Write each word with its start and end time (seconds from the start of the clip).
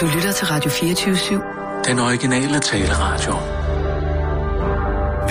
Du 0.00 0.06
lytter 0.14 0.32
til 0.32 0.46
Radio 0.46 0.70
24-7. 0.70 1.84
Den 1.88 1.98
originale 1.98 2.60
taleradio. 2.60 3.32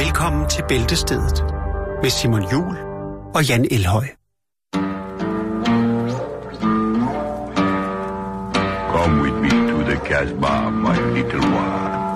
Velkommen 0.03 0.49
til 0.49 0.63
Bæltestedet 0.69 1.43
med 2.01 2.09
Simon 2.09 2.51
Jul 2.51 2.77
og 3.35 3.47
Jan 3.47 3.67
Elhøj. 3.71 4.05
Come 8.93 9.21
with 9.23 9.35
me 9.35 9.49
to 9.49 9.77
the 9.83 9.97
Casbah, 10.05 10.73
my 10.73 11.13
little 11.15 11.39
one. 11.39 12.10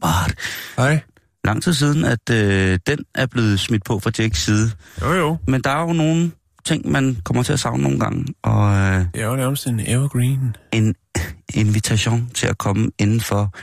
Bar. 0.00 0.30
Hej. 0.76 1.00
Lang 1.44 1.62
tid 1.62 1.74
siden, 1.74 2.04
at 2.04 2.30
øh, 2.30 2.78
den 2.86 2.98
er 3.14 3.26
blevet 3.26 3.60
smidt 3.60 3.84
på 3.84 3.98
fra 3.98 4.10
Jacks 4.18 4.42
side. 4.44 4.70
Jo, 5.00 5.12
jo. 5.12 5.36
Men 5.46 5.60
der 5.60 5.70
er 5.70 5.80
jo 5.80 5.92
nogle 5.92 6.30
ting, 6.64 6.90
man 6.90 7.16
kommer 7.24 7.42
til 7.42 7.52
at 7.52 7.60
savne 7.60 7.82
nogle 7.82 8.00
gange. 8.00 8.26
Og 8.42 8.74
øh, 8.76 9.04
Det 9.14 9.20
er 9.22 9.26
jo 9.26 9.36
nærmest 9.36 9.66
en 9.66 9.80
evergreen. 9.80 10.56
en 10.72 10.94
invitation 11.54 12.30
til 12.34 12.46
at 12.46 12.58
komme 12.58 12.90
indenfor 12.98 13.54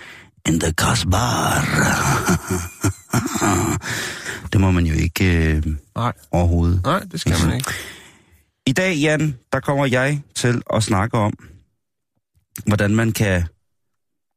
in 0.48 0.60
the 0.60 0.72
gas 0.74 1.06
bar. 1.12 1.62
det 4.54 4.62
må 4.62 4.72
man 4.72 4.86
jo 4.86 4.94
ikke 4.94 5.54
øh, 5.56 5.64
Nej, 5.96 6.14
overhovedet. 6.32 6.82
nej, 6.84 7.00
det 7.12 7.20
skal 7.22 7.36
man 7.46 7.56
ikke. 7.56 7.72
I 8.66 8.72
dag, 8.72 8.96
Jan, 8.96 9.38
der 9.54 9.60
kommer 9.60 9.86
jeg 9.86 10.22
til 10.36 10.62
at 10.74 10.84
snakke 10.84 11.18
om, 11.18 11.34
hvordan 12.66 12.96
man 12.96 13.12
kan 13.12 13.44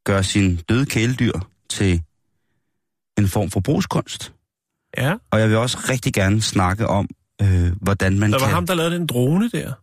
gøre 0.05 0.23
sin 0.23 0.55
døde 0.69 0.85
kæledyr 0.85 1.31
til 1.71 2.01
en 3.17 3.27
form 3.27 3.51
for 3.51 3.59
brugskunst. 3.59 4.33
Ja, 4.97 5.15
Og 5.31 5.39
jeg 5.39 5.49
vil 5.49 5.57
også 5.57 5.77
rigtig 5.89 6.13
gerne 6.13 6.41
snakke 6.41 6.87
om, 6.87 7.09
øh, 7.41 7.71
hvordan 7.81 8.19
man 8.19 8.31
der 8.31 8.39
var 8.39 8.45
kan... 8.45 8.53
ham, 8.53 8.67
der 8.67 8.73
lavede 8.75 8.95
den 8.95 9.07
drone 9.07 9.49
der. 9.49 9.73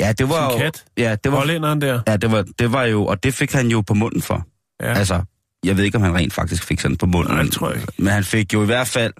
ja, 0.00 0.12
det 0.12 0.28
var 0.28 0.50
Sin 0.50 0.58
jo... 0.58 0.64
kat. 0.64 0.84
Ja, 0.96 1.16
det 1.24 1.32
var, 1.32 1.38
Hollænderen 1.38 1.80
der. 1.80 2.00
ja 2.06 2.16
det, 2.16 2.30
var, 2.32 2.44
det 2.58 2.72
var 2.72 2.84
jo... 2.84 3.06
Og 3.06 3.22
det 3.22 3.34
fik 3.34 3.52
han 3.52 3.68
jo 3.68 3.80
på 3.80 3.94
munden 3.94 4.22
for. 4.22 4.46
Ja. 4.82 4.92
Altså, 4.94 5.22
jeg 5.64 5.76
ved 5.76 5.84
ikke, 5.84 5.96
om 5.96 6.02
han 6.02 6.14
rent 6.14 6.32
faktisk 6.32 6.64
fik 6.64 6.80
sådan 6.80 6.96
på 6.96 7.06
munden. 7.06 7.34
Nej, 7.34 7.46
tror 7.48 7.70
jeg. 7.72 7.82
Men 7.98 8.08
han 8.08 8.24
fik 8.24 8.52
jo 8.54 8.62
i 8.62 8.66
hvert 8.66 8.88
fald 8.88 9.12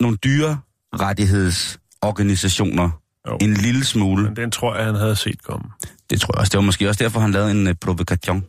nogle 0.00 0.16
dyre 0.16 0.58
rettighedsorganisationer 1.00 2.90
Jo. 3.28 3.38
en 3.40 3.54
lille 3.54 3.84
smule. 3.84 4.22
Men 4.24 4.36
den 4.36 4.50
tror 4.50 4.76
jeg, 4.76 4.84
han 4.84 4.94
havde 4.94 5.16
set 5.16 5.42
komme. 5.42 5.64
Det 6.10 6.20
tror 6.20 6.34
jeg 6.34 6.40
også. 6.40 6.50
Det 6.50 6.56
var 6.58 6.62
måske 6.64 6.88
også 6.88 7.04
derfor, 7.04 7.20
han 7.20 7.30
lavede 7.32 7.50
en 7.50 7.66
uh, 7.66 7.72
provokation. 7.80 8.44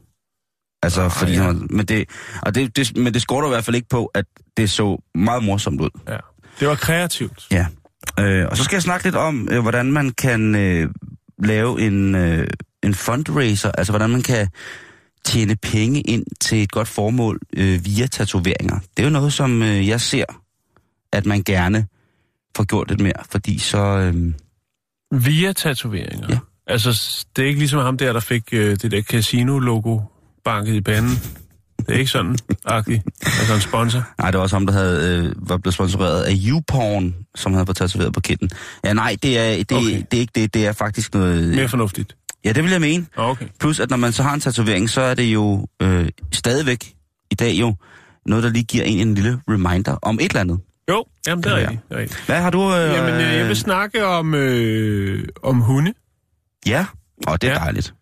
Altså, 0.86 1.02
Ah, 1.02 1.12
fordi 1.12 1.34
ja. 1.34 1.44
han, 1.44 1.68
men, 1.70 1.86
det, 1.86 2.10
og 2.42 2.56
det, 2.56 2.76
det, 2.76 2.98
men 2.98 3.14
det 3.14 3.22
skorter 3.22 3.48
i 3.48 3.52
hvert 3.52 3.66
fald 3.66 3.76
ikke 3.76 3.90
på, 3.90 4.06
at 4.06 4.26
det 4.58 4.70
så 4.70 5.02
meget 5.16 5.44
morsomt 5.44 5.82
ud. 5.82 5.90
Ja. 6.08 6.18
Det 6.60 6.68
var 6.68 6.76
kreativt. 6.76 7.48
Ja. 7.52 7.66
Øh, 8.20 8.48
og 8.52 8.58
så 8.58 8.64
skal 8.64 8.76
jeg 8.76 8.82
snakke 8.82 9.06
lidt 9.06 9.16
om, 9.16 9.48
øh, 9.52 9.62
hvordan 9.62 9.92
man 9.92 10.10
kan 10.10 10.56
øh, 10.56 10.90
lave 11.44 11.82
en, 11.82 12.16
øh, 12.16 12.48
en 12.84 12.94
fundraiser, 12.94 13.72
altså 13.72 13.92
hvordan 13.92 14.10
man 14.10 14.22
kan 14.22 14.48
tjene 15.26 15.56
penge 15.56 16.02
ind 16.02 16.26
til 16.42 16.64
et 16.64 16.72
godt 16.72 16.88
formål 16.88 17.40
øh, 17.58 17.86
via 17.86 18.08
tatoveringer. 18.08 18.80
Det 18.98 19.04
er 19.04 19.08
jo 19.08 19.10
noget, 19.10 19.34
som 19.34 19.62
øh, 19.62 19.88
jeg 19.88 20.02
ser, 20.02 20.26
at 21.12 21.26
man 21.26 21.44
gerne 21.44 21.88
får 22.58 22.64
gjort 22.64 22.90
lidt 22.90 23.02
mere, 23.02 23.24
fordi 23.30 23.60
så... 23.60 23.78
Øh, 23.78 24.34
Via 25.12 25.54
tatoveringer. 25.54 26.28
Ja. 26.30 26.38
Altså, 26.68 27.26
det 27.36 27.44
er 27.44 27.48
ikke 27.48 27.60
ligesom 27.60 27.82
ham 27.82 27.98
der, 27.98 28.14
der 28.14 28.20
fik 28.20 28.44
øh, 28.52 28.76
det 28.76 28.92
der 28.92 29.02
casino-logo 29.02 30.00
banket 30.46 30.74
i 30.74 30.82
panden. 30.82 31.12
Det 31.80 31.96
er 31.96 32.00
ikke 32.00 32.12
sådan, 32.12 32.38
agtigt. 32.66 33.04
Altså 33.26 33.54
en 33.54 33.62
sponsor. 33.62 34.04
Nej, 34.18 34.32
det 34.32 34.38
var 34.38 34.44
også 34.44 34.56
ham, 34.56 34.66
der 34.66 34.74
havde, 34.74 35.26
øh, 35.26 35.50
var 35.50 35.58
blevet 35.58 35.74
sponsoreret 35.74 36.24
af 36.24 36.34
YouPorn, 36.48 37.16
som 37.36 37.54
havde 37.54 37.66
fået 37.66 37.78
tatoveret 37.78 38.14
på 38.14 38.20
kitten. 38.20 38.50
Ja, 38.86 38.94
nej, 38.94 39.16
det 39.24 39.40
er, 39.40 39.56
det, 39.58 39.72
Okay. 39.72 39.88
okay. 39.88 40.04
det 40.12 40.18
er 40.18 40.22
ikke 40.22 40.32
det. 40.36 40.54
Det 40.54 40.66
er 40.68 40.72
faktisk 40.74 41.14
noget... 41.14 41.56
Mere 41.56 41.68
fornuftigt. 41.70 42.16
Ja, 42.46 42.52
det 42.52 42.64
vil 42.64 42.72
jeg 42.72 42.82
mene. 42.82 43.06
Okay. 43.16 43.46
Plus, 43.60 43.80
at 43.80 43.90
når 43.90 43.98
man 43.98 44.12
så 44.12 44.24
har 44.24 44.34
en 44.34 44.40
tatovering, 44.40 44.90
så 44.90 45.02
er 45.02 45.14
det 45.14 45.24
jo 45.24 45.68
øh, 45.82 46.10
stadigvæk 46.34 46.94
i 47.32 47.36
dag 47.36 47.54
jo 47.54 47.76
noget, 48.26 48.44
der 48.44 48.50
lige 48.50 48.64
giver 48.64 48.84
en 48.84 49.08
en 49.08 49.16
lille 49.16 49.40
reminder 49.50 49.96
om 50.02 50.16
et 50.16 50.24
eller 50.30 50.42
andet. 50.42 50.60
Jo, 50.90 51.06
jamen 51.28 51.44
det 51.44 51.52
er 51.52 51.56
rigtigt. 51.56 51.80
Det 51.90 51.96
er 51.98 52.00
rigtigt. 52.02 52.24
Hvad 52.26 52.42
har 52.42 52.50
du... 52.50 52.62
Øh, 52.76 52.94
Jamen, 52.94 53.14
øh, 53.14 53.34
jeg 53.34 53.48
vil 53.48 53.56
snakke 53.58 54.06
om, 54.06 54.34
øh, 54.34 55.28
om 55.44 55.60
hunde. 55.62 55.94
Ja, 56.68 56.86
og 57.28 57.42
det 57.42 57.48
er 57.50 57.54
Ja. 57.54 57.60
dejligt. 57.60 57.94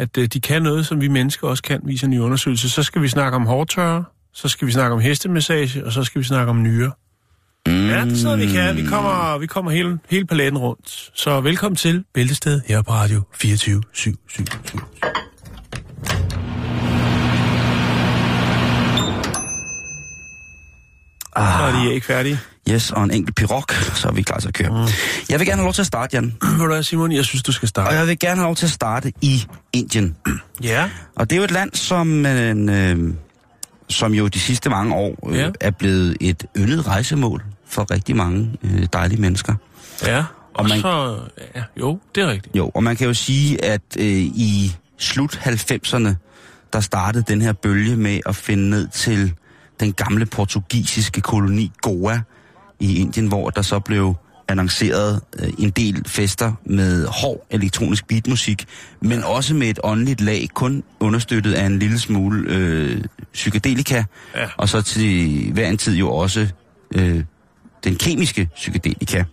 At 0.00 0.18
øh, 0.18 0.26
de 0.26 0.40
kan 0.40 0.62
noget, 0.62 0.86
som 0.86 1.00
vi 1.00 1.08
mennesker 1.08 1.48
også 1.48 1.62
kan, 1.62 1.80
viser 1.84 2.06
en 2.06 2.10
ny 2.10 2.18
undersøgelse. 2.18 2.70
Så 2.70 2.82
skal 2.82 3.02
vi 3.02 3.08
snakke 3.08 3.36
om 3.36 3.46
hårdtørre, 3.46 4.04
så 4.32 4.48
skal 4.48 4.66
vi 4.66 4.72
snakke 4.72 4.94
om 4.94 5.00
hestemassage, 5.00 5.86
og 5.86 5.92
så 5.92 6.04
skal 6.04 6.18
vi 6.18 6.24
snakke 6.24 6.50
om 6.50 6.62
nyre. 6.62 6.92
Mm. 7.66 7.88
Ja, 7.88 8.04
det 8.04 8.12
er 8.12 8.16
sådan, 8.16 8.38
vi 8.38 8.46
kan. 8.46 8.76
Vi 8.76 8.84
kommer, 8.84 9.38
vi 9.38 9.46
kommer 9.46 9.70
hele, 9.70 9.98
hele 10.10 10.26
paletten 10.26 10.58
rundt. 10.58 11.10
Så 11.14 11.40
velkommen 11.40 11.76
til 11.76 12.04
Bæltested 12.14 12.60
her 12.66 12.82
på 12.82 12.92
Radio 12.92 13.22
24 13.34 13.82
7, 13.92 14.14
7, 14.28 14.44
7. 14.64 14.78
Så 21.36 21.66
er 21.66 21.84
de 21.84 21.94
ikke 21.94 22.06
færdige. 22.06 22.38
Yes, 22.70 22.90
og 22.90 23.04
en 23.04 23.10
enkelt 23.10 23.36
pirok, 23.36 23.72
så 23.72 24.08
er 24.08 24.12
vi 24.12 24.22
klar 24.22 24.38
til 24.40 24.48
at 24.48 24.54
køre. 24.54 24.70
Mm. 24.70 24.92
Jeg 25.30 25.38
vil 25.38 25.46
gerne 25.46 25.56
have 25.56 25.64
lov 25.64 25.72
til 25.72 25.82
at 25.82 25.86
starte, 25.86 26.16
Jan. 26.16 26.34
Ved 26.42 26.76
du 26.76 26.82
Simon? 26.82 27.12
Jeg 27.12 27.24
synes, 27.24 27.42
du 27.42 27.52
skal 27.52 27.64
Og 27.64 27.68
starte. 27.68 27.94
jeg 27.96 28.06
vil 28.06 28.18
gerne 28.18 28.36
have 28.36 28.46
lov 28.46 28.56
til 28.56 28.66
at 28.66 28.70
starte 28.72 29.12
i 29.20 29.46
Indien. 29.72 30.16
Ja. 30.62 30.90
Og 31.16 31.30
det 31.30 31.36
er 31.36 31.40
jo 31.40 31.44
et 31.44 31.50
land, 31.50 31.74
som, 31.74 32.26
øh, 32.26 33.14
som 33.88 34.14
jo 34.14 34.28
de 34.28 34.40
sidste 34.40 34.70
mange 34.70 34.94
år 34.94 35.28
øh, 35.30 35.36
ja. 35.38 35.50
er 35.60 35.70
blevet 35.70 36.16
et 36.20 36.46
yndet 36.56 36.86
rejsemål 36.86 37.42
for 37.66 37.90
rigtig 37.90 38.16
mange 38.16 38.56
øh, 38.62 38.86
dejlige 38.92 39.20
mennesker. 39.20 39.54
Ja. 40.06 40.18
Og, 40.18 40.24
Og 40.54 40.68
man- 40.68 40.80
så... 40.80 41.18
Ja, 41.54 41.62
jo, 41.80 41.98
det 42.14 42.22
er 42.22 42.28
rigtigt. 42.30 42.56
Jo, 42.56 42.68
og 42.74 42.82
man 42.84 42.96
kan 42.96 43.06
jo 43.06 43.14
sige, 43.14 43.64
at 43.64 43.80
øh, 43.98 44.04
i 44.22 44.76
slut 44.98 45.40
90'erne, 45.46 46.14
der 46.72 46.80
startede 46.80 47.24
den 47.28 47.42
her 47.42 47.52
bølge 47.52 47.96
med 47.96 48.20
at 48.26 48.36
finde 48.36 48.70
ned 48.70 48.88
til 48.88 49.32
den 49.80 49.92
gamle 49.92 50.26
portugisiske 50.26 51.20
koloni 51.20 51.72
Goa 51.82 52.20
i 52.80 52.98
Indien, 53.00 53.26
hvor 53.26 53.50
der 53.50 53.62
så 53.62 53.78
blev 53.78 54.14
annonceret 54.48 55.20
øh, 55.38 55.48
en 55.58 55.70
del 55.70 56.02
fester 56.08 56.52
med 56.64 57.06
hård 57.06 57.46
elektronisk 57.50 58.06
beatmusik, 58.08 58.66
men 59.00 59.24
også 59.24 59.54
med 59.54 59.68
et 59.68 59.78
åndeligt 59.84 60.20
lag, 60.20 60.48
kun 60.54 60.82
understøttet 61.00 61.52
af 61.54 61.66
en 61.66 61.78
lille 61.78 61.98
smule 61.98 62.44
øh, 62.54 63.04
psykedelika, 63.32 64.04
Ja. 64.36 64.46
og 64.56 64.68
så 64.68 64.82
til 64.82 65.50
hver 65.52 65.68
en 65.68 65.76
tid 65.76 65.96
jo 65.96 66.10
også 66.10 66.48
øh, 66.94 67.24
den 67.84 67.96
kemiske 67.96 68.48
psykedelika. 68.54 69.24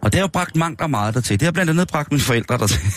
Og 0.00 0.12
det 0.12 0.14
har 0.14 0.20
jo 0.22 0.26
bragt 0.26 0.56
mangt 0.56 0.80
og 0.80 0.90
meget 0.90 1.14
dertil. 1.14 1.40
Det 1.40 1.46
har 1.46 1.52
blandt 1.52 1.70
andet 1.70 1.88
bragt 1.88 2.10
mine 2.12 2.20
forældre 2.22 2.58
dertil. 2.58 2.80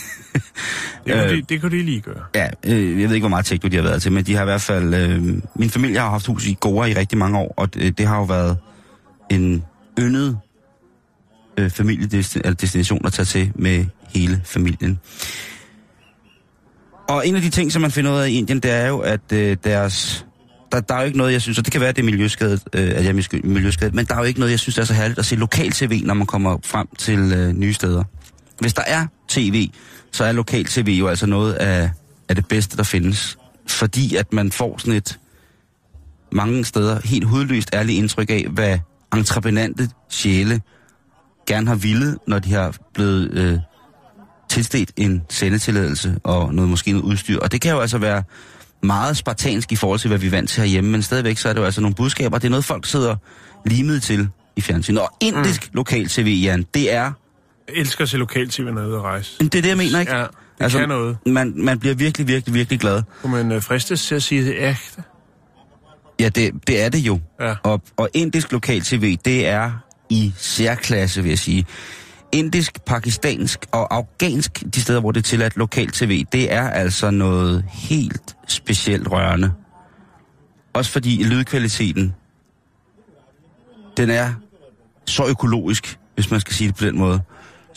Det 1.05 1.13
kunne, 1.13 1.23
Øh. 1.23 1.37
de, 1.37 1.41
det 1.49 1.61
kunne 1.61 1.77
de 1.77 1.83
lige 1.83 2.01
gøre. 2.01 2.23
ja, 2.35 2.47
øh, 2.65 3.01
jeg 3.01 3.07
ved 3.09 3.15
ikke, 3.15 3.23
hvor 3.23 3.29
meget 3.29 3.45
tekno 3.45 3.69
de 3.69 3.75
har 3.75 3.83
været 3.83 4.01
til, 4.01 4.11
men 4.11 4.23
de 4.25 4.35
har 4.35 4.41
i 4.41 4.45
hvert 4.45 4.61
fald... 4.61 4.93
Øh, 4.93 5.23
min 5.55 5.69
familie 5.69 5.99
har 5.99 6.09
haft 6.09 6.25
hus 6.27 6.47
i 6.47 6.57
Goa 6.59 6.85
i 6.87 6.93
rigtig 6.93 7.17
mange 7.17 7.37
år, 7.39 7.53
og 7.57 7.73
det, 7.73 7.97
det 7.97 8.07
har 8.07 8.17
jo 8.17 8.23
været 8.23 8.57
en 9.29 9.63
yndet 9.99 10.39
øh, 11.57 11.69
familiedestination 11.69 13.05
at 13.05 13.13
tage 13.13 13.25
til 13.25 13.51
med 13.55 13.85
hele 14.13 14.41
familien. 14.45 14.99
Og 17.09 17.27
en 17.27 17.35
af 17.35 17.41
de 17.41 17.49
ting, 17.49 17.71
som 17.71 17.81
man 17.81 17.91
finder 17.91 18.11
ud 18.11 18.17
af 18.17 18.29
i 18.29 18.37
Indien, 18.37 18.59
det 18.59 18.71
er 18.71 18.87
jo, 18.87 18.99
at 18.99 19.31
øh, 19.33 19.57
deres... 19.63 20.25
Der, 20.71 20.79
der 20.79 20.95
er 20.95 20.99
jo 20.99 21.05
ikke 21.05 21.17
noget, 21.17 21.33
jeg 21.33 21.41
synes, 21.41 21.57
og 21.57 21.65
det 21.65 21.71
kan 21.71 21.81
være, 21.81 21.89
at 21.89 21.95
det 21.95 22.01
er 22.01 22.05
miljøskadet, 22.05 22.63
øh, 22.73 22.89
at 22.89 23.05
jeg 23.05 23.09
er 23.09 23.39
miljøskadet, 23.43 23.95
men 23.95 24.05
der 24.05 24.13
er 24.15 24.19
jo 24.19 24.23
ikke 24.23 24.39
noget, 24.39 24.51
jeg 24.51 24.59
synes, 24.59 24.75
der 24.75 24.81
er 24.81 24.85
så 24.85 24.93
herligt 24.93 25.19
at 25.19 25.25
se 25.25 25.35
lokal-tv, 25.35 26.01
når 26.05 26.13
man 26.13 26.27
kommer 26.27 26.57
frem 26.65 26.87
til 26.97 27.19
øh, 27.19 27.53
nye 27.53 27.73
steder. 27.73 28.03
Hvis 28.59 28.73
der 28.73 28.81
er 28.87 29.07
tv, 29.27 29.69
så 30.11 30.23
er 30.23 30.31
lokal-tv 30.31 30.95
jo 30.99 31.07
altså 31.07 31.25
noget 31.25 31.53
af, 31.53 31.91
af 32.29 32.35
det 32.35 32.47
bedste, 32.47 32.77
der 32.77 32.83
findes. 32.83 33.37
Fordi 33.67 34.15
at 34.15 34.33
man 34.33 34.51
får 34.51 34.77
sådan 34.77 34.93
et 34.93 35.19
mange 36.31 36.65
steder 36.65 36.99
helt 37.03 37.25
hudløst 37.25 37.69
ærligt 37.73 37.97
indtryk 37.97 38.29
af, 38.29 38.47
hvad 38.49 38.79
entreprenante 39.17 39.89
sjæle 40.09 40.61
gerne 41.47 41.67
har 41.67 41.75
ville, 41.75 42.17
når 42.27 42.39
de 42.39 42.53
har 42.53 42.75
blevet 42.93 43.31
øh, 43.31 43.59
tilstedt 44.49 44.91
en 44.97 45.21
sendetilladelse 45.29 46.17
og 46.23 46.53
noget, 46.53 46.69
måske 46.69 46.91
noget 46.91 47.05
udstyr. 47.05 47.39
Og 47.39 47.51
det 47.51 47.61
kan 47.61 47.71
jo 47.71 47.79
altså 47.79 47.97
være 47.97 48.23
meget 48.83 49.17
spartansk 49.17 49.71
i 49.71 49.75
forhold 49.75 49.99
til, 49.99 50.07
hvad 50.07 50.17
vi 50.17 50.27
er 50.27 50.31
vant 50.31 50.49
til 50.49 50.61
herhjemme, 50.61 50.91
men 50.91 51.01
stadigvæk 51.01 51.37
så 51.37 51.49
er 51.49 51.53
det 51.53 51.59
jo 51.59 51.65
altså 51.65 51.81
nogle 51.81 51.95
budskaber. 51.95 52.37
Det 52.37 52.45
er 52.45 52.49
noget, 52.49 52.65
folk 52.65 52.85
sidder 52.85 53.15
limet 53.65 54.03
til 54.03 54.29
i 54.55 54.61
fjernsynet. 54.61 55.01
Og 55.01 55.09
indisk 55.21 55.69
mm. 55.71 55.77
lokal-tv, 55.77 56.39
Jan, 56.43 56.65
det 56.73 56.93
er... 56.93 57.11
Jeg 57.67 57.75
elsker 57.75 58.03
at 58.03 58.09
se 58.09 58.17
lokal-tv, 58.17 58.63
når 58.63 58.81
jeg 58.81 58.85
er 58.85 58.89
ude 58.89 58.95
at 58.97 59.01
rejse. 59.01 59.39
Det 59.39 59.55
er 59.55 59.61
det, 59.61 59.69
jeg 59.69 59.77
mener, 59.77 59.99
ikke? 59.99 60.15
Ja, 60.15 60.21
det 60.21 60.29
altså, 60.59 60.79
kan 60.79 60.89
noget. 60.89 61.17
Man, 61.25 61.53
man 61.55 61.79
bliver 61.79 61.95
virkelig, 61.95 62.27
virkelig, 62.27 62.53
virkelig 62.53 62.79
glad. 62.79 63.03
Kunne 63.21 63.31
man 63.31 63.51
øh, 63.51 63.61
fristes 63.61 64.05
til 64.05 64.15
at 64.15 64.23
sige, 64.23 64.45
det 64.45 64.55
ægte? 64.57 65.03
Ja, 66.19 66.29
det, 66.29 66.67
det 66.67 66.81
er 66.81 66.89
det 66.89 66.99
jo. 66.99 67.19
Ja. 67.39 67.55
Og, 67.63 67.81
og 67.97 68.09
indisk 68.13 68.51
lokal-tv, 68.51 69.17
det 69.25 69.47
er 69.47 69.71
i 70.09 70.33
særklasse, 70.37 71.21
vil 71.21 71.29
jeg 71.29 71.39
sige. 71.39 71.65
Indisk, 72.31 72.81
pakistansk 72.85 73.65
og 73.71 73.95
afghansk, 73.95 74.63
de 74.73 74.81
steder, 74.81 74.99
hvor 74.99 75.11
det 75.11 75.19
er 75.19 75.23
tilladt 75.23 75.57
lokal-tv, 75.57 76.25
det 76.31 76.53
er 76.53 76.69
altså 76.69 77.11
noget 77.11 77.65
helt 77.67 78.35
specielt 78.47 79.11
rørende. 79.11 79.53
Også 80.73 80.91
fordi 80.91 81.23
lydkvaliteten, 81.23 82.15
den 83.97 84.09
er 84.09 84.33
så 85.05 85.27
økologisk, 85.27 85.99
hvis 86.15 86.31
man 86.31 86.39
skal 86.39 86.53
sige 86.53 86.67
det 86.67 86.75
på 86.75 86.85
den 86.85 86.97
måde, 86.97 87.21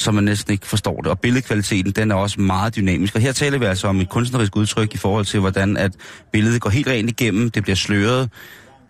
så 0.03 0.13
man 0.13 0.25
næsten 0.25 0.53
ikke 0.53 0.67
forstår 0.67 0.97
det. 0.97 1.07
Og 1.07 1.21
billedkvaliteten, 1.21 1.93
den 1.93 2.11
er 2.11 2.15
også 2.15 2.41
meget 2.41 2.77
dynamisk. 2.77 3.15
Og 3.15 3.21
her 3.21 3.33
taler 3.33 3.59
vi 3.59 3.65
altså 3.65 3.89
om 3.89 4.01
et 4.01 4.09
kunstnerisk 4.09 4.57
udtryk 4.57 4.95
i 4.95 4.97
forhold 4.97 5.25
til, 5.25 5.41
hvordan 5.41 5.77
at 5.77 5.93
billedet 6.33 6.61
går 6.61 6.71
helt 6.71 6.89
rent 6.89 7.11
igennem, 7.11 7.51
det 7.51 7.63
bliver 7.63 7.77
sløret. 7.77 8.31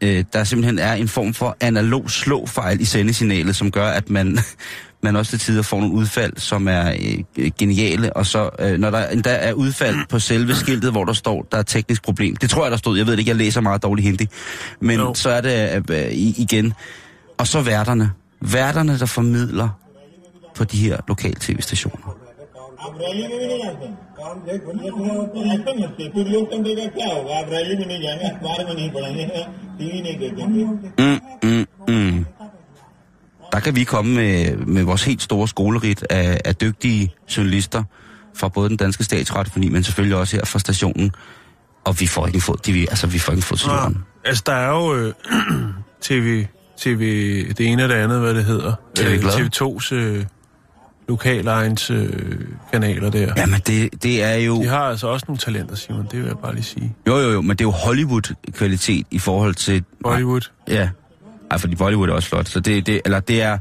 Øh, 0.03 0.25
der 0.33 0.45
simpelthen 0.45 0.79
er 0.79 0.93
en 0.93 1.09
form 1.09 1.35
for 1.35 1.57
analog 1.61 2.11
slåfejl 2.11 2.81
i 2.81 2.85
sendesignalet, 2.85 3.57
som 3.57 3.71
gør, 3.71 3.87
at 3.87 4.11
man, 4.11 4.39
man 5.03 5.17
også 5.17 5.31
til 5.31 5.39
tider 5.39 5.63
får 5.63 5.81
nogle 5.81 5.95
udfald, 5.95 6.33
som 6.37 6.69
er 6.69 6.95
øh, 7.39 7.51
geniale. 7.59 8.17
Og 8.17 8.27
så, 8.27 8.51
øh, 8.59 8.79
når 8.79 8.91
der 8.91 9.09
endda 9.09 9.31
er 9.31 9.53
udfald 9.53 9.97
på 10.09 10.19
selve 10.19 10.55
skiltet, 10.55 10.91
hvor 10.91 11.05
der 11.05 11.13
står, 11.13 11.47
der 11.53 11.59
er 11.59 11.63
teknisk 11.63 12.03
problem. 12.03 12.37
Det 12.37 12.51
tror 12.51 12.65
jeg, 12.65 12.71
der 12.71 12.77
stod. 12.77 12.97
Jeg 12.97 13.07
ved 13.07 13.13
det 13.13 13.19
ikke, 13.19 13.29
jeg 13.29 13.37
læser 13.37 13.61
meget 13.61 13.83
dårligt 13.83 14.07
hindi. 14.07 14.29
Men 14.81 14.99
Jo. 14.99 15.15
så 15.15 15.31
er 15.31 15.41
det 15.41 15.91
øh, 15.91 16.09
igen. 16.13 16.73
Og 17.39 17.47
så 17.47 17.61
værterne. 17.61 18.11
Værterne, 18.41 18.99
der 18.99 19.07
formidler 19.07 19.69
på 20.58 20.64
de 20.64 20.78
her 20.78 20.98
lokale 21.08 21.36
tv-stationer. 21.46 22.10
आप 22.86 22.94
रैली 23.02 23.24
में 23.28 23.38
भी 23.42 23.48
नहीं 23.52 23.60
जाते 23.66 23.88
काम 24.20 24.36
देख 24.48 24.62
ऐसा 25.54 25.72
मत 25.82 25.96
कीजिए 25.98 26.10
फिर 26.14 26.26
लोकतंत्र 26.34 26.76
का 26.80 26.88
क्या 26.98 27.08
होगा 27.16 27.34
आप 27.40 27.48
रैली 27.54 27.76
में 27.80 27.86
नहीं 27.92 28.02
जाएंगे 28.06 28.26
अखबार 28.32 28.60
में 28.68 28.74
नहीं 28.80 28.92
पढ़ेंगे 28.92 29.26
टीवी 29.80 30.00
नहीं 30.06 30.18
देखेंगे 30.24 30.64
Mm, 31.04 31.20
mm, 31.46 31.66
mm. 31.90 32.26
Der 33.52 33.60
kan 33.60 33.76
vi 33.76 33.84
komme 33.84 34.16
med, 34.16 34.56
med 34.58 34.84
vores 34.84 35.04
helt 35.04 35.22
store 35.22 35.48
skolerit 35.48 36.04
af, 36.10 36.42
af 36.46 36.56
dygtige 36.56 37.14
journalister 37.38 37.84
fra 38.36 38.48
både 38.48 38.70
den 38.70 38.78
danske 38.78 39.04
statsradiofoni, 39.04 39.70
men 39.70 39.84
selvfølgelig 39.84 40.18
også 40.18 40.36
her 40.38 40.46
fra 40.46 40.60
stationen. 40.60 41.12
Og 41.86 42.00
vi 42.00 42.08
får 42.08 42.26
ikke 42.28 42.36
en 42.36 42.42
fod, 42.42 42.58
de, 42.66 42.72
vi- 42.72 42.88
altså 42.90 43.08
vi 43.08 43.20
får 43.20 43.32
ikke 43.34 43.40
en 43.40 43.44
fod 43.44 43.58
til 43.58 43.68
Ja. 43.70 43.76
jorden. 43.82 44.04
Altså, 44.26 44.44
der 44.46 44.54
er 44.54 44.70
jo 44.70 44.96
øh, 44.96 45.14
TV, 46.02 46.46
TV, 46.78 47.02
det 47.58 47.60
ene 47.68 47.84
og 47.84 47.90
det 47.90 47.96
andet, 47.96 48.20
hvad 48.20 48.34
det 48.34 48.46
hedder. 48.46 48.74
TV 48.96 49.20
Glad. 49.22 49.32
TV2's 49.34 49.94
øh, 49.96 50.26
lokalegens 51.13 51.91
øh, 51.91 52.09
kanaler 52.73 53.11
der. 53.11 53.33
Jamen 53.37 53.61
det, 53.67 54.03
det 54.03 54.23
er 54.23 54.35
jo... 54.35 54.63
De 54.63 54.67
har 54.67 54.79
altså 54.79 55.07
også 55.07 55.25
nogle 55.29 55.39
talenter, 55.39 55.75
Simon, 55.75 56.07
det 56.11 56.19
vil 56.19 56.27
jeg 56.27 56.39
bare 56.39 56.55
lige 56.55 56.65
sige. 56.65 56.95
Jo, 57.07 57.19
jo, 57.19 57.31
jo, 57.31 57.41
men 57.41 57.51
det 57.51 57.61
er 57.61 57.65
jo 57.65 57.71
Hollywood-kvalitet 57.71 59.07
i 59.11 59.19
forhold 59.19 59.55
til... 59.55 59.85
Bollywood. 60.03 60.51
Ja, 60.69 60.89
Ej, 61.51 61.59
fordi 61.59 61.75
Bollywood 61.77 62.09
er 62.09 62.13
også 62.13 62.29
flot. 62.29 62.49
Så 62.49 62.61
det, 62.61 62.87
det, 62.87 63.01
eller 63.05 63.21
det 63.21 63.43
er 63.43 63.59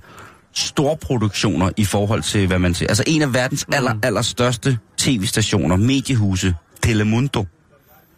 store 0.53 0.98
produktioner 0.98 1.69
i 1.77 1.86
forhold 1.86 2.21
til, 2.21 2.48
hvad 2.48 2.59
man 2.59 2.74
ser. 2.74 2.88
Altså 2.88 3.03
en 3.07 3.21
af 3.21 3.33
verdens 3.33 3.65
aller, 3.74 3.94
aller 4.03 4.21
største 4.21 4.77
tv-stationer, 4.98 5.75
mediehuse, 5.75 6.56
Telemundo. 6.83 7.45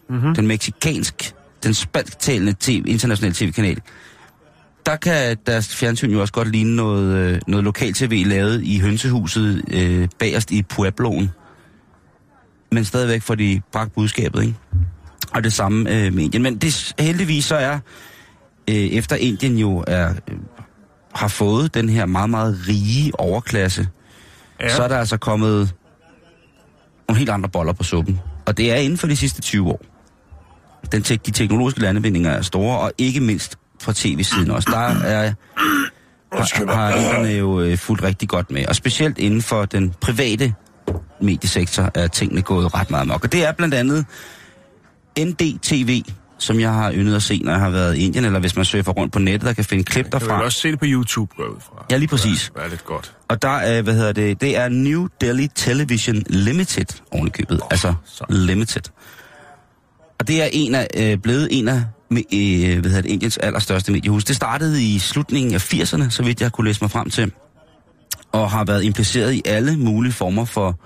Mm-hmm. 0.09 0.35
Den 0.35 0.47
meksikansk, 0.47 1.33
den 1.63 1.74
spansktalende 1.74 2.56
TV, 2.59 2.83
internationale 2.88 3.35
tv-kanal. 3.35 3.81
Der 4.85 4.95
kan 4.95 5.38
deres 5.47 5.75
fjernsyn 5.75 6.12
jo 6.12 6.21
også 6.21 6.33
godt 6.33 6.51
ligne 6.51 6.75
noget, 6.75 7.13
øh, 7.18 7.41
noget 7.47 7.63
lokal-tv 7.63 8.24
lavet 8.27 8.62
i 8.63 8.80
hønsehuset 8.80 9.62
øh, 9.71 10.07
bagerst 10.19 10.51
i 10.51 10.62
Puebloen. 10.63 11.30
Men 12.71 12.85
stadigvæk 12.85 13.21
får 13.21 13.35
de 13.35 13.62
bragt 13.71 13.94
budskabet, 13.94 14.41
ikke? 14.41 14.56
Og 15.33 15.44
det 15.44 15.53
samme 15.53 15.89
øh, 16.06 16.13
med 16.13 16.24
Indien. 16.24 16.44
Men 16.44 16.57
det, 16.57 16.94
heldigvis 17.00 17.45
så 17.45 17.56
er, 17.56 17.80
øh, 18.69 18.75
efter 18.75 19.15
Indien 19.15 19.57
jo 19.57 19.83
er, 19.88 20.09
øh, 20.09 20.38
har 21.15 21.27
fået 21.27 21.74
den 21.74 21.89
her 21.89 22.06
meget, 22.06 22.30
meget 22.30 22.57
rige 22.68 23.19
overklasse, 23.19 23.88
Ja. 24.62 24.75
så 24.75 24.83
er 24.83 24.88
der 24.88 24.97
altså 24.97 25.18
kommet 25.18 25.74
nogle 27.07 27.18
helt 27.18 27.30
andre 27.30 27.50
boller 27.50 27.74
på 27.74 27.83
suppen. 27.83 28.19
Og 28.45 28.57
det 28.57 28.71
er 28.71 28.75
inden 28.75 28.97
for 28.97 29.07
de 29.07 29.15
sidste 29.15 29.41
20 29.41 29.68
år. 29.69 29.81
Den 30.91 31.01
tek- 31.03 31.25
de 31.25 31.31
teknologiske 31.31 31.80
landevindinger 31.80 32.31
er 32.31 32.41
store, 32.41 32.80
og 32.80 32.91
ikke 32.97 33.19
mindst 33.19 33.57
fra 33.83 33.94
tv-siden 33.95 34.51
også. 34.51 34.69
Der 34.71 34.77
er, 34.77 35.33
har, 36.31 36.74
har 36.75 36.94
inderne 36.95 37.30
jo 37.30 37.62
øh, 37.62 37.77
fulgt 37.77 38.03
rigtig 38.03 38.30
godt 38.30 38.51
med. 38.51 38.65
Og 38.65 38.75
specielt 38.75 39.18
inden 39.18 39.41
for 39.41 39.65
den 39.65 39.94
private 40.01 40.53
mediesektor 41.21 41.91
er 41.95 42.07
tingene 42.07 42.41
gået 42.41 42.74
ret 42.74 42.91
meget 42.91 43.07
nok. 43.07 43.24
Og 43.24 43.31
det 43.31 43.45
er 43.45 43.51
blandt 43.51 43.74
andet 43.74 44.06
NDTV, 45.19 46.01
som 46.38 46.59
jeg 46.59 46.74
har 46.74 46.94
yndet 46.94 47.15
at 47.15 47.24
se, 47.24 47.41
når 47.44 47.51
jeg 47.51 47.62
har 47.62 47.69
været 47.69 47.97
i 47.97 48.06
Indien, 48.06 48.25
eller 48.25 48.39
hvis 48.39 48.56
man 48.56 48.65
surfer 48.65 48.91
rundt 48.91 49.13
på 49.13 49.19
nettet 49.19 49.50
og 49.50 49.56
kan 49.56 49.65
finde 49.65 49.83
klip 49.83 50.03
Kan 50.06 50.12
derfra. 50.12 50.33
vel 50.35 50.44
også 50.44 50.59
se 50.59 50.71
det 50.71 50.80
på 50.80 50.85
YouTube, 50.88 51.33
går 51.38 51.44
ud 51.44 51.59
fra. 51.59 51.85
Ja, 51.91 51.97
lige 51.97 52.07
præcis. 52.07 52.51
Det 52.56 52.63
er 52.63 52.69
lidt 52.69 52.85
godt. 52.85 53.13
Og 53.30 53.41
der 53.41 53.50
er, 53.57 53.81
hvad 53.81 53.94
hedder 53.94 54.12
det, 54.12 54.41
det 54.41 54.57
er 54.57 54.69
New 54.69 55.07
Delhi 55.21 55.47
Television 55.56 56.24
Limited 56.30 56.85
oven 57.12 57.27
i 57.27 57.30
købet. 57.30 57.62
Altså 57.71 57.94
Limited. 58.30 58.81
Og 60.19 60.27
det 60.27 60.41
er 60.44 60.47
en 60.51 60.75
af, 60.75 60.88
øh, 60.97 61.18
blevet 61.18 61.47
en 61.51 61.68
af 61.68 61.83
med, 62.13 62.24
øh, 62.33 62.80
hvad 62.80 62.89
hedder 62.89 63.01
det, 63.01 63.10
Indiens 63.10 63.38
allerstørste 63.38 63.92
mediehus. 63.92 64.24
Det 64.24 64.36
startede 64.36 64.83
i 64.83 65.00
slutningen 65.00 65.54
af 65.54 65.74
80'erne, 65.74 66.10
så 66.10 66.24
vidt 66.24 66.42
jeg 66.42 66.51
kunne 66.51 66.68
læse 66.68 66.81
mig 66.81 66.92
frem 66.92 67.10
til. 67.10 67.31
Og 68.31 68.51
har 68.51 68.65
været 68.65 68.83
impliceret 68.83 69.33
i 69.33 69.42
alle 69.45 69.77
mulige 69.77 70.13
former 70.13 70.45
for 70.45 70.80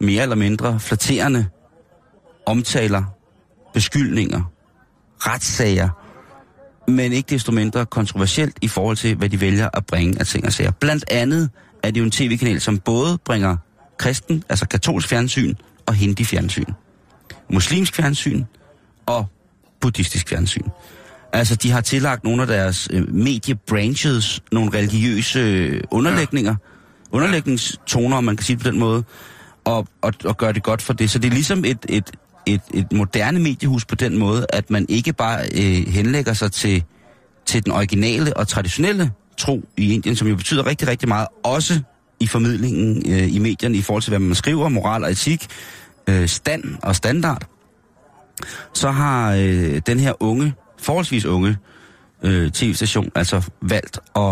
mere 0.00 0.22
eller 0.22 0.36
mindre 0.36 0.80
flatterende 0.80 1.46
omtaler, 2.46 3.04
beskyldninger, 3.74 4.42
retssager, 5.18 5.88
men 6.90 7.12
ikke 7.12 7.30
desto 7.30 7.52
mindre 7.52 7.86
kontroversielt 7.86 8.56
i 8.62 8.68
forhold 8.68 8.96
til, 8.96 9.16
hvad 9.16 9.28
de 9.28 9.40
vælger 9.40 9.68
at 9.74 9.86
bringe 9.86 10.20
af 10.20 10.26
ting 10.26 10.46
og 10.46 10.52
sager. 10.52 10.70
Blandt 10.70 11.04
andet 11.10 11.50
er 11.82 11.90
det 11.90 12.00
jo 12.00 12.04
en 12.04 12.10
tv-kanal, 12.10 12.60
som 12.60 12.78
både 12.78 13.18
bringer 13.24 13.56
kristen, 13.98 14.44
altså 14.48 14.66
katolsk 14.66 15.08
fjernsyn 15.08 15.54
og 15.86 15.94
hindi-fjernsyn. 15.94 16.72
Muslimsk 17.50 17.94
fjernsyn 17.94 18.44
og 19.06 19.26
buddhistisk 19.86 20.28
fjernsyn. 20.28 20.68
Altså, 21.32 21.56
de 21.56 21.70
har 21.70 21.80
tillagt 21.80 22.24
nogle 22.24 22.42
af 22.42 22.48
deres 22.48 22.88
øh, 22.92 23.14
mediebranches 23.14 24.42
nogle 24.52 24.70
religiøse 24.78 25.38
øh, 25.38 25.80
underlægninger, 25.90 26.54
underlægningstoner, 27.12 28.16
om 28.16 28.24
man 28.24 28.36
kan 28.36 28.44
sige 28.44 28.56
det 28.56 28.64
på 28.64 28.70
den 28.70 28.78
måde, 28.78 29.04
og, 29.64 29.86
og, 30.02 30.12
og 30.24 30.36
gøre 30.36 30.52
det 30.52 30.62
godt 30.62 30.82
for 30.82 30.92
det. 30.92 31.10
Så 31.10 31.18
det 31.18 31.28
er 31.28 31.32
ligesom 31.32 31.64
et, 31.64 31.78
et, 31.88 32.10
et, 32.46 32.60
et 32.74 32.92
moderne 32.92 33.38
mediehus 33.38 33.84
på 33.84 33.94
den 33.94 34.18
måde, 34.18 34.46
at 34.48 34.70
man 34.70 34.86
ikke 34.88 35.12
bare 35.12 35.44
øh, 35.54 35.86
henlægger 35.88 36.32
sig 36.32 36.52
til, 36.52 36.84
til 37.46 37.64
den 37.64 37.72
originale 37.72 38.36
og 38.36 38.48
traditionelle 38.48 39.10
tro 39.38 39.68
i 39.76 39.94
Indien, 39.94 40.16
som 40.16 40.28
jo 40.28 40.36
betyder 40.36 40.66
rigtig, 40.66 40.88
rigtig 40.88 41.08
meget, 41.08 41.28
også 41.44 41.80
i 42.20 42.26
formidlingen 42.26 43.12
øh, 43.12 43.34
i 43.34 43.38
medierne 43.38 43.76
i 43.76 43.82
forhold 43.82 44.02
til, 44.02 44.10
hvad 44.10 44.18
man 44.18 44.34
skriver, 44.34 44.68
moral 44.68 45.04
og 45.04 45.10
etik, 45.10 45.46
øh, 46.08 46.28
stand 46.28 46.64
og 46.82 46.96
standard. 46.96 47.55
Så 48.74 48.90
har 48.90 49.34
øh, 49.34 49.80
den 49.86 50.00
her 50.00 50.22
unge, 50.22 50.54
forholdsvis 50.78 51.24
unge 51.24 51.56
øh, 52.22 52.50
tv-station 52.50 53.10
altså 53.14 53.42
valgt 53.62 53.98
at, 54.16 54.22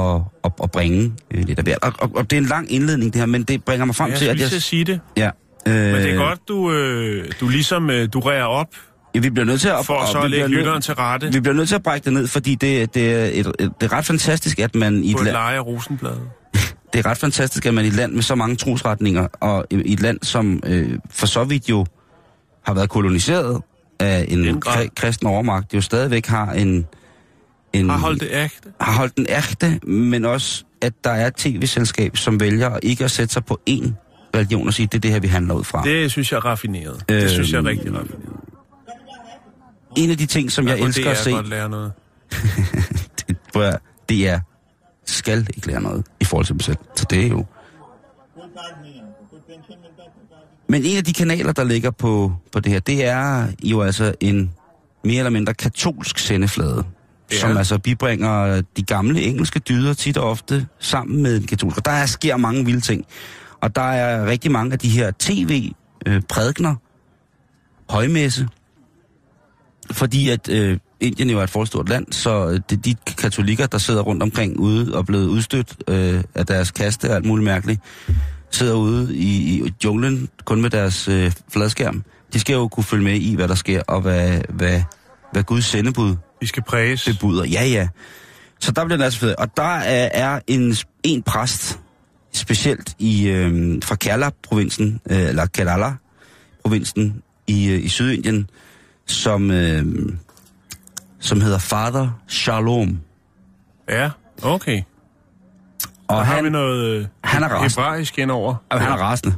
at, 0.45 0.53
at 0.63 0.71
bringe 0.71 1.13
øh, 1.31 1.45
lidt 1.45 1.59
af 1.59 1.65
hvert. 1.65 1.79
Og, 1.83 1.93
og, 1.99 2.11
og 2.15 2.31
det 2.31 2.37
er 2.37 2.41
en 2.41 2.49
lang 2.49 2.73
indledning 2.73 3.13
det 3.13 3.21
her, 3.21 3.27
men 3.27 3.43
det 3.43 3.65
bringer 3.65 3.85
mig 3.85 3.95
frem 3.95 4.11
Jeg 4.11 4.19
til, 4.19 4.27
at 4.27 4.41
jeg... 4.41 4.53
at 4.55 4.63
sige 4.63 4.85
det. 4.85 5.01
Ja, 5.17 5.31
øh, 5.67 5.75
Men 5.75 5.95
det 5.95 6.11
er 6.11 6.17
godt, 6.17 6.49
du, 6.49 6.73
øh, 6.73 7.33
du 7.41 7.49
ligesom 7.49 7.91
øh, 7.91 8.09
du 8.13 8.21
rærer 8.21 8.45
op 8.45 8.69
Ja, 9.15 9.21
vi 9.21 9.31
bliver 9.31 9.47
nødt 9.47 9.61
til 9.61 9.69
at... 9.69 9.87
for 9.87 10.13
så 10.13 10.21
at 10.21 10.31
lægge 10.31 10.49
lytteren 10.49 10.83
til 10.83 10.95
rette 10.95 11.33
Vi 11.33 11.41
bliver 11.41 11.55
nødt 11.55 11.69
til 11.69 11.75
at 11.75 11.83
brække 11.83 12.05
det 12.05 12.13
ned, 12.13 12.27
fordi 12.27 12.55
det, 12.55 12.95
det, 12.95 13.15
er, 13.15 13.25
et, 13.25 13.47
et, 13.47 13.73
det 13.81 13.93
er 13.93 13.93
ret 13.93 14.05
fantastisk, 14.05 14.59
at 14.59 14.75
man 14.75 15.05
i 15.05 15.15
på 15.15 15.21
et, 15.21 15.27
et 15.27 15.33
leje 15.33 15.57
af 15.57 15.67
Rosenbladet. 15.67 16.21
det 16.93 17.07
er 17.07 17.11
ret 17.11 17.19
fantastisk, 17.19 17.67
at 17.67 17.75
man 17.75 17.85
i 17.85 17.89
et 17.89 17.95
land 17.95 18.13
med 18.13 18.23
så 18.23 18.35
mange 18.35 18.57
trosretninger, 18.57 19.29
og 19.41 19.67
i 19.71 19.93
et 19.93 20.01
land, 20.01 20.19
som 20.23 20.63
øh, 20.67 20.99
for 21.11 21.27
så 21.27 21.45
vidt 21.45 21.71
jo 21.71 21.87
har 22.67 22.75
været 22.75 22.91
koloniseret 22.91 23.63
af 24.01 24.25
en 24.29 24.63
kri- 24.67 24.89
kristen 24.97 25.27
overmagt, 25.27 25.75
jo 25.75 25.81
stadigvæk 25.81 26.27
har 26.27 26.53
en... 26.53 26.87
en 27.73 27.91
Har 27.91 27.99
holdt 27.99 28.21
det 28.21 28.29
ægte. 28.33 28.69
har 28.81 28.93
holdt 28.93 29.17
den 29.17 29.27
ægte, 29.29 29.81
men 29.87 30.25
også, 30.25 30.65
at 30.83 30.93
der 31.05 31.11
er 31.11 31.27
et 31.27 31.35
tv-selskab, 31.37 32.17
som 32.17 32.41
vælger 32.41 32.79
ikke 32.83 33.05
at 33.05 33.11
sætte 33.11 33.33
sig 33.35 33.45
på 33.45 33.61
én 33.71 33.93
religion 34.37 34.67
og 34.67 34.75
sige, 34.75 34.87
det 34.87 34.95
er 34.95 35.01
det 35.01 35.11
her, 35.11 35.21
vi 35.21 35.29
handler 35.29 35.55
ud 35.55 35.65
fra. 35.65 35.83
Det 35.85 36.11
synes 36.11 36.33
jeg 36.33 36.37
er 36.39 36.45
raffineret. 36.45 37.05
Det 37.09 37.21
Øhm, 37.21 37.29
synes 37.29 37.53
jeg 37.53 37.59
er 37.59 37.65
rigtig 37.67 37.93
raffineret. 37.95 38.41
En 39.97 40.11
af 40.11 40.19
de 40.19 40.27
ting, 40.27 40.53
som 40.53 40.69
jeg 40.69 40.81
Og 40.81 40.87
elsker 40.87 41.05
det 41.05 41.11
at 41.11 41.17
se... 41.19 41.31
godt 41.31 41.49
lære 41.49 41.69
noget. 41.69 41.93
det, 43.29 43.37
prøv 43.53 43.73
det 44.09 44.29
er 44.29 44.41
skal 45.07 45.47
ikke 45.57 45.67
lære 45.67 45.83
noget 45.83 46.07
i 46.21 46.25
forhold 46.25 46.47
til 46.47 46.53
dem 46.53 46.61
selv. 46.61 46.77
Så 46.97 47.07
det 47.11 47.25
er 47.25 47.29
jo... 47.29 47.45
Men 50.69 50.85
en 50.85 50.97
af 50.97 51.05
de 51.05 51.13
kanaler, 51.13 51.53
der 51.53 51.65
ligger 51.65 51.91
på, 51.91 52.33
på 52.53 52.61
det 52.61 52.73
her, 52.73 52.81
det 52.81 53.05
er 53.05 53.49
jo 53.63 53.83
altså 53.83 54.15
en 54.21 54.53
mere 55.05 55.19
eller 55.19 55.31
mindre 55.31 55.55
katolsk 55.55 56.19
sendeflade. 56.19 56.85
Ja. 57.33 57.39
Som 57.39 57.57
altså 57.57 57.79
bibringer 57.79 58.63
de 58.77 58.83
gamle 58.83 59.23
engelske 59.23 59.59
dyder 59.59 59.95
tit 59.95 60.17
og 60.17 60.31
ofte 60.31 60.67
sammen 60.79 61.23
med 61.23 61.41
den 61.41 61.47
katolske. 61.47 61.79
Og 61.79 61.85
der 61.85 61.91
er, 61.91 62.07
sker 62.07 62.37
mange 62.37 62.65
vilde 62.65 62.81
ting. 62.81 63.05
Og 63.61 63.77
der 63.77 63.83
er 63.83 64.27
rigtig 64.27 64.51
mange 64.53 64.73
af 64.73 64.79
de 64.79 64.89
her 64.89 65.13
tv-prædikner, 65.19 66.75
højmesse, 67.89 68.49
fordi 69.91 70.29
at 70.29 70.49
øh, 70.49 70.79
Indien 71.01 71.31
jo 71.31 71.39
er 71.39 71.43
et 71.43 71.51
forstort 71.51 71.89
land, 71.89 72.07
så 72.11 72.49
øh, 72.49 72.61
det, 72.71 72.85
de 72.85 72.95
katolikker, 73.19 73.67
der 73.67 73.79
sidder 73.79 74.03
rundt 74.03 74.23
omkring 74.23 74.59
ude 74.59 74.97
og 74.97 75.07
blevet 75.07 75.27
udstødt 75.27 75.77
øh, 75.89 76.25
af 76.35 76.47
deres 76.47 76.71
kaste 76.71 77.11
og 77.11 77.17
alt 77.17 77.25
muligt 77.25 77.45
mærkeligt, 77.45 77.81
sidder 78.55 78.75
ude 78.75 79.17
i, 79.17 79.65
i 79.65 79.73
junglen 79.85 80.29
kun 80.45 80.63
med 80.63 80.71
deres 80.71 81.09
øh, 81.09 81.33
fladskærm. 81.53 82.03
De 82.33 82.41
skal 82.41 82.55
jo 82.55 82.69
kunne 82.69 82.85
følge 82.85 83.05
med 83.05 83.15
i, 83.15 83.35
hvad 83.35 83.49
der 83.49 83.55
sker, 83.55 83.83
og 83.89 84.01
hvad, 84.01 84.41
hvad, 84.49 84.83
hvad 85.33 85.43
Guds 85.43 85.65
sendebud 85.65 86.17
Vi 86.41 86.47
skal 86.47 86.63
præges. 86.63 87.05
bebuder. 87.05 87.45
Ja, 87.45 87.65
ja. 87.65 87.89
Så 88.61 88.73
der 88.73 88.85
bliver 88.85 88.97
den 88.97 89.05
altså 89.05 89.21
fed. 89.21 89.35
Og 89.39 89.57
der 89.57 89.77
er, 89.77 90.09
er 90.13 90.41
en, 90.47 90.75
en 91.03 91.23
præst, 91.23 91.81
specielt 92.33 92.95
i, 92.99 93.29
øh, 93.29 93.83
fra 93.85 93.95
Kerala-provinsen, 93.95 95.01
øh, 95.11 95.23
eller 95.23 95.47
Kerala-provinsen 95.47 97.23
i, 97.47 97.69
øh, 97.71 97.85
i 97.85 97.89
Sydindien, 97.89 98.51
som, 99.07 99.51
øh, 99.51 99.85
som 101.21 101.41
hedder 101.41 101.59
Father 101.59 102.09
Shalom. 102.29 103.01
Ja, 103.89 104.11
okay. 104.43 104.83
Og 106.09 106.17
Og 106.17 106.27
har 106.27 106.35
vi 106.35 106.43
han, 106.43 106.53
noget 106.53 106.85
øh, 107.01 107.07
han 107.25 107.43
er 107.43 107.63
hebraisk 107.63 108.19
indover. 108.19 108.55
og 108.71 108.81
han 108.81 108.93
er 108.93 108.97
rasende. 108.97 109.35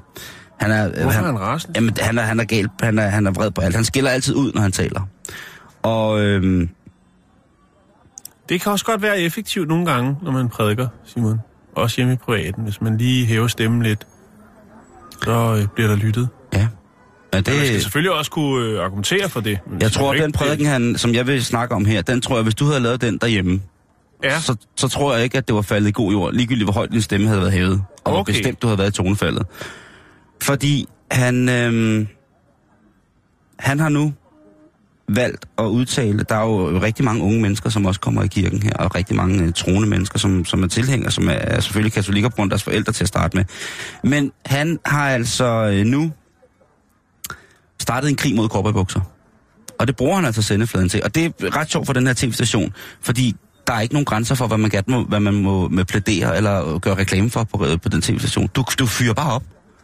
Han 0.61 0.71
er, 0.71 1.03
Hvorfor 1.03 1.21
er 1.21 1.27
han 1.27 1.41
rasende? 1.41 1.73
Jamen, 1.77 1.97
han 2.01 2.19
er, 2.19 2.23
han 2.23 2.41
er 2.41 2.45
gal. 2.45 2.69
Han 2.83 2.99
er, 2.99 3.09
han 3.09 3.27
er 3.27 3.31
vred 3.31 3.51
på 3.51 3.61
alt. 3.61 3.75
Han 3.75 3.85
skiller 3.85 4.11
altid 4.11 4.35
ud, 4.35 4.53
når 4.53 4.61
han 4.63 4.73
taler. 4.73 5.01
Og 5.83 6.21
øh, 6.21 6.69
Det 8.49 8.61
kan 8.61 8.73
også 8.73 8.85
godt 8.85 9.03
være 9.03 9.21
effektivt 9.21 9.69
nogle 9.69 9.87
gange, 9.87 10.17
når 10.23 10.31
man 10.33 10.49
prædiker, 10.49 10.89
Simon. 11.05 11.41
Også 11.75 11.97
hjemme 11.97 12.13
i 12.13 12.17
privaten. 12.17 12.65
Hvis 12.65 12.81
man 12.81 12.99
lige 12.99 13.27
hæver 13.27 13.47
stemmen 13.47 13.83
lidt, 13.83 14.07
så 15.25 15.57
øh, 15.61 15.67
bliver 15.75 15.89
der 15.89 15.97
lyttet. 15.97 16.29
ja. 16.53 16.69
Ja, 17.35 17.41
Det... 17.41 17.49
Man 17.57 17.67
skal 17.67 17.83
selvfølgelig 17.83 18.13
også 18.13 18.31
kunne 18.31 18.67
øh, 18.67 18.85
argumentere 18.85 19.29
for 19.29 19.41
det. 19.41 19.59
men 19.71 19.81
jeg 19.83 19.93
tror, 19.93 20.13
at 20.15 20.19
den 20.23 20.33
prædiken, 20.33 20.67
han, 20.67 20.95
som 20.99 21.15
jeg 21.15 21.27
vil 21.27 21.45
snakke 21.45 21.75
om 21.75 21.85
her, 21.85 22.03
den 22.03 22.21
tror 22.21 22.37
jeg, 22.37 22.43
hvis 22.43 22.55
du 22.55 22.65
havde 22.65 22.81
lavet 22.81 23.01
den 23.01 23.19
derhjemme, 23.19 23.61
Ja, 24.25 24.41
så, 24.41 24.57
så 24.77 24.89
tror 24.89 25.15
jeg 25.15 25.25
ikke, 25.25 25.39
at 25.39 25.49
det 25.49 25.55
var 25.57 25.63
faldet 25.63 25.89
i 25.89 25.93
god 25.93 26.13
jord, 26.13 26.33
ligegyldigt 26.33 26.67
hvor 26.67 26.73
højt 26.73 26.93
din 26.93 27.03
stemme 27.03 27.27
havde 27.27 27.41
været 27.41 27.53
hævet, 27.53 27.83
og 28.05 28.11
hvor 28.13 28.21
Okay. 28.21 28.33
bestemt 28.33 28.63
du 28.63 28.67
havde 28.67 28.79
været 28.79 28.89
i 28.89 28.93
tonefaldet. 28.93 29.47
Fordi 30.43 30.89
han, 31.11 31.49
øhm, 31.49 32.07
han 33.59 33.81
har 33.81 33.89
nu 33.89 34.13
valgt 35.09 35.47
at 35.59 35.65
udtale, 35.65 36.25
der 36.29 36.35
er 36.35 36.43
jo 36.45 36.81
rigtig 36.83 37.05
mange 37.05 37.23
unge 37.23 37.41
mennesker, 37.41 37.71
som 37.71 37.87
også 37.87 38.01
kommer 38.01 38.23
i 38.23 38.27
kirken 38.27 38.63
her, 38.63 38.73
og 38.73 38.95
rigtig 38.95 39.17
mange 39.17 39.43
øh, 39.45 39.53
troende 39.53 39.89
mennesker, 39.89 40.19
som, 40.19 40.45
som 40.45 40.63
er 40.63 40.67
tilhængere, 40.69 41.11
som 41.11 41.29
er, 41.29 41.33
er 41.33 41.61
selvfølgelig 41.61 41.93
katolikker 41.93 42.29
på 42.29 42.37
grund 42.37 42.49
af 42.49 42.51
deres 42.51 42.63
forældre 42.63 42.93
til 42.93 43.05
at 43.05 43.09
starte 43.09 43.37
med. 43.37 43.45
Men 44.05 44.33
han 44.47 44.79
har 44.85 45.11
altså 45.11 45.47
øh, 45.47 45.85
nu 45.85 46.13
startet 47.81 48.11
en 48.11 48.17
krig 48.17 48.35
mod 48.37 48.49
korperbukser. 48.49 49.01
Og 49.79 49.87
det 49.87 49.97
bruger 49.97 50.15
han 50.17 50.25
altså 50.25 50.43
sendefladen 50.43 50.89
til. 50.89 51.03
Og 51.05 51.15
det 51.15 51.25
er 51.25 51.57
ret 51.57 51.71
sjovt 51.71 51.87
for 51.87 51.93
den 51.93 52.07
her 52.07 52.15
tv-station, 52.15 52.73
fordi 53.01 53.37
der 53.67 53.73
er 53.73 53.81
ikke 53.81 53.95
nogen 53.95 54.05
grænser 54.05 54.35
for, 54.35 54.47
hvad 54.47 54.59
man, 54.59 54.71
gerne 54.71 54.85
må, 54.89 55.03
hvad 55.05 55.21
man 55.21 55.35
må 55.35 55.69
med 55.69 55.85
plædere 55.85 56.37
eller 56.37 56.79
gøre 56.79 56.95
reklame 56.95 57.31
for 57.31 57.45
på, 57.45 57.59
på 57.83 57.89
den 57.89 58.03
tv-station. 58.03 58.47
Du, 58.47 58.65
du 58.79 58.87
fyrer 58.87 59.15
bare 59.15 59.33
op. 59.33 59.43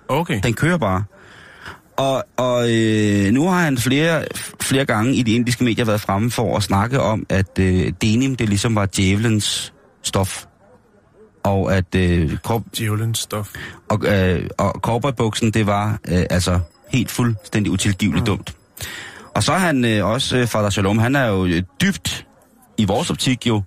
okay. 0.08 0.40
Den 0.42 0.54
kører 0.54 0.78
bare. 0.78 1.04
Og, 1.96 2.24
og 2.36 2.70
øh, 2.72 3.32
nu 3.32 3.48
har 3.48 3.60
han 3.60 3.78
flere, 3.78 4.24
flere 4.60 4.84
gange 4.84 5.14
i 5.14 5.22
de 5.22 5.32
indiske 5.32 5.64
medier 5.64 5.84
været 5.84 6.00
fremme 6.00 6.30
for 6.30 6.56
at 6.56 6.62
snakke 6.62 7.00
om, 7.00 7.26
at 7.28 7.58
øh, 7.58 7.92
denim, 8.02 8.36
det 8.36 8.48
ligesom 8.48 8.74
var 8.74 8.86
djævelens 8.86 9.72
stof. 10.02 10.44
Og 11.42 11.76
at 11.76 11.94
øh, 11.94 12.36
korp, 12.38 12.62
Djævelens 12.78 13.18
stof. 13.18 13.48
og, 13.88 14.00
øh, 14.06 14.48
og 14.58 14.70
cowboybuksen, 14.82 15.50
det 15.50 15.66
var 15.66 15.98
øh, 16.08 16.24
altså 16.30 16.60
helt 16.88 17.10
fuldstændig 17.10 17.72
utilgiveligt 17.72 18.22
mm. 18.22 18.26
dumt. 18.26 18.56
Og 19.34 19.42
så 19.42 19.52
er 19.52 19.58
han 19.58 19.84
øh, 19.84 20.06
også, 20.06 20.36
øh, 20.36 20.46
Fader 20.46 20.70
Shalom, 20.70 20.98
han 20.98 21.16
er 21.16 21.26
jo 21.26 21.46
øh, 21.46 21.62
dybt, 21.80 22.26
i 22.78 22.84
vores 22.84 23.10
optik 23.10 23.46
jo, 23.46 23.62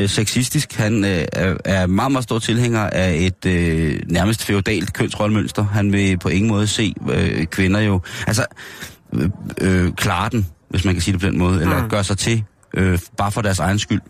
øh, 0.00 0.08
sexistisk. 0.08 0.72
Han 0.72 1.04
øh, 1.04 1.24
er, 1.32 1.56
er 1.64 1.86
meget, 1.86 2.12
meget 2.12 2.24
stor 2.24 2.38
tilhænger 2.38 2.80
af 2.80 3.14
et 3.14 3.46
øh, 3.46 4.00
nærmest 4.10 4.44
feudalt 4.44 4.92
kønsrollemønster. 4.92 5.64
Han 5.64 5.92
vil 5.92 6.18
på 6.18 6.28
ingen 6.28 6.50
måde 6.50 6.66
se 6.66 6.94
øh, 7.12 7.46
kvinder 7.46 7.80
jo, 7.80 8.00
altså 8.26 8.46
øh, 9.12 9.30
øh, 9.60 9.92
klare 9.92 10.28
den, 10.28 10.46
hvis 10.68 10.84
man 10.84 10.94
kan 10.94 11.02
sige 11.02 11.12
det 11.12 11.20
på 11.20 11.26
den 11.26 11.38
måde, 11.38 11.60
eller 11.62 11.82
Mm. 11.82 11.88
gøre 11.88 12.04
sig 12.04 12.18
til, 12.18 12.44
øh, 12.74 12.98
bare 13.16 13.32
for 13.32 13.42
deres 13.42 13.58
egen 13.58 13.78
skyld. 13.78 14.00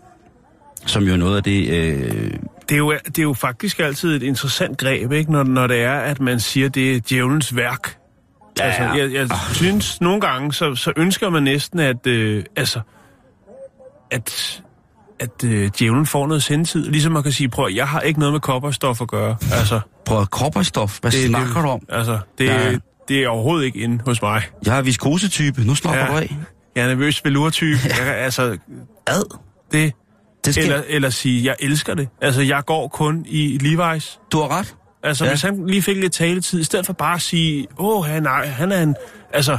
Som 0.86 1.02
jo 1.02 1.12
er 1.12 1.16
noget 1.16 1.36
af 1.36 1.42
det... 1.42 1.68
Øh, 1.70 2.30
Det 2.68 2.74
er, 2.74 2.76
jo, 2.76 2.92
det 3.06 3.18
er 3.18 3.22
jo 3.22 3.32
faktisk 3.34 3.78
altid 3.80 4.16
et 4.16 4.22
interessant 4.22 4.78
greb, 4.78 5.12
ikke? 5.12 5.32
Når, 5.32 5.42
når 5.42 5.66
det 5.66 5.82
er, 5.82 5.92
at 5.98 6.20
man 6.20 6.40
siger, 6.40 6.68
det 6.68 6.96
er 6.96 7.00
djævelens 7.08 7.56
værk. 7.56 7.96
Ja, 8.58 8.64
Altså, 8.64 8.82
jeg, 8.82 9.12
jeg 9.12 9.28
synes 9.52 10.00
nogle 10.00 10.20
gange, 10.20 10.52
så, 10.52 10.74
så 10.74 10.92
ønsker 10.96 11.30
man 11.30 11.42
næsten, 11.42 11.78
at, 11.78 12.06
øh, 12.06 12.44
altså, 12.56 12.80
at, 14.10 14.62
at 15.20 15.44
øh, 15.44 15.70
djævlen 15.78 16.06
får 16.06 16.26
noget 16.26 16.42
sendtid. 16.42 16.85
Ligesom 16.90 17.12
man 17.12 17.23
kan 17.23 17.32
sige, 17.32 17.49
prøv, 17.49 17.68
jeg 17.75 17.88
har 17.88 18.00
ikke 18.00 18.18
noget 18.18 18.32
med 18.32 18.40
kopperstof 18.40 19.00
at 19.00 19.08
gøre. 19.08 19.37
Altså, 19.52 19.80
prøv 20.04 20.26
kopperstof, 20.26 20.99
hvad 21.00 21.11
det, 21.11 21.26
snakker 21.26 21.62
du 21.62 21.68
om? 21.68 21.80
Altså, 21.88 22.18
det, 22.38 22.44
Ja. 22.44 22.76
det 23.08 23.25
er 23.25 23.28
overhovedet 23.28 23.64
ikke 23.66 23.78
inde 23.78 24.02
hos 24.06 24.23
mig. 24.23 24.42
Jeg 24.66 24.78
er 24.78 24.82
viskosetype, 24.82 25.64
nu 25.64 25.75
slapper 25.75 26.00
Ja. 26.00 26.06
du 26.12 26.16
af. 26.16 26.37
Jeg 26.76 26.85
er 26.85 26.88
nervøs 26.88 27.25
velurtype. 27.25 27.78
Jeg, 27.85 28.06
altså, 28.16 28.56
Ad. 29.06 29.38
det... 29.73 29.92
Det 30.44 30.54
skal... 30.54 30.64
Eller, 30.66 30.82
eller 30.88 31.11
sige, 31.11 31.44
jeg 31.44 31.56
elsker 31.61 31.94
det. 31.94 32.08
Altså, 32.23 32.42
jeg 32.42 32.62
går 32.66 32.88
kun 32.88 33.25
i 33.28 33.58
Levi's. 33.62 34.18
Du 34.32 34.40
har 34.40 34.58
ret. 34.58 34.75
Altså, 35.02 35.25
Ja. 35.25 35.30
hvis 35.30 35.42
han 35.42 35.66
lige 35.66 35.82
fik 35.82 35.96
lidt 35.96 36.12
taletid, 36.12 36.61
i 36.61 36.64
stedet 36.64 36.87
for 36.87 36.92
bare 36.92 37.14
at 37.14 37.23
sige, 37.23 37.66
åh, 37.78 38.04
han, 38.04 38.23
nej, 38.23 38.46
han 38.46 38.73
er 38.73 38.82
en... 38.82 38.94
Altså, 39.32 39.58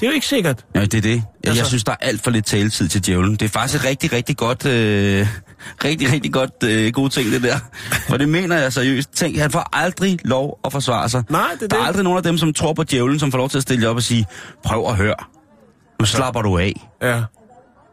det 0.00 0.06
er 0.06 0.10
jo 0.10 0.14
ikke 0.14 0.26
sikkert. 0.26 0.64
Ja, 0.74 0.80
det 0.80 0.94
er 0.94 1.00
det. 1.00 1.08
Jeg, 1.10 1.14
altså... 1.16 1.24
jeg 1.44 1.50
Altså- 1.50 1.68
synes, 1.68 1.84
der 1.84 1.92
er 1.92 1.96
alt 2.00 2.22
for 2.22 2.30
lidt 2.30 2.46
taletid 2.46 2.88
til 2.88 3.06
djævlen. 3.06 3.32
Det 3.32 3.42
er 3.42 3.48
faktisk 3.48 3.80
et 3.84 3.88
rigtig, 3.88 4.12
rigtig 4.12 4.36
godt, 4.36 4.66
øh, 4.66 5.26
rigtig, 5.84 6.12
rigtig 6.12 6.32
godt 6.32 6.50
øh, 6.64 6.92
gode 6.92 7.08
ting, 7.08 7.32
det 7.32 7.42
der. 7.42 7.56
For 8.08 8.16
det 8.16 8.28
mener 8.28 8.58
jeg 8.58 8.72
seriøst. 8.72 9.10
Tænk, 9.14 9.36
han 9.38 9.50
får 9.50 9.68
aldrig 9.76 10.18
lov 10.24 10.58
at 10.64 10.72
forsvare 10.72 11.08
sig. 11.08 11.22
Nej, 11.30 11.42
det 11.54 11.62
er 11.62 11.68
Der 11.68 11.76
er 11.76 11.80
det. 11.80 11.86
aldrig 11.88 12.04
nogen 12.04 12.16
af 12.16 12.22
dem, 12.22 12.38
som 12.38 12.52
tror 12.52 12.72
på 12.72 12.84
djævlen, 12.84 13.18
som 13.18 13.30
får 13.30 13.38
lov 13.38 13.48
til 13.50 13.56
at 13.58 13.62
stille 13.62 13.88
op 13.88 13.96
og 13.96 14.02
sige, 14.02 14.26
prøv 14.64 14.86
at 14.88 14.96
høre. 14.96 15.14
Nu 16.00 16.06
slapper 16.06 16.42
du 16.42 16.58
af. 16.58 16.88
Ja. 17.02 17.22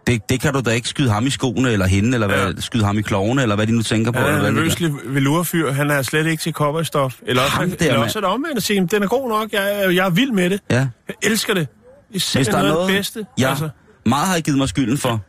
Det, 0.07 0.29
det 0.29 0.41
kan 0.41 0.53
du 0.53 0.59
da 0.61 0.69
ikke 0.71 0.87
skyde 0.89 1.09
ham 1.09 1.25
i 1.27 1.29
skoene, 1.29 1.71
eller 1.71 1.85
hende, 1.85 2.13
eller 2.13 2.27
hvad, 2.27 2.37
Ja. 2.53 2.61
skyde 2.61 2.83
ham 2.85 2.97
i 2.97 3.01
klovene, 3.01 3.41
eller 3.41 3.55
hvad 3.55 3.67
de 3.67 3.71
nu 3.71 3.81
tænker 3.83 4.11
på. 4.11 4.19
Han 4.19 4.27
er 4.27 4.31
eller 4.35 4.47
en 4.49 4.53
hvad 4.55 4.65
det 4.65 4.81
nervøs 4.81 5.01
velurfyr. 5.13 5.71
Han 5.71 5.89
er 5.91 6.01
slet 6.01 6.27
ikke 6.27 6.41
til 6.43 6.53
kopperstof. 6.53 7.15
Eller 7.25 7.41
også, 7.41 7.53
Ham 7.55 7.69
han, 7.69 7.77
der, 7.79 7.85
eller 7.87 7.99
også 8.03 8.19
er 8.19 8.21
det 8.21 8.29
omvendt 8.29 8.57
at 8.57 8.63
sige, 8.63 8.87
den 8.91 9.03
er 9.03 9.07
god 9.07 9.29
nok. 9.29 9.51
Jeg, 9.53 9.83
er- 9.83 9.89
jeg 9.89 10.05
er 10.05 10.09
vild 10.09 10.31
med 10.31 10.49
det. 10.49 10.59
Ja. 10.71 10.75
Jeg 11.07 11.15
elsker 11.23 11.53
det. 11.53 11.67
Hvis 12.09 12.31
der 12.47 12.57
er 12.57 12.63
noget, 12.63 12.87
bedste. 12.87 13.25
ja, 13.39 13.49
Altså, 13.49 13.69
meget 14.05 14.27
har 14.27 14.39
givet 14.39 14.57
mig 14.57 14.69
skylden 14.69 14.97
for, 14.97 15.21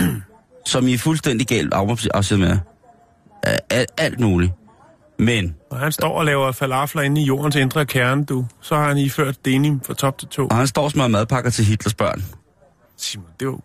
som 0.66 0.88
I 0.88 0.94
er 0.94 0.98
fuldstændig 0.98 1.46
galt 1.46 1.74
afsæt 2.14 2.38
med. 2.38 2.58
Af- 3.70 3.86
Alt 3.98 4.20
muligt. 4.20 4.52
Men, 5.18 5.54
når 5.70 5.78
han 5.78 5.92
står 5.92 6.18
og 6.18 6.24
laver 6.24 6.52
falafler 6.52 7.02
inde 7.02 7.20
i 7.20 7.24
jordens 7.24 7.56
indre 7.56 7.86
kerne, 7.86 8.24
du, 8.24 8.46
så 8.60 8.76
har 8.76 8.88
han 8.88 8.98
iført 8.98 9.44
denim 9.44 9.80
fra 9.86 9.94
top 9.94 10.18
til 10.18 10.28
to. 10.28 10.46
og 10.46 10.56
han 10.56 10.66
står 10.66 10.82
og 10.84 10.90
smører 10.90 11.08
madpakker 11.08 11.50
til 11.50 11.64
Hitlers 11.64 11.94
børn. 11.94 12.24
Simon, 12.96 13.26
det 13.40 13.46
jo... 13.46 13.60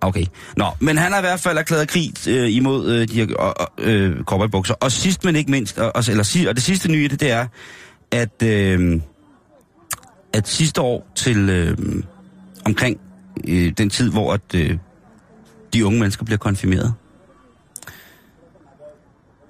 Okay. 0.00 0.24
Nå, 0.56 0.66
men 0.80 0.98
han 0.98 1.12
har 1.12 1.18
i 1.18 1.22
hvert 1.22 1.40
fald 1.40 1.58
erklæret 1.58 1.88
krig 1.88 2.12
øh, 2.28 2.50
imod 2.50 2.90
øh, 2.92 3.08
de 3.08 3.14
her 3.14 3.52
øh, 3.78 4.24
cowboybukser. 4.24 4.74
Og 4.74 4.92
sidst, 4.92 5.24
men 5.24 5.36
ikke 5.36 5.50
mindst, 5.50 5.78
og, 5.78 5.92
og, 5.96 6.04
eller, 6.08 6.44
og 6.48 6.54
det 6.54 6.62
sidste 6.62 6.88
nye 6.92 7.08
det, 7.08 7.20
det 7.20 7.30
er, 7.30 7.46
at, 8.10 8.42
øh, 8.42 9.00
at 10.32 10.48
sidste 10.48 10.80
år 10.80 11.06
til 11.14 11.48
øh, 11.48 11.78
omkring 12.64 13.00
øh, 13.48 13.72
den 13.78 13.90
tid, 13.90 14.10
hvor 14.10 14.32
at, 14.32 14.54
øh, 14.54 14.78
de 15.72 15.86
unge 15.86 16.00
mennesker 16.00 16.24
bliver 16.24 16.38
konfirmeret, 16.38 16.94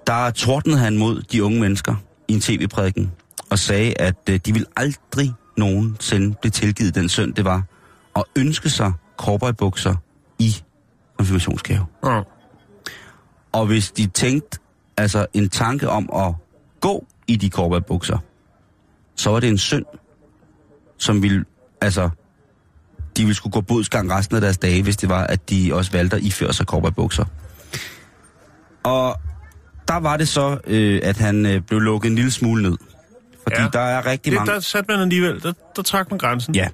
der 0.07 0.31
tordnede 0.31 0.79
han 0.79 0.99
mod 0.99 1.23
de 1.23 1.45
unge 1.45 1.61
mennesker 1.61 1.95
i 2.29 2.33
en 2.33 2.41
tv-prædiken 2.41 3.13
og 3.51 3.59
sagde, 3.59 4.01
at 4.01 4.29
øh, 4.31 4.41
de 4.47 4.53
vil 4.53 4.67
aldrig 4.77 5.33
nogensinde 5.57 6.37
blive 6.41 6.51
tilgivet 6.51 6.95
den 6.95 7.09
synd, 7.09 7.35
det 7.35 7.45
var 7.45 7.63
at 8.17 8.25
ønske 8.37 8.71
sig 8.71 8.93
cowboybukser 9.17 9.95
i 10.39 10.57
konfirmationsgave. 11.17 11.87
Ja. 12.05 12.23
Og 13.53 13.67
hvis 13.67 13.91
de 13.91 14.07
tænkte 14.07 14.59
altså 14.97 15.27
en 15.33 15.49
tanke 15.49 15.89
om 15.89 16.11
at 16.15 16.35
gå 16.81 17.07
i 17.27 17.37
de 17.37 17.49
cowboybukser, 17.49 18.19
så 19.17 19.31
var 19.31 19.41
det 19.41 19.49
en 19.49 19.59
synd, 19.59 19.85
som 21.03 21.23
ville, 21.23 21.45
altså, 21.81 22.11
de 23.17 23.23
ville 23.23 23.35
skulle 23.35 23.53
gå 23.53 23.61
bodsgang 23.61 24.13
resten 24.13 24.37
af 24.37 24.41
deres 24.41 24.59
dage, 24.59 24.83
hvis 24.83 24.97
det 24.97 25.09
var, 25.09 25.25
at 25.25 25.51
de 25.51 25.71
også 25.75 25.93
valgte 25.93 26.17
at 26.17 26.23
iføre 26.23 26.53
sig 26.53 26.67
cowboybukser. 26.67 27.25
Og 28.83 29.17
der 29.89 29.97
var 29.97 30.17
det 30.17 30.29
så, 30.29 30.59
øh, 30.67 31.01
at 31.03 31.17
han 31.17 31.47
øh, 31.47 31.61
blev 31.61 31.81
lukket 31.81 32.09
en 32.09 32.15
lille 32.15 32.31
smule 32.31 32.63
ned. 32.63 32.77
Fordi 33.43 33.63
ja. 33.63 33.69
Der 33.73 33.81
er 33.81 34.07
rigtig 34.07 34.31
Det, 34.33 34.39
mange... 34.39 34.53
der 34.53 34.61
satte 34.61 34.93
man 34.93 35.01
alligevel, 35.01 35.43
der, 35.43 35.53
der 35.77 35.83
trak 35.83 36.11
man 36.11 36.19
grænsen. 36.19 36.55
Ja. 36.55 36.69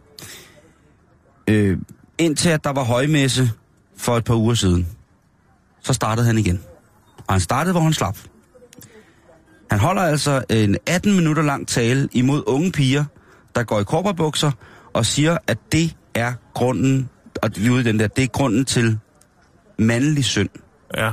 Øh, 1.49 1.78
indtil 2.18 2.49
at 2.49 2.64
der 2.64 2.70
var 2.70 2.85
højmesse 2.85 3.50
for 3.97 4.16
et 4.16 4.25
par 4.25 4.35
uger 4.35 4.54
siden, 4.54 4.88
så 5.82 5.92
startede 5.92 6.26
han 6.26 6.38
igen. 6.38 6.61
Og 7.26 7.35
han 7.35 7.40
startede, 7.40 7.73
hvor 7.73 7.80
han 7.80 7.92
slap. 7.92 8.18
Han 9.70 9.80
holder 9.80 10.02
altså 10.02 10.44
en 10.50 10.76
18 10.87 11.16
minutter 11.16 11.42
lang 11.42 11.68
tale 11.68 12.08
imod 12.12 12.42
unge 12.47 12.73
piger, 12.73 13.04
der 13.58 13.64
går 13.64 13.80
i 13.80 13.84
korperbukser, 13.84 14.50
og 14.92 15.06
siger, 15.06 15.38
at 15.46 15.58
det 15.72 15.96
er 16.14 16.32
grunden, 16.54 17.08
og 17.42 17.50
vi 17.56 17.70
ude 17.70 17.84
den 17.84 17.98
der, 17.98 18.06
det 18.06 18.24
er 18.24 18.28
grunden 18.28 18.64
til 18.64 18.98
mandlig 19.78 20.24
synd. 20.24 20.48
Ja, 20.96 21.12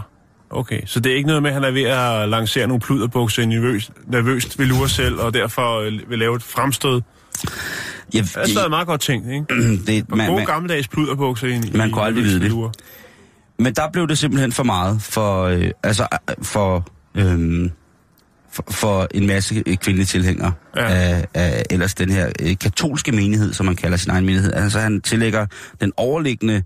okay. 0.49 0.81
Så 0.85 0.99
det 0.99 1.11
er 1.11 1.15
ikke 1.15 1.27
noget 1.27 1.41
med, 1.43 1.49
at 1.49 1.53
han 1.53 1.63
er 1.63 1.71
ved 1.71 1.83
at 1.83 2.29
lancere 2.29 2.67
nogle 2.67 2.81
pluderbukser 2.81 3.45
nervøst, 3.45 3.91
nervøst 4.07 4.59
vil 4.59 4.67
lure 4.67 4.89
selv, 4.89 5.19
og 5.19 5.33
derfor 5.33 5.79
øh, 5.79 6.09
vil 6.09 6.19
lave 6.19 6.35
et 6.35 6.43
fremstød. 6.43 7.01
Ja, 8.13 8.19
Det 8.21 8.35
er 8.35 8.47
stadig 8.47 8.69
meget 8.69 8.87
godt 8.87 9.01
tænkt, 9.01 9.27
ikke? 9.27 9.45
det, 9.87 10.09
man, 10.09 10.27
gode 10.27 10.37
man, 10.37 10.45
gammeldags 10.45 10.87
pluderbukser 10.87 11.47
ind 11.47 11.65
i 11.65 11.77
Man 11.77 11.91
kunne 11.91 12.03
aldrig 12.05 12.23
vide 12.23 12.33
det. 12.35 12.41
velour. 12.43 12.71
men 13.59 13.73
der 13.73 13.89
blev 13.91 14.07
det 14.07 14.17
simpelthen 14.17 14.51
for 14.51 14.63
meget 14.63 15.01
for, 15.01 15.43
øh, 15.43 15.71
altså, 15.83 16.07
øh, 16.29 16.35
for, 16.45 16.87
øh, 17.15 17.69
for, 18.55 18.63
for 18.71 19.07
en 19.13 19.27
masse 19.27 19.63
øh, 19.65 19.77
kvindelige 19.77 20.05
tilhængere 20.05 20.53
Ja. 20.75 20.83
ja. 20.83 20.89
af, 20.91 21.27
af 21.33 21.63
ellers 21.69 21.93
den 21.93 22.09
her 22.09 22.31
øh, 22.41 22.57
katolske 22.57 23.11
menighed, 23.11 23.53
som 23.53 23.65
man 23.65 23.75
kalder 23.75 23.97
sin 23.97 24.11
egen 24.11 24.25
menighed. 24.25 24.53
Altså 24.53 24.79
han 24.79 25.01
tillægger 25.01 25.45
den 25.81 25.91
overliggende 25.97 26.63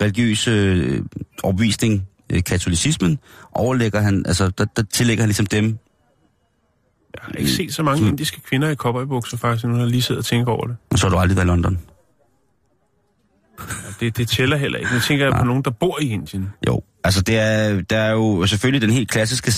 religiøse 0.00 0.50
øh, 0.50 1.02
overbevisning, 1.42 2.08
øh, 2.32 2.42
katolicismen, 2.44 3.18
overlægger 3.52 4.00
han, 4.00 4.24
altså 4.26 4.50
der, 4.58 4.64
der 4.76 4.82
tillægger 4.92 5.22
han 5.22 5.28
ligesom 5.28 5.46
dem 5.46 5.64
Jeg 7.14 7.20
har 7.22 7.32
ikke 7.32 7.50
set 7.50 7.74
så 7.74 7.82
mange 7.82 8.08
indiske 8.08 8.40
kvinder 8.40 8.68
i 8.70 8.74
cowboybukser, 8.74 9.36
faktisk, 9.36 9.64
nu 9.64 9.72
har 9.74 9.80
jeg 9.80 9.90
lige 9.90 10.02
siddet 10.02 10.18
og 10.18 10.24
tænkt 10.24 10.48
over 10.48 10.66
det. 10.66 10.76
Og 10.90 10.98
så 10.98 11.06
har 11.06 11.10
du 11.14 11.18
aldrig 11.20 11.36
været 11.36 11.46
i 11.46 11.48
London. 11.48 11.78
Det, 14.00 14.16
det 14.16 14.28
tæller 14.28 14.56
heller 14.56 14.78
ikke. 14.78 14.90
Nu 14.94 15.00
tænker 15.00 15.24
jeg 15.26 15.34
på 15.38 15.44
nogen, 15.44 15.62
der 15.62 15.70
bor 15.70 15.98
i 16.00 16.08
Indien. 16.08 16.48
Jo, 16.66 16.82
altså 17.04 17.22
det 17.22 17.38
er, 17.38 17.80
der 17.82 17.98
er 17.98 18.10
jo 18.12 18.46
selvfølgelig 18.46 18.82
den 18.82 18.90
helt 18.90 19.10
klassiske 19.10 19.52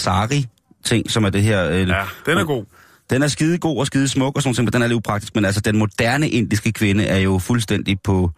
sari-ting, 0.85 1.11
som 1.11 1.25
er 1.25 1.31
det 1.31 1.43
her... 1.43 1.69
Øh, 1.71 1.89
Ja, 1.89 2.05
den 2.27 2.39
er 2.39 2.45
god. 2.45 2.65
Den 3.11 3.23
er 3.23 3.29
skide 3.29 3.59
god 3.59 3.79
og 3.79 3.87
skide 3.87 4.09
smuk 4.09 4.37
og 4.37 4.43
sådan 4.43 4.51
noget, 4.51 4.65
men 4.67 4.73
den 4.73 4.83
er 4.83 4.87
lidt 4.87 4.97
upraktisk. 4.97 5.35
Men 5.35 5.45
altså, 5.45 5.61
den 5.61 5.77
moderne 5.79 6.29
indiske 6.29 6.73
kvinde 6.73 7.05
er 7.05 7.19
jo 7.19 7.39
fuldstændig 7.39 7.99
på, 8.05 8.31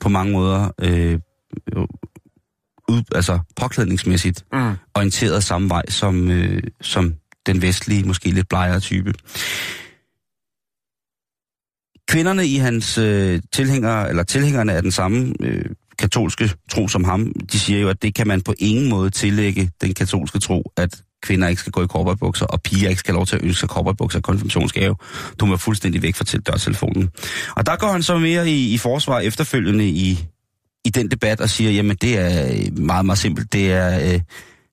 på 0.00 0.08
mange 0.08 0.32
måder... 0.32 0.70
Øh, 0.80 1.18
ud, 2.90 3.02
altså 3.14 3.38
påklædningsmæssigt 3.56 4.44
Mm. 4.52 4.74
orienteret 4.94 5.44
samme 5.44 5.68
vej 5.68 5.82
som, 5.88 6.30
øh, 6.30 6.62
som 6.80 7.14
den 7.46 7.62
vestlige, 7.62 8.04
måske 8.04 8.30
lidt 8.30 8.48
blegere 8.48 8.80
type. 8.80 9.14
Kvinderne 12.08 12.46
i 12.46 12.56
hans 12.56 12.98
øh, 12.98 13.40
tilhængere, 13.52 14.08
eller 14.08 14.22
tilhængerne 14.22 14.72
af 14.72 14.82
den 14.82 14.92
samme 14.92 15.34
øh, 15.40 15.64
katolske 15.98 16.50
tro 16.70 16.88
som 16.88 17.04
ham, 17.04 17.32
de 17.52 17.58
siger 17.58 17.80
jo, 17.80 17.88
at 17.88 18.02
det 18.02 18.14
kan 18.14 18.26
man 18.28 18.40
på 18.40 18.54
ingen 18.58 18.88
måde 18.88 19.10
tillægge 19.10 19.70
den 19.80 19.94
katolske 19.94 20.38
tro, 20.38 20.72
at 20.76 21.02
kvinder 21.22 21.48
ikke 21.48 21.60
skal 21.60 21.72
gå 21.72 21.82
i 21.82 21.86
korporatbukser, 21.86 22.46
og 22.46 22.62
piger 22.62 22.88
ikke 22.88 22.98
skal 22.98 23.12
have 23.12 23.18
lov 23.18 23.26
til 23.26 23.36
at 23.36 23.42
ønske 23.42 23.60
sig 23.60 23.68
korporatbukser 23.68 24.18
i 24.18 24.22
konfirmationsgave. 24.22 24.96
Du 25.40 25.46
må 25.46 25.56
fuldstændig 25.56 26.02
væk 26.02 26.14
fra 26.16 26.24
til 26.24 26.40
dørtelefonen. 26.40 27.10
Og 27.56 27.66
der 27.66 27.76
går 27.76 27.92
han 27.92 28.02
så 28.02 28.18
mere 28.18 28.50
i, 28.50 28.74
i 28.74 28.78
forsvar 28.78 29.18
efterfølgende 29.18 29.88
i, 29.88 30.26
i 30.84 30.90
den 30.90 31.10
debat 31.10 31.40
og 31.40 31.48
siger, 31.48 31.70
jamen 31.70 31.96
det 31.96 32.18
er 32.18 32.48
øh, 32.48 32.78
meget, 32.78 33.06
meget 33.06 33.18
simpelt. 33.18 33.52
Det 33.52 33.72
er, 33.72 33.98
øh, 33.98 34.20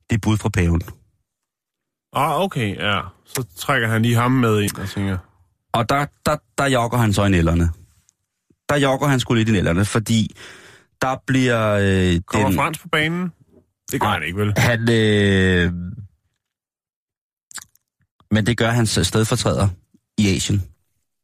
det 0.10 0.16
er 0.16 0.18
bud 0.22 0.38
fra 0.38 0.50
paven. 0.50 0.82
Ah, 2.14 2.42
okay, 2.42 2.76
ja. 2.76 3.00
Så 3.26 3.44
trækker 3.58 3.88
han 3.88 4.02
lige 4.02 4.16
ham 4.16 4.32
med 4.32 4.62
ind 4.62 4.78
og 4.78 4.90
tænker, 4.90 5.18
Og 5.74 5.90
der, 5.90 6.06
der, 6.26 6.38
der 6.58 6.66
jogger 6.66 6.98
han 6.98 7.14
så 7.14 7.26
i 7.26 7.30
nælderne. 7.30 7.70
Der 8.70 8.78
jogger 8.78 9.08
han 9.08 9.20
sgu 9.20 9.34
lidt 9.34 9.50
i 9.50 9.52
nælderne, 9.52 9.86
fordi 9.86 10.36
der 11.02 11.16
bliver... 11.28 11.72
Øh, 11.82 12.22
kommer 12.22 12.48
den, 12.48 12.58
Frans 12.58 12.80
på 12.80 12.88
banen? 12.88 13.32
Det 13.92 14.02
gør 14.02 14.08
Nej. 14.08 14.14
han 14.14 14.28
ikke, 14.28 14.40
vel? 14.40 14.54
Han... 14.58 14.90
Øh, 14.92 15.72
men 18.32 18.46
det 18.46 18.58
gør 18.58 18.70
hans 18.70 19.00
stedfortræder 19.04 19.68
i 20.18 20.36
Asien. 20.36 20.64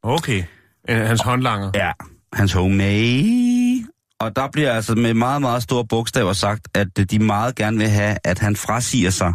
Okay. 0.02 0.44
Øh, 0.88 1.06
Hans 1.06 1.20
håndlanger. 1.20 1.70
Ja, 1.74 1.92
hans 2.32 2.52
homemade. 2.52 3.86
Og 4.20 4.36
der 4.36 4.48
bliver 4.52 4.72
altså 4.72 4.94
med 4.94 5.14
meget, 5.14 5.40
meget 5.40 5.62
store 5.62 5.86
bogstaver 5.86 6.32
sagt, 6.32 6.68
at 6.74 6.98
øh, 6.98 7.04
de 7.04 7.18
meget 7.18 7.54
gerne 7.54 7.78
vil 7.78 7.88
have, 7.88 8.18
at 8.24 8.38
han 8.38 8.56
frasiger 8.56 9.10
sig 9.10 9.34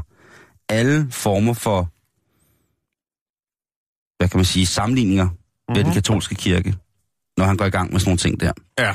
alle 0.70 1.08
former 1.12 1.54
for, 1.54 1.80
hvad 4.18 4.30
kan 4.30 4.38
man 4.38 4.46
sige, 4.46 4.66
sammenligninger 4.66 5.26
mm-hmm. 5.26 5.76
med 5.76 5.84
den 5.84 5.94
katolske 5.94 6.36
kirke, 6.36 6.76
når 7.38 7.46
han 7.46 7.58
går 7.58 7.66
i 7.66 7.70
gang 7.70 7.92
med 7.92 8.00
sådan 8.00 8.10
nogle 8.10 8.18
ting 8.18 8.40
der. 8.40 8.52
Ja. 8.80 8.94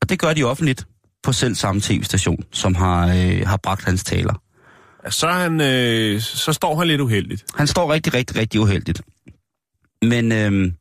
Og 0.00 0.08
det 0.08 0.18
gør 0.18 0.34
de 0.34 0.44
offentligt 0.44 0.86
på 1.22 1.32
selv 1.32 1.54
samme 1.54 1.80
tv-station, 1.80 2.44
som 2.52 2.74
har, 2.74 3.06
øh, 3.06 3.46
har 3.46 3.56
bragt 3.56 3.84
hans 3.84 4.04
taler. 4.04 4.42
Så, 5.08 5.28
han, 5.28 5.60
øh, 5.60 6.20
så 6.20 6.52
står 6.52 6.78
han 6.78 6.86
lidt 6.86 7.00
uheldigt. 7.00 7.44
Han 7.54 7.66
står 7.66 7.92
rigtig, 7.92 8.14
rigtig, 8.14 8.36
rigtig 8.36 8.60
uheldigt. 8.60 9.02
Men 10.02 10.32
øh, 10.32 10.72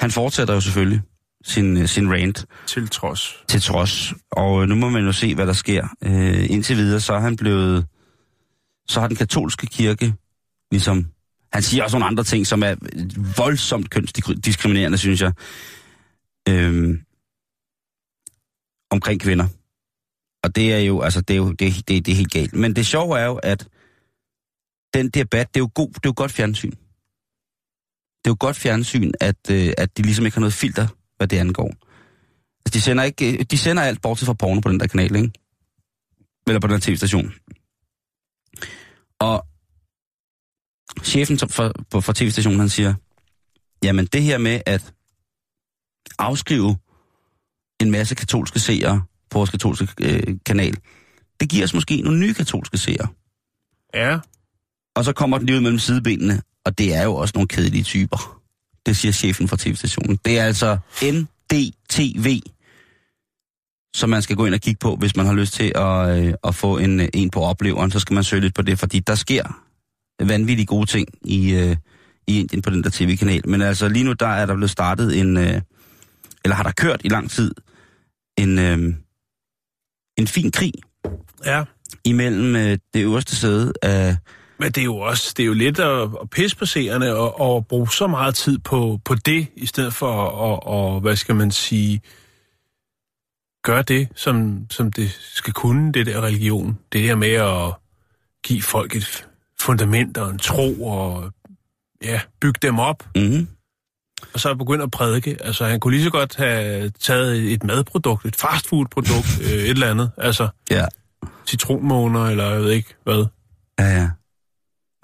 han 0.00 0.10
fortsætter 0.10 0.54
jo 0.54 0.60
selvfølgelig 0.60 1.00
sin, 1.44 1.76
øh, 1.76 1.88
sin 1.88 2.12
rant 2.12 2.46
Til 2.66 2.88
trods. 2.88 3.44
til 3.48 3.60
trods. 3.60 4.12
Og 4.30 4.62
øh, 4.62 4.68
nu 4.68 4.74
må 4.74 4.88
man 4.88 5.04
jo 5.04 5.12
se, 5.12 5.34
hvad 5.34 5.46
der 5.46 5.52
sker. 5.52 5.88
Øh, 6.04 6.50
indtil 6.50 6.76
videre, 6.76 7.00
så 7.00 7.12
er 7.12 7.20
han 7.20 7.36
blevet... 7.36 7.86
Så 8.88 9.00
har 9.00 9.08
den 9.08 9.16
katolske 9.16 9.66
kirke 9.66 10.14
ligesom... 10.70 11.06
Han 11.52 11.62
siger 11.62 11.84
også 11.84 11.96
nogle 11.96 12.06
andre 12.06 12.24
ting, 12.24 12.46
som 12.46 12.62
er 12.62 12.74
voldsomt 13.36 13.90
kønsdiskriminerende, 13.90 14.98
synes 14.98 15.20
jeg. 15.20 15.32
Øh, 16.48 16.98
omkring 18.90 19.20
kvinder. 19.20 19.46
Og 20.42 20.56
det 20.56 20.72
er 20.72 20.78
jo, 20.78 21.00
altså, 21.00 21.20
det 21.20 21.34
er 21.34 21.38
jo 21.38 21.52
det, 21.52 21.88
det, 21.88 22.06
det 22.06 22.12
er 22.12 22.16
helt 22.16 22.32
galt. 22.32 22.54
Men 22.54 22.76
det 22.76 22.86
sjove 22.86 23.18
er 23.18 23.24
jo, 23.24 23.36
at 23.36 23.68
den 24.94 25.08
debat, 25.08 25.54
det 25.54 25.60
er 25.60 25.64
jo, 25.64 25.70
god, 25.74 25.88
det 25.88 25.96
er 25.96 26.08
jo 26.08 26.14
godt 26.16 26.32
fjernsyn. 26.32 26.70
Det 26.70 28.26
er 28.26 28.30
jo 28.30 28.36
godt 28.40 28.56
fjernsyn, 28.56 29.12
at, 29.20 29.50
øh, 29.50 29.72
at 29.78 29.96
de 29.96 30.02
ligesom 30.02 30.24
ikke 30.24 30.34
har 30.34 30.40
noget 30.40 30.54
filter, 30.54 30.86
hvad 31.16 31.28
det 31.28 31.38
angår. 31.38 31.74
Altså, 32.64 32.72
de 32.74 32.80
sender, 32.80 33.04
ikke, 33.04 33.38
øh, 33.38 33.44
de 33.50 33.58
sender 33.58 33.82
alt 33.82 34.02
bortset 34.02 34.26
fra 34.26 34.32
porno 34.34 34.60
på 34.60 34.68
den 34.68 34.80
der 34.80 34.86
kanal, 34.86 35.16
ikke? 35.16 35.30
Eller 36.46 36.60
på 36.60 36.66
den 36.66 36.74
der 36.74 36.80
tv-station. 36.80 37.32
Og 39.18 39.46
chefen 41.04 41.38
som 41.38 41.48
for, 41.48 41.72
på, 41.90 42.00
for 42.00 42.12
tv-stationen, 42.12 42.60
han 42.60 42.68
siger, 42.68 42.94
jamen 43.84 44.06
det 44.06 44.22
her 44.22 44.38
med 44.38 44.60
at 44.66 44.94
afskrive 46.18 46.76
en 47.80 47.90
masse 47.90 48.14
katolske 48.14 48.60
seere 48.60 49.02
på 49.32 49.38
vores 49.38 49.50
katolske 49.50 49.88
øh, 50.00 50.36
kanal, 50.46 50.76
det 51.40 51.48
giver 51.48 51.64
os 51.64 51.74
måske 51.74 52.00
nogle 52.00 52.20
nye 52.20 52.34
katolske 52.34 52.78
seere. 52.78 53.08
Ja. 53.94 54.18
Og 54.96 55.04
så 55.04 55.12
kommer 55.12 55.38
den 55.38 55.46
lige 55.46 55.56
ud 55.56 55.62
mellem 55.62 55.78
sidebenene, 55.78 56.42
og 56.64 56.78
det 56.78 56.94
er 56.94 57.02
jo 57.02 57.14
også 57.14 57.32
nogle 57.34 57.48
kedelige 57.48 57.84
typer. 57.84 58.40
Det 58.86 58.96
siger 58.96 59.12
chefen 59.12 59.48
for 59.48 59.56
tv-stationen. 59.56 60.18
Det 60.24 60.38
er 60.38 60.44
altså 60.44 60.78
NDTV, 61.02 62.40
som 63.94 64.10
man 64.10 64.22
skal 64.22 64.36
gå 64.36 64.46
ind 64.46 64.54
og 64.54 64.60
kigge 64.60 64.78
på, 64.78 64.96
hvis 64.96 65.16
man 65.16 65.26
har 65.26 65.34
lyst 65.34 65.52
til 65.52 65.72
at, 65.74 66.18
øh, 66.18 66.34
at 66.44 66.54
få 66.54 66.78
en, 66.78 67.00
øh, 67.00 67.08
en 67.14 67.30
på 67.30 67.40
opleveren. 67.40 67.90
Så 67.90 67.98
skal 67.98 68.14
man 68.14 68.24
søge 68.24 68.42
lidt 68.42 68.54
på 68.54 68.62
det, 68.62 68.78
fordi 68.78 69.00
der 69.00 69.14
sker 69.14 69.64
vanvittigt 70.20 70.68
gode 70.68 70.86
ting 70.86 71.08
i, 71.24 71.52
øh, 71.52 71.76
i 72.26 72.40
Indien 72.40 72.62
på 72.62 72.70
den 72.70 72.84
der 72.84 72.90
tv-kanal. 72.90 73.48
Men 73.48 73.62
altså 73.62 73.88
lige 73.88 74.04
nu, 74.04 74.12
der 74.12 74.26
er 74.26 74.46
der 74.46 74.54
blevet 74.54 74.70
startet 74.70 75.20
en, 75.20 75.36
øh, 75.36 75.60
eller 76.44 76.54
har 76.54 76.62
der 76.62 76.72
kørt 76.72 77.00
i 77.04 77.08
lang 77.08 77.30
tid, 77.30 77.54
en, 78.38 78.58
øh, 78.58 78.94
en 80.22 80.28
fin 80.28 80.50
krig 80.50 80.72
Ja. 81.44 81.64
imellem 82.04 82.56
øh, 82.56 82.78
det 82.94 83.02
øverste 83.02 83.36
sæde 83.36 83.72
af 83.82 84.16
Men 84.58 84.72
det 84.72 84.80
er 84.80 84.84
jo 84.84 84.96
også, 84.96 85.34
det 85.36 85.42
er 85.42 85.46
jo 85.46 85.52
lidt 85.54 85.78
at, 85.78 86.02
at 86.02 86.30
pisse 86.30 86.56
på 86.56 86.66
seerne 86.66 87.14
og, 87.14 87.40
og 87.40 87.66
bruge 87.66 87.88
så 87.92 88.06
meget 88.06 88.34
tid 88.34 88.58
på, 88.58 89.00
på 89.04 89.14
det, 89.14 89.46
i 89.56 89.66
stedet 89.66 89.94
for 89.94 90.12
at, 90.22 90.60
og, 90.62 91.00
hvad 91.00 91.16
skal 91.16 91.34
man 91.34 91.50
sige, 91.50 92.00
gøre 93.62 93.82
det, 93.82 94.08
som, 94.14 94.66
som 94.70 94.92
det 94.92 95.10
skal 95.10 95.52
kunne, 95.52 95.92
det 95.92 96.06
der 96.06 96.20
religion. 96.20 96.78
Det 96.92 97.08
der 97.08 97.14
med 97.14 97.32
at 97.32 97.74
give 98.44 98.62
folk 98.62 98.96
et 98.96 99.26
fundament 99.60 100.18
og 100.18 100.30
en 100.30 100.38
tro 100.38 100.84
og 100.84 101.32
ja, 102.02 102.20
bygge 102.40 102.58
dem 102.62 102.78
op, 102.78 103.08
Mm-hmm. 103.16 103.48
Og 104.34 104.40
så 104.40 104.54
begynde 104.54 104.82
at 104.82 104.90
prædike. 104.90 105.36
Altså, 105.40 105.64
han 105.64 105.80
kunne 105.80 105.94
lige 105.94 106.04
så 106.04 106.10
godt 106.10 106.36
have 106.36 106.90
taget 107.00 107.52
et 107.52 107.64
madprodukt, 107.64 108.26
et 108.26 108.36
fastfoodprodukt, 108.36 109.40
øh, 109.44 109.50
et 109.50 109.70
eller 109.70 109.90
andet. 109.90 110.10
Altså, 110.18 110.48
Ja. 110.70 110.84
citronmåner, 111.46 112.26
eller 112.26 112.50
jeg 112.50 112.60
ved 112.60 112.70
ikke 112.70 112.94
hvad. 113.04 113.26
Ja, 113.78 113.84
ja. 114.00 114.08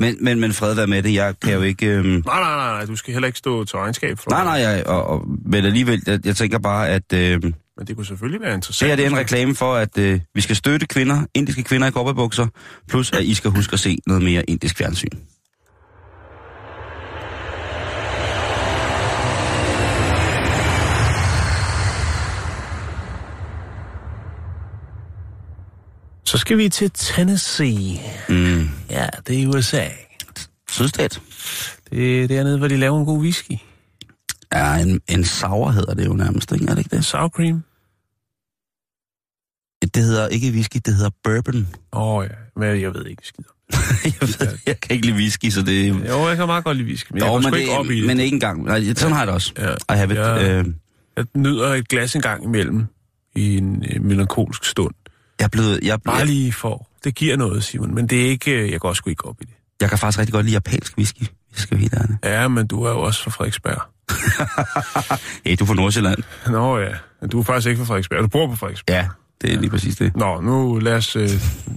Men, 0.00 0.16
men, 0.24 0.40
men 0.40 0.52
fred 0.52 0.74
være 0.74 0.86
med 0.86 1.02
det. 1.02 1.14
Jeg 1.14 1.34
kan 1.42 1.54
jo 1.54 1.62
ikke... 1.62 1.86
Øhm... 1.86 2.06
Nej, 2.06 2.22
nej, 2.26 2.56
nej, 2.56 2.84
du 2.84 2.96
skal 2.96 3.12
heller 3.12 3.26
ikke 3.26 3.38
stå 3.38 3.64
til 3.64 3.78
regnskab 3.78 4.18
for 4.18 4.30
Nej, 4.30 4.44
nej, 4.44 4.52
jeg, 4.52 4.86
og, 4.86 5.04
og, 5.06 5.24
men 5.46 5.64
alligevel, 5.64 6.02
jeg, 6.06 6.20
jeg 6.24 6.36
tænker 6.36 6.58
bare, 6.58 6.88
at 6.88 7.12
øh, 7.14 7.18
det 7.18 7.42
Men 7.78 7.86
det 7.86 7.96
kunne 7.96 8.06
selvfølgelig 8.06 8.40
være 8.40 8.54
interessant. 8.54 8.88
her 8.88 8.96
det 8.96 9.04
er 9.04 9.10
en 9.10 9.16
reklame 9.16 9.54
for, 9.54 9.74
at 9.74 9.98
øh, 9.98 10.20
vi 10.34 10.40
skal 10.40 10.56
støtte 10.56 10.86
kvinder, 10.86 11.24
indiske 11.34 11.62
kvinder 11.62 11.88
i 11.88 11.90
kopperbukser, 11.90 12.46
plus 12.88 13.12
at 13.12 13.22
I 13.24 13.34
skal 13.34 13.50
huske 13.50 13.72
at 13.72 13.80
se 13.80 13.98
noget 14.06 14.22
mere 14.22 14.50
indisk 14.50 14.76
fjernsyn. 14.76 15.08
Så 26.28 26.38
skal 26.38 26.58
vi 26.58 26.68
til 26.68 26.90
Tennessee. 26.90 28.00
Mm. 28.28 28.68
Ja, 28.90 29.06
det 29.26 29.36
er 29.36 29.40
i 29.42 29.46
USA. 29.46 29.84
Sydstat. 30.70 31.20
Det 31.90 32.22
er 32.22 32.28
dernede, 32.28 32.58
hvor 32.58 32.68
de 32.68 32.76
laver 32.76 32.98
en 32.98 33.04
god 33.06 33.18
whisky. 33.20 33.52
Ja, 34.52 34.74
en, 34.76 35.00
en 35.08 35.24
sour 35.24 35.70
hedder 35.70 35.94
det 35.94 36.06
jo 36.06 36.12
nærmest, 36.12 36.52
ikke? 36.52 36.64
Er 36.64 36.68
det 36.70 36.78
ikke 36.78 36.96
det? 36.96 37.04
Sour 37.04 37.28
cream. 37.28 37.62
Det 39.94 40.02
hedder 40.02 40.28
ikke 40.28 40.50
whisky, 40.50 40.76
det 40.86 40.94
hedder 40.94 41.10
bourbon. 41.24 41.68
Åh 41.92 42.02
oh, 42.16 42.26
ja, 42.30 42.60
men 42.60 42.80
jeg 42.80 42.94
ved 42.94 43.06
ikke 43.06 43.22
skidt 43.26 43.46
om 43.48 43.54
jeg, 44.04 44.14
ved, 44.20 44.58
jeg 44.66 44.80
kan 44.80 44.94
ikke 44.94 45.06
lide 45.06 45.16
whisky, 45.16 45.50
så 45.50 45.62
det... 45.62 45.88
Jo, 46.08 46.28
jeg 46.28 46.36
kan 46.36 46.46
meget 46.46 46.64
godt 46.64 46.76
lide 46.76 46.86
whisky, 46.88 47.12
men 47.12 47.18
jeg 47.22 47.26
Jo, 47.26 47.32
går 47.32 47.40
men, 47.40 47.54
ikke 47.60 47.72
op 47.72 47.90
i 47.90 47.98
det, 48.00 48.06
men 48.06 48.20
ikke 48.20 48.34
engang. 48.34 48.64
Nej, 48.64 48.94
sådan 48.94 49.12
har 49.12 49.20
jeg 49.20 49.26
det 49.26 49.34
også. 49.34 49.52
Ja. 49.58 49.94
I 49.94 49.96
have 49.98 50.12
it. 50.12 50.16
Ja. 50.18 50.58
Øh, 50.58 50.66
Jeg 51.16 51.26
nyder 51.34 51.74
et 51.74 51.88
glas 51.88 52.14
en 52.14 52.22
gang 52.22 52.44
imellem 52.44 52.86
i 53.36 53.56
en 53.56 53.84
øh, 53.90 54.04
melankolsk 54.04 54.64
stund. 54.64 54.94
Jeg, 55.38 55.44
er 55.44 55.48
blevet, 55.48 55.80
jeg, 55.82 55.92
er 55.92 55.96
Bare 55.96 56.14
blevet, 56.16 56.28
lige 56.28 56.52
for. 56.52 56.88
Det 57.04 57.14
giver 57.14 57.36
noget, 57.36 57.64
Simon, 57.64 57.94
men 57.94 58.06
det 58.06 58.24
er 58.26 58.28
ikke... 58.30 58.50
øh, 58.52 58.70
Jeg 58.72 58.80
går 58.80 58.92
sgu 58.92 59.10
ikke 59.10 59.24
op 59.24 59.36
i 59.40 59.44
det. 59.44 59.54
jeg 59.80 59.88
kan 59.88 59.98
faktisk 59.98 60.18
rigtig 60.18 60.32
godt 60.32 60.44
lide 60.46 60.54
japansk 60.54 60.96
whisky, 60.98 61.20
jeg 61.20 61.28
skal 61.56 61.78
helt 61.78 61.94
ærlig. 61.94 62.16
Ja, 62.24 62.48
men 62.48 62.66
du 62.66 62.82
er 62.84 62.90
jo 62.90 63.00
også 63.00 63.22
fra 63.22 63.30
Frederiksberg. 63.30 63.80
Hey, 65.44 65.56
du 65.58 65.64
er 65.64 65.66
fra 65.68 65.74
Nordsjælland. 65.74 66.18
Nå 66.46 66.78
ja, 66.78 66.88
men 67.20 67.30
du 67.30 67.38
er 67.40 67.44
faktisk 67.44 67.68
ikke 67.68 67.78
fra 67.78 67.84
Frederiksberg. 67.84 68.22
Du 68.22 68.28
bor 68.28 68.46
på 68.46 68.56
Frederiksberg. 68.56 68.94
Ja, 68.96 69.08
det 69.42 69.54
er 69.54 69.58
lige 69.60 69.70
præcis 69.70 69.96
det. 69.96 70.16
Nå, 70.16 70.40
nu 70.40 70.78
lad 70.78 70.94
os... 70.96 71.16
Øh, 71.16 71.28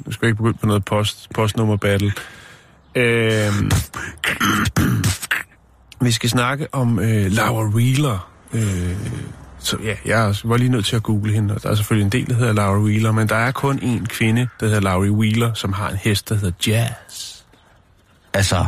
nu 0.05 0.11
skal 0.11 0.25
vi 0.25 0.27
ikke 0.27 0.35
begynde 0.43 0.57
på 0.57 0.65
noget 0.65 0.85
post, 0.85 1.27
postnummer 1.33 1.77
battle. 1.77 2.13
Øh, 2.95 3.51
vi 6.05 6.11
skal 6.11 6.29
snakke 6.29 6.67
om 6.73 6.99
øh, 6.99 7.31
Laura 7.31 7.65
Wheeler. 7.65 8.31
Øh, 8.53 8.95
så 9.63 9.77
ja, 9.83 9.95
jeg 10.05 10.35
var 10.43 10.57
lige 10.57 10.69
nødt 10.69 10.85
til 10.85 10.95
at 10.95 11.03
google 11.03 11.33
hende, 11.33 11.55
og 11.55 11.63
der 11.63 11.69
er 11.69 11.75
selvfølgelig 11.75 12.05
en 12.05 12.11
del, 12.11 12.29
der 12.29 12.35
hedder 12.35 12.53
Laura 12.53 12.79
Wheeler, 12.79 13.11
men 13.11 13.29
der 13.29 13.35
er 13.35 13.51
kun 13.51 13.79
en 13.79 14.05
kvinde, 14.05 14.47
der 14.59 14.65
hedder 14.65 14.81
Laura 14.81 15.07
Wheeler, 15.07 15.53
som 15.53 15.73
har 15.73 15.89
en 15.89 15.97
hest, 15.97 16.29
der 16.29 16.35
hedder 16.35 16.51
Jazz. 16.67 17.41
Altså, 18.33 18.65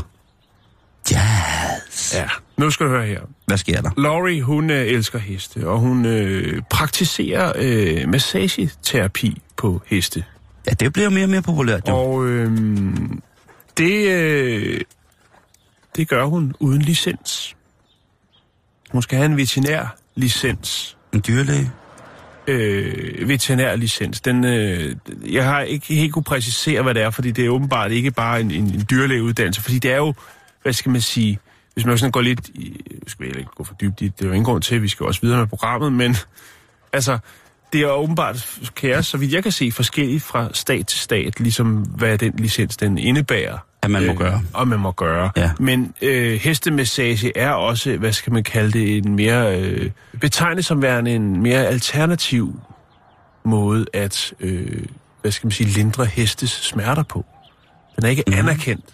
jazz. 1.12 2.14
Ja, 2.14 2.26
nu 2.58 2.70
skal 2.70 2.86
du 2.86 2.92
høre 2.92 3.06
her. 3.06 3.22
Hvad 3.46 3.58
sker 3.58 3.82
der? 3.82 3.90
Laurie, 3.98 4.42
hun 4.42 4.70
øh, 4.70 4.88
elsker 4.88 5.20
heste, 5.20 5.68
og 5.68 5.80
hun 5.80 6.06
øh, 6.06 6.62
praktiserer 6.70 7.54
øh, 7.56 8.10
massageterapi 8.10 9.42
på 9.58 9.82
heste. 9.86 10.24
Ja, 10.68 10.72
det 10.72 10.94
bliver 10.94 11.10
mere 11.10 11.24
og 11.24 11.30
mere 11.30 11.42
populært, 11.42 11.88
jo. 11.88 11.96
Og 11.96 12.26
øh, 12.26 12.52
det, 13.78 14.10
øh, 14.10 14.82
det 15.96 16.08
gør 16.08 16.26
hun 16.26 16.56
uden 16.60 16.82
licens. 16.82 17.56
Hun 18.92 19.02
skal 19.02 19.18
have 19.18 19.26
en 19.26 19.38
veterinær 19.38 20.03
licens. 20.16 20.98
En 21.14 21.24
dyrlæge. 21.28 21.72
Øh, 22.48 23.28
veterinær 23.28 23.76
licens. 23.76 24.22
Den, 24.22 24.46
øh, 24.46 24.96
jeg 25.32 25.46
har 25.46 25.62
ikke 25.62 25.96
helt 25.96 26.14
kunne 26.14 26.24
præcisere, 26.24 26.82
hvad 26.82 26.94
det 26.94 27.02
er, 27.02 27.10
fordi 27.10 27.32
det 27.32 27.46
er 27.46 27.50
åbenbart 27.50 27.92
ikke 27.92 28.12
bare 28.12 28.42
en, 28.42 28.52
en, 28.52 28.64
en 28.64 28.86
dyrlægeuddannelse, 28.90 29.62
fordi 29.62 29.80
det 29.80 29.92
er 29.92 29.98
jo, 29.98 30.14
hvad 30.62 30.74
skal 30.74 30.92
man 30.92 31.02
sige, 31.02 31.40
hvis 31.74 31.86
man 31.86 31.98
sådan 31.98 32.12
går 32.12 32.22
lidt, 32.22 32.48
i, 32.48 32.82
skal 33.08 33.28
jeg 33.28 33.38
ikke 33.38 33.52
gå 33.56 33.64
for 33.64 33.74
dybt 33.74 34.02
i, 34.02 34.08
det 34.08 34.22
er 34.22 34.26
jo 34.26 34.32
ingen 34.32 34.46
grund 34.46 34.62
til, 34.62 34.82
vi 34.82 34.88
skal 34.88 35.06
også 35.06 35.22
videre 35.22 35.40
med 35.40 35.48
programmet, 35.48 35.94
men 35.94 36.16
altså, 36.94 37.18
det 37.74 37.82
er 37.82 37.88
åbenbart, 37.88 38.60
kan 38.76 38.90
jeg, 38.90 39.06
så 39.06 39.18
vidt 39.18 39.34
jeg 39.34 39.44
kan 39.44 39.52
se, 39.52 39.72
forskelligt 39.72 40.24
fra 40.24 40.50
stat 40.54 40.88
til 40.88 41.00
stat, 41.00 41.40
ligesom 41.40 41.76
hvad 41.76 42.18
den 42.18 42.34
licens 42.38 42.78
den 42.78 42.98
indebærer. 42.98 43.58
At 43.84 43.92
man 43.92 44.06
må 44.06 44.14
gøre. 44.14 44.42
Og 44.54 44.68
man 44.68 44.80
må 44.80 44.92
gøre. 44.92 45.32
Ja. 45.38 45.52
Men 45.60 45.94
øh, 46.02 46.40
hestemassage 46.40 47.38
er 47.38 47.52
også, 47.52 47.98
hvad 47.98 48.14
skal 48.14 48.34
man 48.34 48.44
kalde 48.44 48.80
det, 48.80 48.98
en 48.98 49.16
mere, 49.16 49.62
øh, 49.62 49.92
betegnet 50.22 50.66
som 50.66 50.82
værende 50.82 51.16
en 51.16 51.42
mere 51.42 51.66
alternativ 51.66 52.60
måde 53.46 53.86
at, 53.94 54.34
øh, 54.40 54.84
hvad 55.22 55.32
skal 55.32 55.48
man 55.48 55.52
sige, 55.52 55.70
lindre 55.70 56.06
hestes 56.06 56.50
smerter 56.50 57.04
på. 57.04 57.26
Den 57.96 58.06
er 58.06 58.10
ikke 58.10 58.24
mm. 58.28 58.34
anerkendt. 58.34 58.86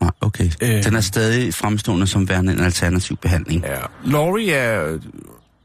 Nej, 0.00 0.10
okay. 0.20 0.50
Øh. 0.62 0.84
Den 0.84 0.96
er 0.96 1.00
stadig 1.00 1.54
fremstående 1.54 2.06
som 2.06 2.28
værende 2.28 2.52
en 2.52 2.60
alternativ 2.60 3.16
behandling. 3.16 3.64
Ja. 3.64 3.76
Laurie 4.04 4.52
er, 4.52 4.98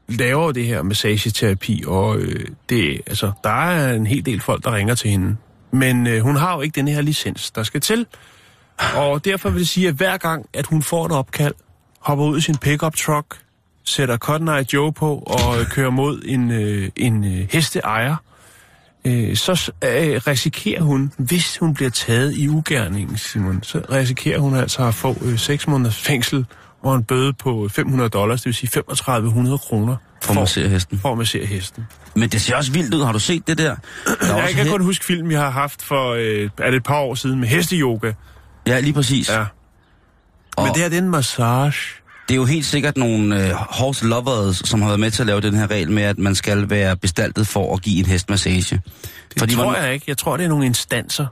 laver 0.08 0.52
det 0.52 0.66
her 0.66 0.82
massageterapi, 0.82 1.84
og 1.86 2.18
øh, 2.18 2.46
det, 2.68 3.00
altså, 3.06 3.32
der 3.44 3.50
er 3.70 3.94
en 3.94 4.06
hel 4.06 4.26
del 4.26 4.40
folk, 4.40 4.64
der 4.64 4.74
ringer 4.74 4.94
til 4.94 5.10
hende. 5.10 5.36
Men 5.70 6.06
øh, 6.06 6.20
hun 6.20 6.36
har 6.36 6.54
jo 6.54 6.60
ikke 6.60 6.74
den 6.74 6.88
her 6.88 7.00
licens, 7.00 7.50
der 7.50 7.62
skal 7.62 7.80
til. 7.80 8.06
Og 8.94 9.24
derfor 9.24 9.50
vil 9.50 9.58
det 9.60 9.68
sige, 9.68 9.88
at 9.88 9.94
hver 9.94 10.16
gang, 10.16 10.46
at 10.52 10.66
hun 10.66 10.82
får 10.82 11.06
et 11.06 11.12
opkald, 11.12 11.54
hopper 12.00 12.24
ud 12.24 12.38
i 12.38 12.40
sin 12.40 12.56
pickup 12.56 12.96
truck, 12.96 13.36
sætter 13.84 14.16
Cotton 14.16 14.48
Eye 14.48 14.66
Joe 14.72 14.92
på 14.92 15.16
og 15.26 15.60
øh, 15.60 15.66
kører 15.66 15.90
mod 15.90 16.22
en, 16.24 16.50
øh, 16.50 16.88
en 16.96 17.24
øh, 17.24 17.46
hesteejer, 17.52 18.16
øh, 19.04 19.36
så 19.36 19.72
øh, 19.84 20.20
risikerer 20.26 20.82
hun, 20.82 21.12
hvis 21.18 21.56
hun 21.58 21.74
bliver 21.74 21.90
taget 21.90 22.34
i 22.36 22.48
ugærningen, 22.48 23.16
Simon, 23.18 23.62
så 23.62 23.80
risikerer 23.90 24.38
hun 24.38 24.56
altså 24.56 24.82
at 24.86 24.94
få 24.94 25.16
øh, 25.24 25.38
6 25.38 25.66
måneders 25.68 25.96
fængsel 26.02 26.46
og 26.82 26.94
en 26.96 27.04
bøde 27.04 27.32
på 27.32 27.68
500 27.72 28.10
dollars, 28.10 28.40
det 28.40 28.46
vil 28.46 28.54
sige 28.54 28.68
3500 28.70 29.58
kroner 29.58 29.96
For 30.22 30.30
at 30.32 30.38
massere 30.40 30.68
hesten. 30.68 30.98
For 30.98 31.12
at 31.12 31.18
massere 31.18 31.46
hesten. 31.46 31.86
Men 32.16 32.28
det 32.28 32.40
ser 32.40 32.56
også 32.56 32.72
vildt 32.72 32.94
ud. 32.94 33.04
Har 33.04 33.12
du 33.12 33.18
set 33.18 33.46
det 33.46 33.58
der? 33.58 33.76
der 34.20 34.34
er 34.34 34.42
Jeg 34.42 34.54
kan 34.54 34.66
he- 34.66 34.70
kun 34.70 34.80
huske 34.82 35.04
film, 35.04 35.28
vi 35.28 35.34
har 35.34 35.50
haft 35.50 35.82
for 35.82 36.10
øh, 36.12 36.50
er 36.58 36.70
det 36.70 36.76
et 36.76 36.84
par 36.84 36.98
år 36.98 37.14
siden 37.14 37.40
med 37.40 37.48
hesteyoga. 37.48 38.12
Ja, 38.66 38.80
lige 38.80 38.92
præcis. 38.92 39.28
Ja. 39.30 39.44
Og 40.56 40.64
Men 40.64 40.74
det 40.74 40.82
her, 40.82 40.88
det 40.88 40.98
er 40.98 41.02
en 41.02 41.10
massage. 41.10 42.00
det 42.28 42.34
er 42.34 42.36
jo 42.36 42.44
helt 42.44 42.66
sikkert 42.66 42.96
nogle 42.96 43.46
øh, 43.46 43.50
horse 43.54 44.06
lovers, 44.06 44.56
som 44.56 44.82
har 44.82 44.88
været 44.88 45.00
med 45.00 45.10
til 45.10 45.22
at 45.22 45.26
lave 45.26 45.40
den 45.40 45.54
her 45.54 45.70
regel 45.70 45.90
med, 45.90 46.02
at 46.02 46.18
man 46.18 46.34
skal 46.34 46.70
være 46.70 46.96
bestaltet 46.96 47.46
for 47.46 47.74
at 47.74 47.82
give 47.82 47.98
en 47.98 48.06
hestmassage. 48.06 48.80
Det 48.80 49.38
Fordi 49.38 49.54
tror 49.54 49.74
jeg 49.76 49.94
ikke. 49.94 50.04
Jeg 50.08 50.18
tror, 50.18 50.36
det 50.36 50.44
er 50.44 50.48
nogle 50.48 50.66
instanser, 50.66 51.26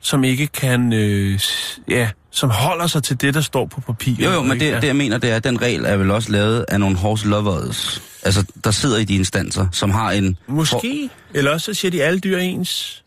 som 0.00 0.24
ikke 0.24 0.46
kan, 0.46 0.92
øh, 0.92 1.40
ja, 1.88 2.10
som 2.30 2.50
holder 2.50 2.86
sig 2.86 3.02
til 3.02 3.20
det, 3.20 3.34
der 3.34 3.40
står 3.40 3.66
på 3.66 3.80
papiret. 3.80 4.24
Jo, 4.24 4.30
jo, 4.30 4.42
men 4.42 4.60
det, 4.60 4.82
det 4.82 4.88
jeg 4.88 4.96
mener, 4.96 5.18
det 5.18 5.30
er, 5.30 5.36
at 5.36 5.44
den 5.44 5.62
regel 5.62 5.84
er 5.84 5.96
vel 5.96 6.10
også 6.10 6.32
lavet 6.32 6.64
af 6.68 6.80
nogle 6.80 6.96
horse 6.96 7.28
lovers. 7.28 8.02
Altså, 8.22 8.44
der 8.64 8.70
sidder 8.70 8.98
i 8.98 9.04
de 9.04 9.14
instanser, 9.14 9.66
som 9.72 9.90
har 9.90 10.10
en... 10.10 10.36
Måske. 10.46 11.10
Eller 11.34 11.50
også 11.50 11.74
så 11.74 11.80
siger 11.80 11.90
de, 11.90 12.02
alle 12.02 12.20
dyr 12.20 12.38
ens. 12.38 13.04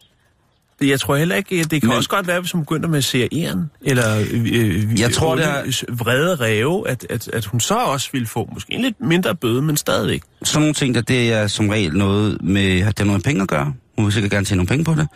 Det- 0.82 0.89
Jeg 0.89 1.00
tror 1.00 1.15
heller 1.15 1.36
ikke, 1.36 1.63
det 1.63 1.82
kan 1.82 1.88
Men- 1.89 1.98
også 1.98 2.10
godt 2.10 2.28
være, 2.28 2.39
hvis 2.39 2.52
hun 2.52 2.62
begynder 2.62 2.89
med 2.89 2.98
at 2.98 3.04
se 3.04 3.28
æren, 3.34 3.72
eller 3.82 4.26
øh, 4.32 5.00
Jeg 5.00 5.12
tror, 5.13 5.36
det 5.36 5.48
onde, 5.48 5.74
vrede 6.04 6.36
ræve, 6.36 6.89
at, 6.89 7.06
at, 7.10 7.28
at 7.28 7.46
hun 7.46 7.60
så 7.60 7.76
også 7.76 8.10
ville 8.12 8.28
få 8.28 8.50
måske 8.54 8.74
en 8.74 8.82
lidt 8.82 8.96
mindre 9.02 9.36
bøde, 9.36 9.62
men 9.62 9.78
stadigvæk. 9.78 10.22
Sådan 10.44 10.62
nogle 10.62 10.74
ting, 10.74 10.96
der 10.96 11.02
det 11.02 11.34
er 11.34 11.48
som 11.48 11.70
regel 11.70 11.94
noget 11.98 12.41
med... 12.44 12.63
Det 12.76 12.84
har 13.00 13.06
noget 13.06 13.20
med 13.20 13.24
penge 13.24 13.41
at 13.41 13.48
gøre. 13.48 13.74
Hun 13.98 14.06
vil 14.06 14.13
sikkert 14.13 14.32
gerne 14.32 14.46
tjene 14.46 14.58
nogle 14.58 14.67
penge 14.67 14.86
på 14.86 14.94
det. 14.94 15.08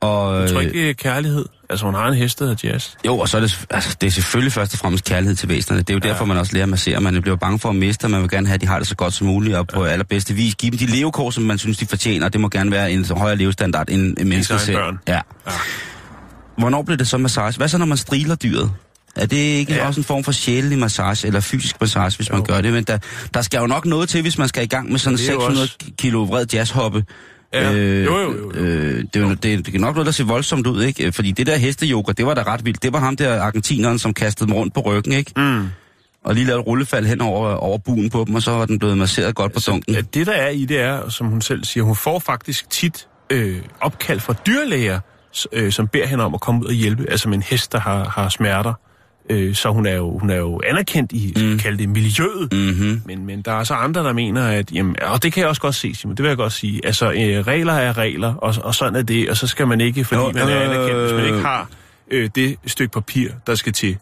Og, 0.00 0.40
Jeg 0.40 0.50
tror 0.50 0.60
ikke, 0.60 0.72
det 0.72 0.90
er 0.90 0.94
kærlighed. 0.94 1.44
Altså, 1.70 1.84
hun 1.86 1.94
har 1.94 2.08
en 2.08 2.14
hest, 2.14 2.38
der 2.38 2.54
Jazz. 2.64 2.88
Jo, 3.06 3.18
og 3.18 3.28
så 3.28 3.36
er 3.36 3.40
det, 3.40 3.66
altså, 3.70 3.96
det 4.00 4.06
er 4.06 4.10
selvfølgelig 4.10 4.52
først 4.52 4.72
og 4.74 4.78
fremmest 4.78 5.04
kærlighed 5.04 5.36
til 5.36 5.48
væsenerne. 5.48 5.82
Det 5.82 5.90
er 5.90 5.94
jo 5.94 6.00
ja. 6.04 6.08
derfor, 6.08 6.24
man 6.24 6.36
også 6.36 6.52
lærer 6.52 6.62
at 6.62 6.68
massere. 6.68 7.00
Man 7.00 7.22
bliver 7.22 7.36
bange 7.36 7.58
for 7.58 7.68
at 7.68 7.76
miste, 7.76 8.04
og 8.04 8.10
man 8.10 8.20
vil 8.22 8.30
gerne 8.30 8.46
have, 8.46 8.54
at 8.54 8.60
de 8.60 8.66
har 8.66 8.78
det 8.78 8.88
så 8.88 8.96
godt 8.96 9.14
som 9.14 9.26
muligt, 9.26 9.56
og 9.56 9.66
på 9.66 9.84
ja. 9.84 9.90
allerbedste 9.90 10.34
vis 10.34 10.54
give 10.54 10.70
dem 10.70 10.78
de 10.78 10.86
levekår, 10.86 11.30
som 11.30 11.42
man 11.44 11.58
synes, 11.58 11.78
de 11.78 11.86
fortjener. 11.86 12.28
Det 12.28 12.40
må 12.40 12.48
gerne 12.48 12.70
være 12.70 12.92
en 12.92 13.04
højere 13.10 13.36
levestandard 13.36 13.90
end 13.90 14.16
en 14.18 14.28
menneske 14.28 14.58
selv. 14.58 14.76
børn. 14.76 14.98
Ja. 15.08 15.14
Ja. 15.46 15.52
Hvornår 16.58 16.82
bliver 16.82 16.96
det 16.96 17.08
så 17.08 17.18
massage? 17.18 17.56
Hvad 17.56 17.68
så, 17.68 17.78
når 17.78 17.86
man 17.86 17.96
striler 17.98 18.34
dyret? 18.34 18.70
Er 19.16 19.26
det 19.26 19.36
ikke 19.36 19.74
ja. 19.74 19.86
Også 19.86 20.00
en 20.00 20.04
form 20.04 20.24
for 20.24 20.32
sjælelig 20.32 20.78
massage, 20.78 21.26
eller 21.26 21.40
fysisk 21.40 21.80
massage, 21.80 22.16
hvis 22.16 22.30
jo. 22.30 22.34
man 22.34 22.44
gør 22.44 22.60
det? 22.60 22.72
Men 22.72 22.84
der, 22.84 22.98
der 23.34 23.42
skal 23.42 23.58
jo 23.58 23.66
nok 23.66 23.86
noget 23.86 24.08
til, 24.08 24.22
hvis 24.22 24.38
man 24.38 24.48
skal 24.48 24.62
i 24.62 24.66
gang 24.66 24.90
med 24.90 24.98
sådan 24.98 25.18
Det 25.18 25.28
er 25.28 25.32
jo 25.32 25.40
600 25.40 25.64
også- 25.64 25.76
kilo 25.98 26.22
vred 26.22 26.46
jazzhoppe. 26.52 27.04
Ja. 27.54 27.70
Jo, 27.70 28.18
jo, 28.18 28.18
jo, 28.18 28.52
jo. 28.54 28.60
Øh, 28.60 29.04
det, 29.14 29.16
er 29.16 29.20
jo, 29.20 29.30
det, 29.30 29.42
det 29.42 29.74
er 29.74 29.78
nok 29.78 29.94
noget, 29.94 30.06
der 30.06 30.12
ser 30.12 30.24
voldsomt 30.24 30.66
ud, 30.66 30.82
ikke? 30.82 31.12
Fordi 31.12 31.32
det 31.32 31.46
der 31.46 31.56
hesteyoga, 31.56 32.12
det 32.12 32.26
var 32.26 32.34
da 32.34 32.42
ret 32.42 32.64
vildt. 32.64 32.82
Det 32.82 32.92
var 32.92 32.98
ham 32.98 33.16
der 33.16 33.42
argentineren, 33.42 33.98
som 33.98 34.14
kastede 34.14 34.48
dem 34.48 34.56
rundt 34.56 34.74
på 34.74 34.80
ryggen, 34.80 35.12
ikke? 35.12 35.32
Mm. 35.36 35.68
Og 36.24 36.34
lige 36.34 36.46
lavede 36.46 36.62
rullefald 36.62 37.06
hen 37.06 37.20
over, 37.20 37.48
over 37.54 37.78
buen 37.78 38.10
på 38.10 38.24
dem, 38.26 38.34
og 38.34 38.42
så 38.42 38.50
var 38.50 38.66
den 38.66 38.78
blevet 38.78 38.98
masseret 38.98 39.34
godt 39.34 39.52
på 39.52 39.60
dunken. 39.66 39.94
Ja, 39.94 40.00
det 40.00 40.26
der 40.26 40.32
er 40.32 40.48
i 40.48 40.64
det 40.64 40.80
er, 40.80 41.08
som 41.08 41.26
hun 41.26 41.40
selv 41.40 41.64
siger, 41.64 41.84
hun 41.84 41.96
får 41.96 42.18
faktisk 42.18 42.70
tit 42.70 43.06
øh, 43.30 43.58
opkald 43.80 44.20
fra 44.20 44.34
dyrlæger, 44.46 45.00
øh, 45.52 45.72
som 45.72 45.88
beder 45.88 46.06
hende 46.06 46.24
om 46.24 46.34
at 46.34 46.40
komme 46.40 46.60
ud 46.60 46.66
og 46.66 46.72
hjælpe, 46.72 47.10
altså 47.10 47.28
med 47.28 47.36
en 47.36 47.42
hest, 47.42 47.72
der 47.72 47.80
har, 47.80 48.04
har 48.08 48.28
smerter. 48.28 48.74
Øh, 49.30 49.54
så 49.54 49.70
hun 49.70 49.86
er, 49.86 49.96
jo, 49.96 50.18
hun 50.18 50.30
er 50.30 50.36
jo 50.36 50.60
anerkendt 50.66 51.12
i, 51.12 51.34
mm. 51.36 51.58
kalde 51.58 51.78
det, 51.78 51.88
miljøet. 51.88 52.52
Mm-hmm. 52.52 53.02
Men, 53.04 53.26
men 53.26 53.42
der 53.42 53.52
er 53.52 53.64
så 53.64 53.74
andre, 53.74 54.04
der 54.04 54.12
mener, 54.12 54.46
at, 54.46 54.72
jamen, 54.72 54.96
og 55.02 55.22
det 55.22 55.32
kan 55.32 55.40
jeg 55.40 55.48
også 55.48 55.62
godt 55.62 55.74
se, 55.74 55.94
Simon, 55.94 56.16
det 56.16 56.22
vil 56.22 56.28
jeg 56.28 56.36
godt 56.36 56.52
sige. 56.52 56.86
Altså, 56.86 57.10
øh, 57.10 57.46
regler 57.46 57.72
er 57.72 57.98
regler, 57.98 58.34
og, 58.34 58.54
og 58.62 58.74
sådan 58.74 58.96
er 58.96 59.02
det, 59.02 59.30
og 59.30 59.36
så 59.36 59.46
skal 59.46 59.66
man 59.66 59.80
ikke, 59.80 60.04
fordi 60.04 60.20
jo, 60.20 60.32
man 60.32 60.48
er 60.48 60.56
øh, 60.56 60.64
anerkendt, 60.64 61.00
hvis 61.00 61.12
man 61.12 61.24
ikke 61.24 61.38
har 61.38 61.68
øh, 62.10 62.30
det 62.34 62.56
stykke 62.66 62.92
papir, 62.92 63.30
der 63.46 63.54
skal 63.54 63.72
til. 63.72 63.96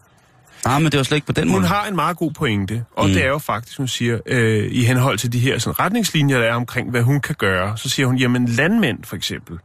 Ah, 0.65 0.81
men 0.81 0.91
det 0.91 0.97
var 0.97 1.03
slet 1.03 1.17
ikke 1.17 1.27
på 1.27 1.33
den 1.33 1.49
Hun 1.49 1.57
måde. 1.57 1.67
har 1.67 1.87
en 1.87 1.95
meget 1.95 2.17
god 2.17 2.31
pointe, 2.31 2.83
og 2.95 3.07
mm. 3.07 3.13
det 3.13 3.23
er 3.23 3.27
jo 3.27 3.37
faktisk, 3.37 3.77
hun 3.77 3.87
siger, 3.87 4.19
øh, 4.25 4.67
i 4.71 4.83
henhold 4.83 5.17
til 5.17 5.33
de 5.33 5.39
her 5.39 5.57
sådan, 5.57 5.79
retningslinjer, 5.79 6.39
der 6.39 6.45
er 6.45 6.55
omkring, 6.55 6.89
hvad 6.89 7.01
hun 7.01 7.21
kan 7.21 7.35
gøre, 7.39 7.77
så 7.77 7.89
siger 7.89 8.07
hun, 8.07 8.17
jamen 8.17 8.45
landmænd 8.45 9.03
for 9.03 9.15
eksempel, 9.15 9.57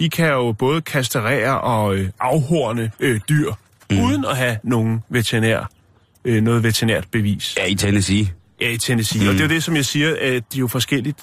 de 0.00 0.10
kan 0.10 0.28
jo 0.28 0.52
både 0.52 0.80
kastrere 0.80 1.60
og 1.60 1.96
øh, 1.96 2.08
afhorne 2.20 2.90
øh, 3.00 3.20
dyr, 3.28 3.52
mm. 3.90 3.98
uden 4.00 4.24
at 4.24 4.36
have 4.36 4.56
nogen 4.64 5.02
veterinær, 5.08 5.70
øh, 6.24 6.42
noget 6.42 6.62
veterinært 6.62 7.04
bevis. 7.12 7.54
Ja, 7.58 7.64
i 7.66 7.74
Tennessee. 7.74 8.28
Ja, 8.60 8.70
i 8.70 8.78
Tennessee. 8.78 9.22
Mm. 9.22 9.28
Og 9.28 9.34
det 9.34 9.40
er 9.40 9.44
jo 9.44 9.50
det, 9.54 9.62
som 9.64 9.76
jeg 9.76 9.84
siger, 9.84 10.08
at 10.20 10.52
de 10.52 10.58
er 10.58 10.60
jo 10.60 10.66
forskelligt. 10.66 11.18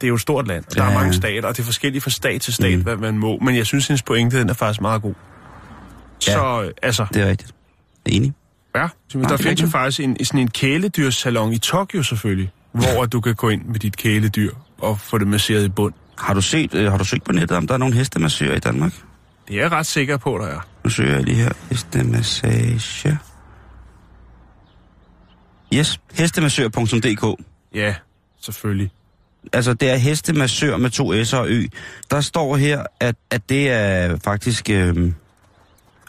Det 0.00 0.06
er 0.06 0.08
jo 0.08 0.14
et 0.14 0.20
stort 0.20 0.46
land, 0.46 0.64
og 0.70 0.74
der 0.76 0.84
Ja. 0.84 0.90
er 0.90 0.94
mange 0.94 1.12
stater, 1.14 1.48
og 1.48 1.56
det 1.56 1.62
er 1.62 1.64
forskelligt 1.66 2.04
fra 2.04 2.10
stat 2.10 2.40
til 2.40 2.54
stat, 2.54 2.76
Mm. 2.78 2.82
hvad 2.82 2.96
man 2.96 3.18
må. 3.18 3.38
Men 3.38 3.56
jeg 3.56 3.66
synes, 3.66 3.86
hendes 3.86 4.02
pointe, 4.02 4.38
den 4.40 4.48
er 4.48 4.54
faktisk 4.54 4.80
meget 4.80 5.02
god. 5.02 5.14
Ja. 6.26 6.32
Så, 6.32 6.62
øh, 6.64 6.70
altså, 6.82 7.06
Det 7.14 7.22
er 7.22 7.28
rigtigt. 7.28 7.54
Jeg 8.06 8.12
er 8.12 8.16
enig. 8.16 8.32
Ja, 8.76 8.88
Nej, 9.14 9.22
der 9.28 9.32
er 9.32 9.36
findes 9.36 9.62
jo 9.62 9.66
faktisk 9.66 10.00
en, 10.00 10.24
sådan 10.24 10.40
en 10.40 10.48
kæledyrssalon 10.50 11.52
i 11.52 11.58
Tokyo 11.58 12.02
selvfølgelig, 12.02 12.50
hvor 12.72 13.04
du 13.06 13.20
kan 13.20 13.34
gå 13.34 13.48
ind 13.48 13.64
med 13.64 13.80
dit 13.80 13.96
kæledyr 13.96 14.50
og 14.78 15.00
få 15.00 15.18
det 15.18 15.26
masseret 15.26 15.64
i 15.64 15.68
bund. 15.68 15.94
Har 16.18 16.34
du 16.34 16.40
set, 16.40 16.74
øh, 16.74 16.90
har 16.90 16.98
du 16.98 17.04
søgt 17.04 17.24
på 17.24 17.32
nettet, 17.32 17.56
om 17.56 17.66
der 17.66 17.74
er 17.74 17.78
nogle 17.78 17.94
hestemassører 17.94 18.54
i 18.56 18.58
Danmark? 18.58 18.92
Det 19.48 19.56
er 19.56 19.60
jeg 19.60 19.72
ret 19.72 19.86
sikker 19.86 20.16
på, 20.16 20.38
der 20.38 20.46
er. 20.46 20.60
Nu 20.84 20.90
søger 20.90 21.14
jeg 21.14 21.22
lige 21.22 21.36
her. 21.36 21.52
Hestemassage. 21.70 23.18
Yes, 25.74 26.00
hestemassør.dk. 26.14 27.42
Ja, 27.74 27.94
selvfølgelig. 28.40 28.90
Altså, 29.52 29.74
det 29.74 29.90
er 29.90 29.96
hestemassør 29.96 30.76
med 30.76 30.90
to 30.90 31.24
S 31.24 31.32
og 31.32 31.48
Ø. 31.48 31.66
Der 32.10 32.20
står 32.20 32.56
her, 32.56 32.84
at, 33.00 33.16
at 33.30 33.48
det 33.48 33.70
er 33.70 34.18
faktisk... 34.24 34.70
Øh, 34.70 35.12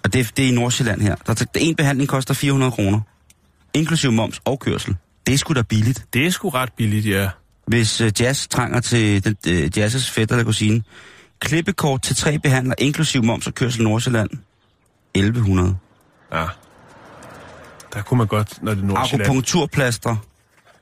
og 0.04 0.14
det, 0.14 0.32
det 0.38 0.46
er 0.46 0.50
i 0.50 0.52
Nordsjælland 0.52 1.02
her. 1.02 1.16
Der, 1.16 1.46
en 1.56 1.76
behandling 1.76 2.10
koster 2.10 2.34
400 2.34 2.72
kroner. 2.72 3.02
Inklusiv 3.74 4.12
moms 4.12 4.42
og 4.46 4.60
kørsel. 4.60 4.96
Det 5.28 5.34
er 5.34 5.38
sgu 5.38 5.54
da 5.54 5.62
billigt. 5.62 6.06
Det 6.14 6.26
er 6.26 6.30
sgu 6.30 6.50
ret 6.50 6.74
billigt, 6.78 7.06
ja. 7.06 7.30
Hvis 7.68 8.02
øh, 8.02 8.12
jazz 8.20 8.48
trænger 8.48 8.80
til 8.80 9.24
den, 9.24 9.36
øh, 9.48 9.78
jazzes 9.78 10.12
fætter 10.12 10.36
eller 10.36 10.46
kusine. 10.46 10.84
Klippekort 11.40 12.02
til 12.02 12.16
tre 12.16 12.40
behandler, 12.40 12.76
inklusiv 12.78 13.24
moms 13.24 13.48
og 13.48 13.54
kørsel 13.56 13.82
i 13.82 13.84
Nordsjælland. 13.84 14.30
1100. 15.14 15.78
Ja. 16.34 16.46
Der 17.94 18.02
kunne 18.02 18.18
man 18.18 18.28
godt, 18.28 18.64
når 18.64 18.74
det 18.74 18.82
er 18.84 18.86
Nordsjælland. 18.88 19.22
Akupunkturplaster, 19.22 20.16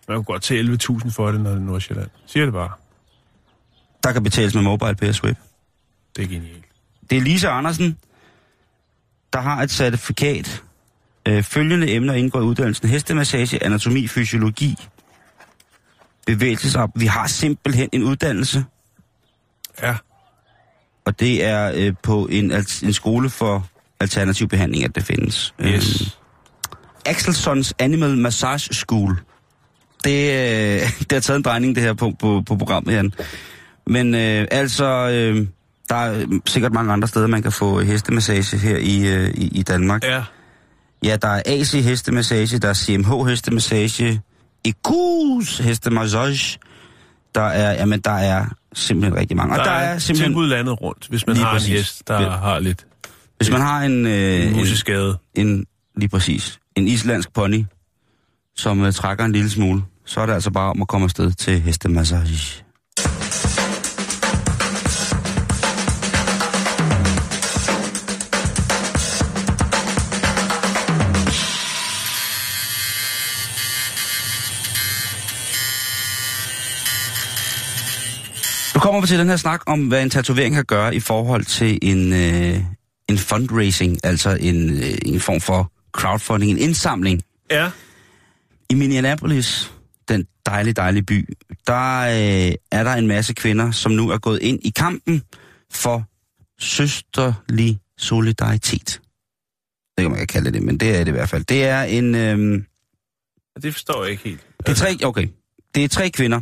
Man 0.08 0.18
kunne 0.18 0.24
godt 0.24 0.44
tage 0.44 0.64
11.000 0.64 1.12
for 1.12 1.32
det, 1.32 1.42
når 1.42 1.50
det 1.50 1.58
er 1.58 1.64
Nordsjælland. 1.64 2.10
Siger 2.28 2.46
det 2.46 2.54
bare. 2.54 2.72
der 4.04 4.12
kan 4.12 4.24
betales 4.24 4.54
med 4.56 4.62
mobile 4.64 4.96
pay 4.96 5.12
swip. 5.12 5.38
Det 6.16 6.24
er 6.24 6.28
genialt. 6.28 6.66
Det 7.10 7.18
er 7.18 7.22
Lise 7.22 7.50
Andersen, 7.50 7.98
der 9.34 9.40
har 9.42 9.62
et 9.64 9.72
certifikat. 9.72 10.64
Øh, 11.28 11.44
følgende 11.44 11.92
emner 11.92 12.14
indgår 12.14 12.40
i 12.40 12.44
uddannelsen. 12.44 12.90
Hestemassage, 12.90 13.64
anatomi, 13.64 14.08
fysiologi, 14.08 14.76
bevægelsesop. 16.26 16.90
Vi 16.96 17.06
har 17.06 17.28
simpelthen 17.28 17.90
en 17.94 18.04
uddannelse, 18.04 18.66
Ja. 19.82 19.96
Og 21.06 21.20
det 21.20 21.46
er 21.46 21.72
øh, 21.76 21.94
på 22.04 22.28
en, 22.32 22.52
en 22.84 22.94
skole 22.94 23.30
for 23.30 23.68
alternativ 24.00 24.48
behandling, 24.48 24.84
at 24.84 24.96
det 24.96 25.04
findes. 25.04 25.54
Yes. 25.62 26.02
Øhm, 26.02 26.10
Axelsons 27.06 27.74
Animal 27.80 28.18
Massage 28.18 28.74
School. 28.74 29.20
Det, 30.04 30.30
øh, 30.30 30.82
det 31.00 31.12
har 31.12 31.20
taget 31.20 31.38
en 31.38 31.44
drejning, 31.44 31.76
det 31.76 31.84
her 31.84 31.94
på, 31.94 32.14
på, 32.20 32.44
på 32.48 32.56
programmet, 32.56 32.94
Jan. 32.94 33.14
Men 33.88 34.16
øh, 34.16 34.48
altså, 34.52 34.86
øh, 34.86 35.48
der 35.90 35.96
er 35.96 36.40
sikkert 36.46 36.74
mange 36.74 36.94
andre 36.94 37.08
steder, 37.08 37.28
man 37.28 37.42
kan 37.42 37.52
få 37.52 37.82
hestemassage 37.82 38.58
her 38.58 38.78
i, 38.78 39.08
øh, 39.08 39.30
i, 39.30 39.48
i 39.48 39.64
Danmark. 39.64 40.04
Ja. 40.04 40.24
Ja, 41.04 41.18
der 41.22 41.28
er 41.28 41.42
AC 41.46 41.72
hestemassage, 41.72 42.60
der 42.60 42.70
er 42.70 42.74
CMH 42.74 43.28
hestemassage, 43.28 44.22
EQ's 44.68 45.64
hestemassage. 45.64 46.60
Der 47.36 47.42
er, 47.42 47.72
jamen, 47.72 48.00
der 48.00 48.12
er 48.12 48.46
simpelthen 48.76 49.20
rigtig 49.20 49.38
mange. 49.38 49.54
Der, 49.54 49.60
Og 49.60 49.66
der 49.66 49.72
er, 49.72 49.94
er 49.94 49.98
simpelthen, 50.00 50.32
tilbud 50.32 50.48
landet 50.48 50.82
rundt, 50.82 51.08
hvis 51.10 51.28
man 51.28 51.36
Lige 51.36 51.46
har 51.46 51.54
præcis. 51.54 51.70
en 51.70 51.76
hest, 51.78 52.08
der 52.08 52.22
Ja. 52.22 52.30
har 52.30 52.60
lidt 52.60 52.86
hvis 53.38 53.52
man 53.52 53.62
har 53.62 53.82
en, 53.84 54.06
øh, 54.08 54.48
en, 54.48 54.54
museskade. 54.56 55.18
en, 55.36 55.66
lige 55.98 56.10
præcis, 56.10 56.60
en 56.76 56.88
islandsk 56.88 57.34
pony, 57.34 57.64
som 58.56 58.82
øh, 58.84 58.94
trækker 58.94 59.26
en 59.26 59.32
lille 59.32 59.50
smule, 59.50 59.84
så 60.06 60.22
er 60.22 60.26
det 60.26 60.34
altså 60.34 60.52
bare 60.52 60.70
om 60.70 60.82
at 60.82 60.88
komme 60.88 61.04
afsted 61.04 61.32
til 61.32 61.62
hestemassage. 61.62 62.65
Kommer 78.86 79.02
vi 79.02 79.08
til 79.08 79.20
den 79.20 79.30
her 79.30 79.36
snak 79.38 79.62
om, 79.66 79.88
hvad 79.88 80.04
en 80.04 80.10
tatovering 80.10 80.56
kan 80.56 80.66
gøre 80.66 80.96
i 80.96 81.00
forhold 81.00 81.46
til 81.46 81.80
en, 81.82 82.14
øh, 82.14 82.64
en 83.10 83.18
fundraising, 83.18 84.00
altså 84.04 84.38
en, 84.42 84.70
øh, 84.70 84.98
en 85.06 85.20
form 85.20 85.42
for 85.42 85.72
crowdfunding, 85.92 86.52
en 86.52 86.58
indsamling. 86.58 87.22
Ja. 87.52 87.72
I 88.70 88.74
Minneapolis, 88.74 89.74
den 90.08 90.28
dejlige, 90.46 90.74
dejlige 90.74 91.04
by, 91.04 91.34
der 91.68 92.00
øh, 92.02 92.54
er 92.72 92.84
der 92.84 92.94
en 92.94 93.08
masse 93.08 93.34
kvinder, 93.34 93.72
som 93.72 93.92
nu 93.92 94.10
er 94.10 94.18
gået 94.18 94.42
ind 94.42 94.60
i 94.64 94.70
kampen 94.70 95.22
for 95.72 96.04
søsterlig 96.60 97.80
solidaritet. 97.98 99.02
Det 99.98 100.04
kan 100.04 100.12
man 100.12 100.20
ikke 100.20 100.32
kalde 100.32 100.52
det, 100.52 100.64
men 100.64 100.78
det 100.78 100.96
er 100.96 101.00
det 101.00 101.08
i 101.08 101.12
hvert 101.12 101.30
fald. 101.30 101.44
Det 101.44 101.64
er 101.66 101.84
en... 101.84 102.16
Øh, 102.16 102.64
Det 103.64 103.74
forstår 103.74 104.04
jeg 104.04 104.12
ikke 104.12 104.24
helt. 104.24 104.42
det 104.60 104.70
er 104.70 104.76
tre, 104.76 105.06
okay. 105.06 105.28
Det 105.76 105.84
er 105.84 105.88
tre 105.88 106.10
kvinder. 106.10 106.42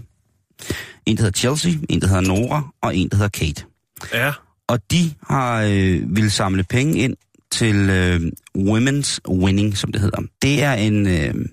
En, 1.06 1.18
der 1.18 1.24
hedder 1.24 1.38
Chelsea, 1.40 1.72
en, 1.90 2.02
der 2.02 2.08
hedder 2.08 2.22
Nora, 2.22 2.74
og 2.82 2.96
en, 2.98 3.10
der 3.10 3.16
hedder 3.18 3.30
Kate. 3.30 3.66
Ja. 4.14 4.34
Og 4.68 4.80
de 4.92 5.14
har 5.28 5.62
øh, 5.62 6.16
ville 6.16 6.30
samle 6.30 6.64
penge 6.64 7.00
ind 7.00 7.16
til 7.52 7.76
øh, 7.90 8.20
Women's 8.58 9.18
Winning, 9.30 9.78
som 9.78 9.92
det 9.92 10.02
hedder. 10.02 10.22
Det 10.42 10.64
er 10.64 10.74
en, 10.74 11.08
øh, 11.08 11.46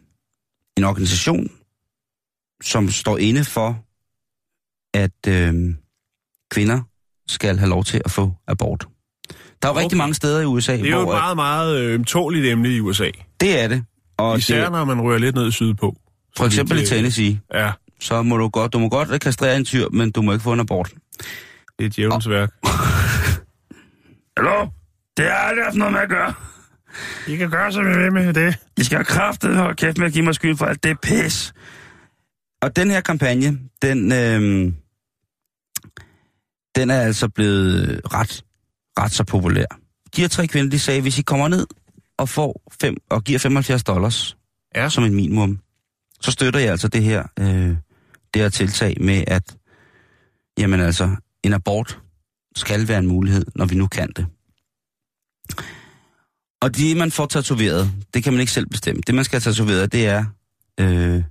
en 0.76 0.84
organisation, 0.84 1.50
som 2.62 2.90
står 2.90 3.18
inde 3.18 3.44
for, 3.44 3.84
at 4.94 5.28
øh, 5.28 5.74
kvinder 6.50 6.80
skal 7.28 7.58
have 7.58 7.68
lov 7.70 7.84
til 7.84 8.00
at 8.04 8.10
få 8.10 8.32
abort. 8.48 8.86
Der 9.62 9.68
er 9.68 9.72
jo 9.72 9.74
okay. 9.74 9.82
rigtig 9.82 9.98
mange 9.98 10.14
steder 10.14 10.40
i 10.40 10.44
USA, 10.44 10.72
Det 10.76 10.86
er 10.86 10.90
jo 10.90 10.98
et 10.98 11.04
hvor 11.04 11.12
at- 11.14 11.18
meget, 11.20 11.36
meget 11.36 11.78
øh, 11.80 11.94
ømtåligt 11.94 12.46
emne 12.46 12.68
i 12.76 12.80
USA. 12.80 13.10
det 13.40 13.60
er 13.60 13.68
det. 13.68 13.84
Og 14.16 14.38
Især 14.38 14.62
det, 14.62 14.72
når 14.72 14.84
man 14.84 15.00
rører 15.00 15.18
lidt 15.18 15.34
ned 15.34 15.52
sydpå. 15.52 15.96
for 16.36 16.44
eksempel 16.46 16.76
i 16.76 16.80
det, 16.80 16.88
Tennessee, 16.88 17.40
Ja, 17.54 17.72
så 18.00 18.22
må 18.22 18.36
du 18.36 18.48
godt, 18.48 18.72
du 18.72 18.78
må 18.78 18.88
godt 18.88 19.20
kastrere 19.20 19.56
en 19.56 19.64
tyr, 19.64 19.88
men 19.88 20.10
du 20.10 20.22
må 20.22 20.32
ikke 20.32 20.42
få 20.42 20.52
en 20.52 20.60
abort. 20.60 20.92
det 21.78 21.86
er 21.86 21.90
djævelens 21.90 22.28
værk. 22.28 22.50
Hallo? 24.36 24.66
Det 25.16 25.24
har 25.24 25.34
aldrig 25.34 25.64
haft 25.64 25.76
noget 25.76 25.92
med 25.92 26.00
at 26.00 26.08
gøre. 26.08 26.34
I 27.28 27.36
kan 27.36 27.50
gøre, 27.50 27.72
som 27.72 27.86
I 27.86 27.96
vil 27.98 28.12
med 28.12 28.34
det. 28.34 28.56
I 28.76 28.84
skal 28.84 28.96
have 28.96 29.04
kraftet 29.04 29.56
og 29.56 29.76
kæft 29.76 29.98
med 29.98 30.06
at 30.06 30.12
give 30.12 30.24
mig 30.24 30.34
skyld 30.34 30.56
for 30.56 30.66
alt 30.66 30.82
det 30.84 31.00
pis. 31.00 31.52
Og 32.62 32.76
den 32.76 32.90
her 32.90 33.00
kampagne, 33.00 33.58
den, 33.82 34.12
øh, 34.12 34.72
den 36.76 36.90
er 36.90 37.00
altså 37.00 37.28
blevet 37.28 38.00
ret, 38.14 38.44
ret 38.98 39.12
så 39.12 39.24
populær. 39.24 39.66
De 40.16 40.20
her 40.20 40.28
tre 40.28 40.46
kvinder, 40.46 40.70
de 40.70 40.78
sagde, 40.78 41.00
hvis 41.02 41.18
I 41.18 41.22
kommer 41.22 41.48
ned 41.48 41.66
og 42.18 42.28
får 42.28 42.62
fem, 42.80 42.96
og 43.10 43.24
giver 43.24 43.38
75 43.38 43.84
dollars 43.84 44.36
Ja. 44.74 44.88
som 44.88 45.04
en 45.04 45.14
minimum, 45.14 45.58
så 46.20 46.30
støtter 46.30 46.60
jeg 46.60 46.70
altså 46.70 46.88
det 46.88 47.02
her, 47.02 47.22
øh, 47.38 47.76
det 48.34 48.42
her 48.42 48.48
tiltag 48.48 48.96
med, 49.00 49.24
at 49.26 49.56
jamen 50.58 50.80
altså, 50.80 51.16
en 51.42 51.52
abort 51.52 52.00
skal 52.56 52.88
være 52.88 52.98
en 52.98 53.06
mulighed, 53.06 53.46
når 53.54 53.64
vi 53.64 53.74
nu 53.74 53.86
kan 53.86 54.12
det. 54.16 54.26
Og 56.62 56.76
det, 56.76 56.96
man 56.96 57.10
får 57.10 57.26
tatoveret, 57.26 57.92
det 58.14 58.24
kan 58.24 58.32
man 58.32 58.40
ikke 58.40 58.52
selv 58.52 58.66
bestemme. 58.66 59.02
Det, 59.06 59.14
man 59.14 59.24
skal 59.24 59.40
have 59.40 59.52
tatoveret, 59.52 59.92
det 59.92 60.06
er, 60.06 60.24
øh, 60.80 61.22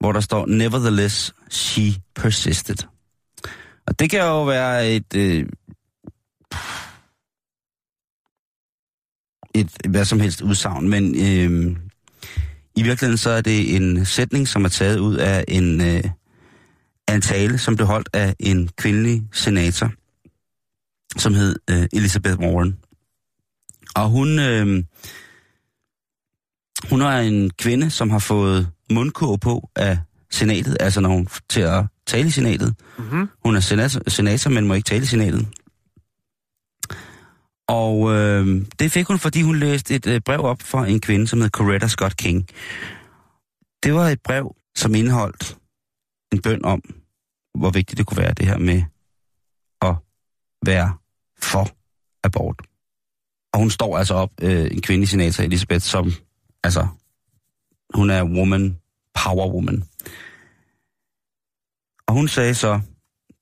hvor 0.00 0.12
der 0.12 0.20
står, 0.20 0.46
nevertheless, 0.46 1.34
she 1.50 2.02
persisted. 2.14 2.76
Og 3.86 3.98
det 3.98 4.10
kan 4.10 4.20
jo 4.20 4.44
være 4.44 4.90
et, 4.90 5.16
øh, 5.16 5.46
et 9.54 9.70
hvad 9.88 10.04
som 10.04 10.20
helst 10.20 10.42
udsagn, 10.42 10.88
men 10.88 11.14
øh, 11.14 11.76
i 12.78 12.82
virkeligheden 12.82 13.18
så 13.18 13.30
er 13.30 13.40
det 13.40 13.76
en 13.76 14.04
sætning, 14.04 14.48
som 14.48 14.64
er 14.64 14.68
taget 14.68 14.98
ud 14.98 15.16
af 15.16 15.44
en, 15.48 15.80
øh, 15.80 16.04
af 17.08 17.14
en 17.14 17.20
tale, 17.20 17.58
som 17.58 17.76
blev 17.76 17.86
holdt 17.86 18.08
af 18.12 18.34
en 18.38 18.68
kvindelig 18.76 19.22
senator, 19.32 19.90
som 21.16 21.34
hed 21.34 21.56
øh, 21.70 21.86
Elizabeth 21.92 22.38
Warren. 22.38 22.78
Og 23.96 24.08
hun, 24.08 24.38
øh, 24.38 24.84
hun 26.90 27.02
er 27.02 27.18
en 27.18 27.50
kvinde, 27.50 27.90
som 27.90 28.10
har 28.10 28.18
fået 28.18 28.68
mundkurv 28.90 29.38
på 29.38 29.70
af 29.76 29.98
senatet, 30.30 30.76
altså 30.80 31.00
når 31.00 31.08
hun 31.08 31.28
til 31.48 31.60
at 31.60 31.84
tale 32.06 32.28
i 32.28 32.30
senatet. 32.30 32.74
Mm-hmm. 32.98 33.28
Hun 33.44 33.56
er 33.56 33.60
senator, 33.60 34.10
senator 34.10 34.50
men 34.50 34.66
må 34.66 34.74
ikke 34.74 34.86
tale 34.86 35.02
i 35.02 35.06
senatet. 35.06 35.46
Og 37.68 38.14
øh, 38.14 38.66
det 38.78 38.92
fik 38.92 39.06
hun, 39.06 39.18
fordi 39.18 39.42
hun 39.42 39.58
læste 39.58 39.94
et 39.94 40.06
øh, 40.06 40.20
brev 40.20 40.40
op 40.40 40.62
fra 40.62 40.86
en 40.86 41.00
kvinde, 41.00 41.26
som 41.26 41.40
hed 41.40 41.50
Coretta 41.50 41.86
Scott 41.86 42.16
King. 42.16 42.48
Det 43.82 43.94
var 43.94 44.08
et 44.08 44.22
brev, 44.22 44.56
som 44.76 44.94
indeholdt 44.94 45.56
en 46.32 46.42
bøn 46.42 46.64
om, 46.64 46.82
hvor 47.54 47.70
vigtigt 47.70 47.98
det 47.98 48.06
kunne 48.06 48.22
være 48.22 48.34
det 48.34 48.46
her 48.46 48.58
med 48.58 48.82
at 49.82 49.94
være 50.66 50.96
for 51.38 51.68
abort. 52.24 52.62
Og 53.52 53.60
hun 53.60 53.70
står 53.70 53.98
altså 53.98 54.14
op, 54.14 54.30
øh, 54.42 54.70
en 54.70 54.82
kvinde 54.82 55.02
i 55.02 55.06
senator, 55.06 55.44
Elisabeth, 55.44 55.80
som, 55.80 56.12
altså, 56.64 56.86
hun 57.94 58.10
er 58.10 58.24
woman, 58.24 58.78
power 59.14 59.52
woman. 59.52 59.84
Og 62.06 62.14
hun 62.14 62.28
sagde 62.28 62.54
så 62.54 62.80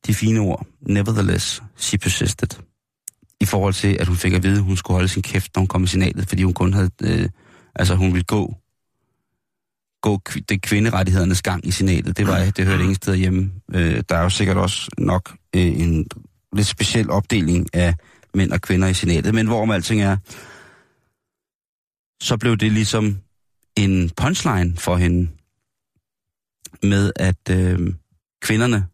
de 0.07 0.15
fine 0.15 0.41
ord, 0.41 0.67
nevertheless, 0.81 1.63
she 1.77 1.99
persisted. 1.99 2.66
I 3.47 3.49
forhold 3.49 3.75
til, 3.75 3.97
at 4.01 4.07
hun 4.07 4.17
fik 4.17 4.33
at 4.33 4.43
vide, 4.43 4.57
at 4.57 4.63
hun 4.63 4.77
skulle 4.77 4.95
holde 4.95 5.09
sin 5.09 5.23
kæft, 5.23 5.57
når 5.57 5.61
hun 5.61 5.67
kom 5.67 5.85
i 5.85 5.87
senatet, 5.87 6.29
fordi 6.29 6.43
hun 6.43 6.55
kun 6.55 6.73
havde, 6.73 6.91
øh, 7.03 7.29
altså 7.75 7.95
hun 7.95 8.13
ville 8.13 8.25
gå, 8.25 8.57
gå 10.03 10.21
kv- 10.29 10.45
det 10.49 10.63
kvinderettighedernes 10.63 11.43
gang 11.43 11.67
i 11.67 11.71
senatet. 11.71 12.17
Det, 12.17 12.27
var, 12.27 12.39
det 12.57 12.67
hørte 12.67 12.83
ingen 12.83 12.95
steder 12.95 13.17
hjemme. 13.17 13.53
Øh, 13.75 14.03
der 14.09 14.17
er 14.17 14.23
jo 14.23 14.31
sikkert 14.31 14.57
også 14.57 14.91
nok 14.99 15.37
øh, 15.57 15.81
en 15.81 16.07
lidt 16.53 16.67
speciel 16.67 17.11
opdeling 17.11 17.75
af 17.75 17.95
mænd 18.35 18.53
og 18.53 18.61
kvinder 18.61 18.89
i 18.89 18.95
senatet. 18.95 19.35
Men 19.35 19.47
hvorom 19.47 19.71
alting 19.71 20.03
er, 20.03 20.17
så 22.23 22.37
blev 22.37 22.57
det 22.57 22.73
ligesom 22.73 23.19
en 23.77 24.11
punchline 24.11 24.77
for 24.77 24.97
hende 24.97 25.31
med, 26.83 27.13
at 27.17 27.51
øh, 27.51 27.95
kvinderne, 28.43 28.87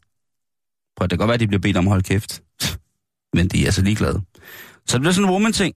prøv, 0.97 1.05
det 1.05 1.11
kan 1.11 1.19
godt 1.19 1.29
være, 1.29 1.35
at 1.35 1.41
de 1.41 1.47
bliver 1.47 1.61
bedt 1.61 1.77
om 1.77 1.87
at 1.87 1.91
holde 1.91 2.05
kæft, 2.05 2.43
men 3.33 3.49
de 3.49 3.67
er 3.67 3.71
så 3.71 3.83
ligeglade. 3.83 4.21
Så 4.87 4.97
det 4.97 5.01
blev 5.01 5.13
sådan 5.13 5.29
en 5.29 5.33
woman-ting. 5.33 5.75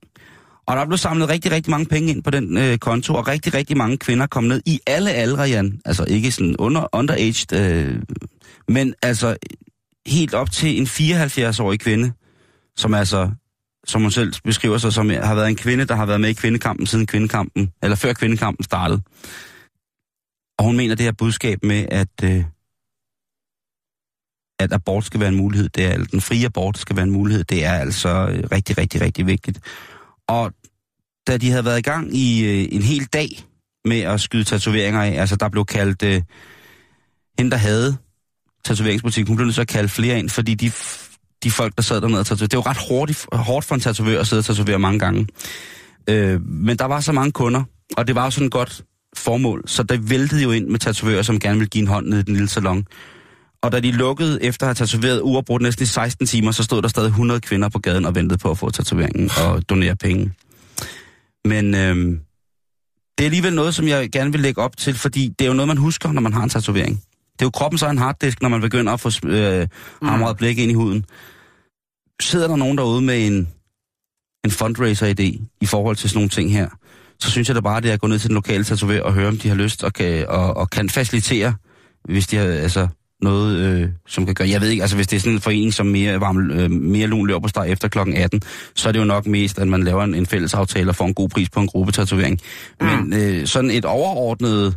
Og 0.67 0.77
der 0.77 0.87
blev 0.87 0.99
samlet 0.99 1.29
rigtig, 1.29 1.53
rigtig 1.53 1.71
mange 1.71 1.87
penge 1.87 2.11
ind 2.11 2.23
på 2.23 2.31
den 2.31 2.57
øh, 2.57 2.79
konto, 2.79 3.15
og 3.15 3.29
rigtig, 3.29 3.55
rigtig 3.55 3.77
mange 3.77 3.99
kvinder 3.99 4.27
kom 4.27 4.45
ned 4.45 4.63
i 4.67 4.81
alle 4.87 5.11
aldre, 5.11 5.43
Jan. 5.43 5.81
Altså 5.85 6.05
ikke 6.05 6.33
sådan 6.33 6.57
under, 6.59 6.89
underaged, 6.93 7.53
øh, 7.53 8.03
men 8.69 8.95
altså 9.03 9.37
helt 10.07 10.35
op 10.35 10.51
til 10.51 10.79
en 10.81 10.87
74-årig 10.87 11.81
kvinde, 11.81 12.13
som 12.77 12.95
altså, 12.95 13.31
som 13.87 14.03
hun 14.03 14.11
selv 14.11 14.33
beskriver 14.45 14.79
sig 14.79 14.93
som, 14.93 15.11
har 15.11 15.35
været 15.35 15.49
en 15.49 15.57
kvinde, 15.57 15.85
der 15.85 15.95
har 15.95 16.07
været 16.07 16.21
med 16.21 16.29
i 16.29 16.33
kvindekampen 16.33 16.87
siden 16.87 17.07
kvindekampen, 17.07 17.73
eller 17.83 17.97
før 17.97 18.13
kvindekampen 18.13 18.65
startede. 18.65 19.03
Og 20.59 20.65
hun 20.65 20.77
mener 20.77 20.95
det 20.95 21.05
her 21.05 21.13
budskab 21.13 21.59
med, 21.63 21.87
at, 21.89 22.09
øh, 22.25 22.45
at 24.59 24.73
abort 24.73 25.05
skal 25.05 25.21
være 25.21 25.29
en 25.29 25.37
mulighed, 25.37 25.69
det 25.69 25.85
er, 25.85 25.93
eller 25.93 26.07
den 26.07 26.21
frie 26.21 26.47
abort 26.47 26.79
skal 26.79 26.97
være 26.97 27.03
en 27.03 27.11
mulighed, 27.11 27.45
det 27.45 27.65
er 27.65 27.73
altså 27.73 28.09
øh, 28.09 28.45
rigtig, 28.53 28.79
rigtig, 28.79 29.01
rigtig 29.01 29.27
vigtigt. 29.27 29.59
Og 30.29 30.53
da 31.27 31.37
de 31.37 31.51
havde 31.51 31.65
været 31.65 31.79
i 31.79 31.83
gang 31.83 32.17
i 32.17 32.45
øh, 32.45 32.69
en 32.71 32.83
hel 32.83 33.05
dag 33.05 33.29
med 33.85 34.01
at 34.01 34.21
skyde 34.21 34.45
tatoveringer 34.45 35.03
af, 35.03 35.21
altså 35.21 35.37
der 35.37 35.49
blev 35.49 35.65
kaldt, 35.65 36.03
øh, 36.03 36.23
hende 37.39 37.51
der 37.51 37.57
havde 37.57 37.97
tatoveringsbutik, 38.65 39.27
hun 39.27 39.37
blev 39.37 39.45
nødt 39.45 39.55
til 39.55 39.63
at 39.63 39.69
kalde 39.69 39.89
flere 39.89 40.19
ind, 40.19 40.29
fordi 40.29 40.55
de, 40.55 40.73
de 41.45 41.51
folk, 41.51 41.77
der 41.77 41.83
sad 41.83 42.01
dernede 42.01 42.21
og 42.21 42.27
tatoverede, 42.27 42.51
det 42.51 42.57
var 42.57 42.67
ret 42.67 42.77
hårdt, 42.77 43.27
hårdt 43.33 43.67
for 43.67 43.75
en 43.75 43.81
tatovør 43.81 44.21
at 44.21 44.27
sidde 44.27 44.41
og 44.41 44.45
tatovere 44.45 44.79
mange 44.79 44.99
gange. 44.99 45.27
Øh, 46.09 46.43
men 46.43 46.79
der 46.79 46.85
var 46.85 47.01
så 47.01 47.13
mange 47.13 47.33
kunder, 47.33 47.63
og 47.97 48.07
det 48.07 48.15
var 48.15 48.25
jo 48.25 48.31
sådan 48.31 48.47
et 48.47 48.53
godt 48.53 48.85
formål, 49.17 49.63
så 49.67 49.83
der 49.83 49.99
væltede 50.01 50.43
jo 50.43 50.51
ind 50.51 50.67
med 50.67 50.79
tatovører, 50.79 51.23
som 51.23 51.41
gerne 51.41 51.59
ville 51.59 51.69
give 51.69 51.83
en 51.83 51.89
hånd 51.89 52.07
ned 52.07 52.19
i 52.19 52.23
den 52.23 52.35
lille 52.35 52.49
salon. 52.49 52.87
Og 53.67 53.73
da 53.73 53.81
de 53.81 53.91
lukkede 53.91 54.43
efter 54.43 54.67
at 54.67 54.79
have 54.79 54.87
tatoveret 54.87 55.21
uafbrudt 55.23 55.63
næsten 55.63 55.83
i 55.83 55.87
16 55.87 56.27
timer, 56.27 56.53
så 56.53 56.63
stod 56.63 56.83
der 56.83 56.89
stadig 56.89 57.09
100 57.09 57.41
kvinder 57.41 57.69
på 57.69 57.79
gaden 57.79 58.05
og 58.05 58.15
ventede 58.15 58.39
på 58.39 58.51
at 58.51 58.59
få 58.59 58.71
tatoveringen 58.71 59.31
og 59.45 59.71
donere 59.71 59.97
penge. 59.97 60.33
Men 61.45 61.75
øhm, 61.75 62.21
det 63.19 63.25
er 63.25 63.25
alligevel 63.25 63.55
noget, 63.55 63.75
som 63.75 63.89
jeg 63.89 64.11
gerne 64.11 64.33
vil 64.33 64.41
lægge 64.41 64.61
op 64.61 64.77
til, 64.77 64.95
fordi 64.95 65.29
det 65.39 65.45
er 65.45 65.49
jo 65.49 65.55
noget, 65.55 65.69
man 65.69 65.77
husker, 65.77 66.13
når 66.13 66.21
man 66.21 66.33
har 66.33 66.43
en 66.43 66.49
tatovering. 66.49 66.97
Det 67.33 67.43
er 67.43 67.47
jo 67.47 67.51
kroppen 67.51 67.79
så 67.79 67.89
en 67.89 67.99
harddisk, 67.99 68.43
når 68.43 68.49
man 68.49 68.61
begynder 68.61 68.93
at 68.93 69.01
få 69.01 69.11
øh, 69.25 69.69
hamret 70.03 70.37
blik 70.37 70.59
ind 70.59 70.71
i 70.71 70.75
huden. 70.75 71.05
Sidder 72.21 72.49
der 72.49 72.57
nogen 72.57 72.79
derude 72.79 73.03
med 73.03 73.27
en, 73.27 73.49
en 74.45 74.51
fundraiser-idé 74.51 75.43
i 75.61 75.67
forhold 75.67 75.97
til 75.97 76.11
sådan 76.11 76.19
nogle 76.19 76.31
ting 76.31 76.53
her, 76.53 76.69
så 77.21 77.31
synes 77.31 77.49
jeg 77.49 77.55
da 77.55 77.61
bare, 77.61 77.81
det 77.81 77.89
er 77.89 77.95
at 77.95 78.01
gå 78.01 78.07
ned 78.07 78.19
til 78.19 78.29
den 78.29 78.35
lokale 78.35 78.65
tatovør 78.65 79.03
og 79.03 79.13
høre, 79.13 79.29
om 79.29 79.39
de 79.39 79.49
har 79.49 79.57
lyst 79.57 79.85
og 79.85 79.93
kan, 79.93 80.29
og, 80.29 80.57
og 80.57 80.71
kan 80.71 80.89
facilitere, 80.89 81.55
hvis 82.05 82.27
de 82.27 82.37
har, 82.37 82.45
altså, 82.45 82.89
noget, 83.23 83.59
øh, 83.59 83.89
som 84.07 84.27
kan 84.27 84.35
gøre... 84.35 84.49
Jeg 84.49 84.61
ved 84.61 84.69
ikke, 84.69 84.83
altså 84.83 84.97
hvis 84.97 85.07
det 85.07 85.17
er 85.17 85.21
sådan 85.21 85.33
en 85.33 85.41
forening, 85.41 85.75
som 85.75 85.87
mere, 85.87 86.21
varm, 86.21 86.51
øh, 86.51 86.71
mere 86.71 87.07
lun 87.07 87.27
løber 87.27 87.41
på 87.41 87.49
steg 87.49 87.71
efter 87.71 87.89
kl. 87.89 87.99
18, 87.99 88.43
så 88.75 88.89
er 88.89 88.93
det 88.93 88.99
jo 88.99 89.05
nok 89.05 89.27
mest, 89.27 89.59
at 89.59 89.69
man 89.69 89.83
laver 89.83 90.05
en, 90.05 90.15
en 90.15 90.27
fælles 90.27 90.55
aftale 90.55 90.91
og 90.91 90.97
får 90.97 91.07
en 91.07 91.15
god 91.15 91.29
pris 91.29 91.51
på 91.51 91.61
en 91.61 91.67
gruppetatovering. 91.67 92.41
Mm. 92.81 92.87
Men 92.87 93.13
øh, 93.13 93.47
sådan 93.47 93.71
et 93.71 93.85
overordnet... 93.85 94.77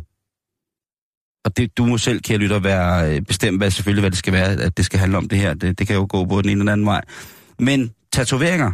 Og 1.44 1.56
det, 1.56 1.78
du 1.78 1.86
må 1.86 1.98
selv, 1.98 2.20
kære 2.20 2.38
lytter, 2.38 2.58
være 2.58 3.14
øh, 3.14 3.22
bestemt, 3.22 3.58
hvad, 3.58 3.70
selvfølgelig, 3.70 4.02
hvad 4.02 4.10
det 4.10 4.18
skal 4.18 4.32
være, 4.32 4.46
at 4.46 4.76
det 4.76 4.84
skal 4.84 5.00
handle 5.00 5.18
om 5.18 5.28
det 5.28 5.38
her. 5.38 5.54
Det, 5.54 5.78
det 5.78 5.86
kan 5.86 5.96
jo 5.96 6.06
gå 6.08 6.24
på 6.24 6.42
den 6.42 6.50
ene 6.50 6.60
eller 6.60 6.72
anden 6.72 6.86
vej. 6.86 7.02
Men 7.58 7.90
tatoveringer, 8.12 8.72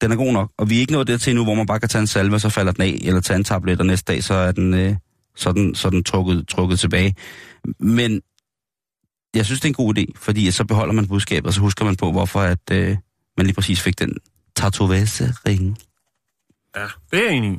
den 0.00 0.12
er 0.12 0.16
god 0.16 0.32
nok. 0.32 0.50
Og 0.58 0.70
vi 0.70 0.76
er 0.76 0.80
ikke 0.80 0.92
nået 0.92 1.06
dertil 1.06 1.34
nu, 1.34 1.44
hvor 1.44 1.54
man 1.54 1.66
bare 1.66 1.80
kan 1.80 1.88
tage 1.88 2.00
en 2.00 2.06
salve, 2.06 2.38
så 2.38 2.48
falder 2.48 2.72
den 2.72 2.82
af, 2.82 2.98
eller 3.02 3.20
tage 3.20 3.36
en 3.36 3.44
tablet, 3.44 3.80
og 3.80 3.86
næste 3.86 4.12
dag, 4.12 4.24
så 4.24 4.34
er 4.34 4.52
den, 4.52 4.74
øh, 4.74 4.94
så 5.36 5.48
er 5.48 5.52
den, 5.52 5.74
så 5.74 5.90
den 5.90 6.04
trukket, 6.04 6.48
trukket 6.48 6.78
tilbage. 6.78 7.14
Men 7.78 8.22
jeg 9.34 9.46
synes, 9.46 9.60
det 9.60 9.68
er 9.68 9.70
en 9.70 9.86
god 9.86 9.98
idé, 9.98 10.04
fordi 10.16 10.50
så 10.50 10.64
beholder 10.64 10.94
man 10.94 11.08
budskabet, 11.08 11.46
og 11.46 11.52
så 11.52 11.60
husker 11.60 11.84
man 11.84 11.96
på, 11.96 12.12
hvorfor 12.12 12.40
at, 12.40 12.70
øh, 12.72 12.96
man 13.36 13.46
lige 13.46 13.54
præcis 13.54 13.80
fik 13.80 13.98
den 13.98 14.18
tatovase-ring. 14.56 15.78
Ja, 16.76 16.88
det 17.10 17.18
er 17.18 17.24
jeg 17.24 17.32
enig. 17.32 17.58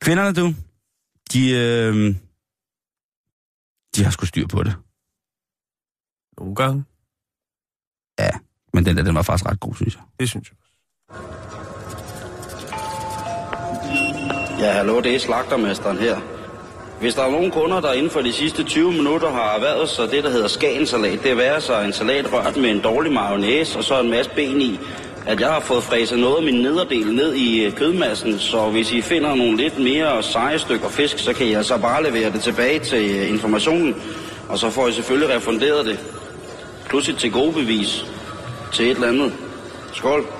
Kvinderne, 0.00 0.32
du, 0.34 0.54
de, 1.32 1.50
øh, 1.50 2.14
de 3.96 4.04
har 4.04 4.10
sgu 4.10 4.26
styr 4.26 4.46
på 4.46 4.62
det. 4.62 4.74
Nogle 6.38 6.54
gange. 6.54 6.84
Ja, 8.18 8.30
men 8.74 8.86
den 8.86 8.96
der, 8.96 9.02
den 9.02 9.14
var 9.14 9.22
faktisk 9.22 9.50
ret 9.50 9.60
god, 9.60 9.74
synes 9.74 9.94
jeg. 9.94 10.02
Det 10.20 10.28
synes 10.28 10.50
jeg. 10.50 10.56
Ja, 14.60 14.72
hallo, 14.72 15.00
det 15.00 15.14
er 15.14 15.18
slagtermesteren 15.18 15.98
her. 15.98 16.39
Hvis 17.00 17.14
der 17.14 17.22
er 17.22 17.30
nogen 17.30 17.50
kunder, 17.50 17.80
der 17.80 17.92
inden 17.92 18.10
for 18.10 18.20
de 18.20 18.32
sidste 18.32 18.64
20 18.64 18.92
minutter 18.92 19.30
har 19.30 19.54
erhvervet 19.54 19.88
sig 19.88 20.10
det, 20.10 20.24
der 20.24 20.30
hedder 20.30 20.48
skagensalat, 20.48 21.22
det 21.22 21.46
er 21.46 21.60
sig 21.60 21.84
en 21.84 21.92
salat 21.92 22.32
rørt 22.32 22.56
med 22.56 22.70
en 22.70 22.80
dårlig 22.80 23.12
mayonnaise 23.12 23.78
og 23.78 23.84
så 23.84 24.00
en 24.00 24.10
masse 24.10 24.30
ben 24.34 24.60
i, 24.60 24.80
at 25.26 25.40
jeg 25.40 25.48
har 25.48 25.60
fået 25.60 25.82
fræset 25.82 26.18
noget 26.18 26.36
af 26.36 26.42
min 26.42 26.62
nederdel 26.62 27.14
ned 27.14 27.34
i 27.34 27.64
øh, 27.64 27.72
kødmassen, 27.72 28.38
så 28.38 28.70
hvis 28.70 28.92
I 28.92 29.00
finder 29.00 29.34
nogle 29.34 29.56
lidt 29.56 29.78
mere 29.78 30.22
seje 30.22 30.58
stykker 30.58 30.88
fisk, 30.88 31.18
så 31.18 31.32
kan 31.32 31.50
jeg 31.50 31.64
så 31.64 31.78
bare 31.78 32.02
levere 32.02 32.32
det 32.32 32.40
tilbage 32.40 32.78
til 32.78 33.10
øh, 33.10 33.30
informationen, 33.30 33.94
og 34.48 34.58
så 34.58 34.70
får 34.70 34.88
I 34.88 34.92
selvfølgelig 34.92 35.36
refunderet 35.36 35.86
det. 35.86 35.98
Plus 36.88 37.08
et 37.08 37.16
til 37.16 37.32
gode 37.32 37.52
bevis 37.52 38.06
til 38.72 38.84
et 38.84 38.94
eller 38.94 39.08
andet. 39.08 39.32
Skål. 39.92 40.39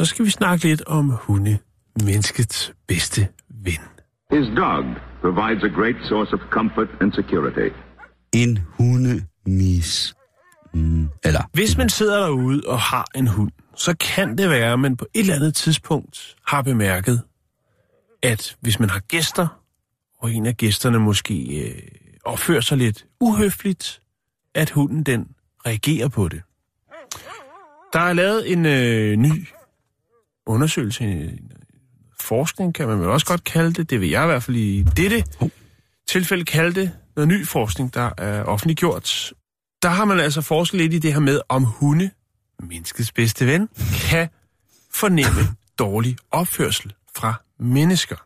Så 0.00 0.06
skal 0.06 0.24
vi 0.24 0.30
snakke 0.30 0.64
lidt 0.64 0.82
om 0.86 1.10
hunde. 1.10 1.58
Menneskets 2.04 2.72
bedste 2.88 3.28
ven. 3.48 3.82
His 4.30 4.46
dog 4.56 4.84
provides 5.20 5.64
a 5.64 5.80
great 5.80 5.96
source 6.08 6.32
of 6.34 6.40
comfort 6.50 6.88
and 7.00 7.12
security. 7.12 7.74
En 8.32 8.58
hundemis. 8.58 10.14
Mm, 10.74 11.08
eller, 11.24 11.40
Hvis 11.52 11.76
man 11.76 11.88
sidder 11.88 12.20
derude 12.20 12.62
og 12.66 12.80
har 12.80 13.06
en 13.14 13.26
hund, 13.26 13.50
så 13.76 13.96
kan 13.96 14.38
det 14.38 14.50
være, 14.50 14.72
at 14.72 14.78
man 14.78 14.96
på 14.96 15.06
et 15.14 15.20
eller 15.20 15.34
andet 15.34 15.54
tidspunkt 15.54 16.36
har 16.46 16.62
bemærket, 16.62 17.22
at 18.22 18.56
hvis 18.60 18.80
man 18.80 18.90
har 18.90 19.00
gæster, 19.00 19.60
og 20.18 20.32
en 20.32 20.46
af 20.46 20.56
gæsterne 20.56 20.98
måske 20.98 21.64
øh, 21.64 21.82
opfører 22.24 22.60
sig 22.60 22.78
lidt 22.78 23.06
uhøfligt, 23.20 24.00
at 24.54 24.70
hunden 24.70 25.02
den 25.02 25.28
reagerer 25.66 26.08
på 26.08 26.28
det. 26.28 26.42
Der 27.92 28.00
er 28.00 28.12
lavet 28.12 28.52
en 28.52 28.66
øh, 28.66 29.16
ny 29.16 29.46
undersøgelse, 30.50 31.04
en 31.04 31.52
forskning 32.20 32.74
kan 32.74 32.88
man 32.88 33.00
vel 33.00 33.08
også 33.08 33.26
godt 33.26 33.44
kalde 33.44 33.72
det, 33.72 33.90
det 33.90 34.00
vil 34.00 34.08
jeg 34.08 34.24
i 34.24 34.26
hvert 34.26 34.42
fald 34.42 34.56
i 34.56 34.82
dette 34.96 35.24
tilfælde 36.08 36.44
kalde 36.44 36.80
det, 36.80 36.92
noget 37.16 37.28
ny 37.28 37.46
forskning, 37.46 37.94
der 37.94 38.10
er 38.18 38.44
offentliggjort. 38.44 39.32
Der 39.82 39.88
har 39.88 40.04
man 40.04 40.20
altså 40.20 40.40
forsket 40.40 40.80
lidt 40.80 40.94
i 40.94 40.98
det 40.98 41.12
her 41.12 41.20
med, 41.20 41.40
om 41.48 41.64
hunde, 41.64 42.10
menneskets 42.62 43.12
bedste 43.12 43.46
ven, 43.46 43.68
kan 44.10 44.28
fornemme 44.94 45.40
dårlig 45.78 46.16
opførsel 46.30 46.92
fra 47.16 47.34
mennesker. 47.58 48.16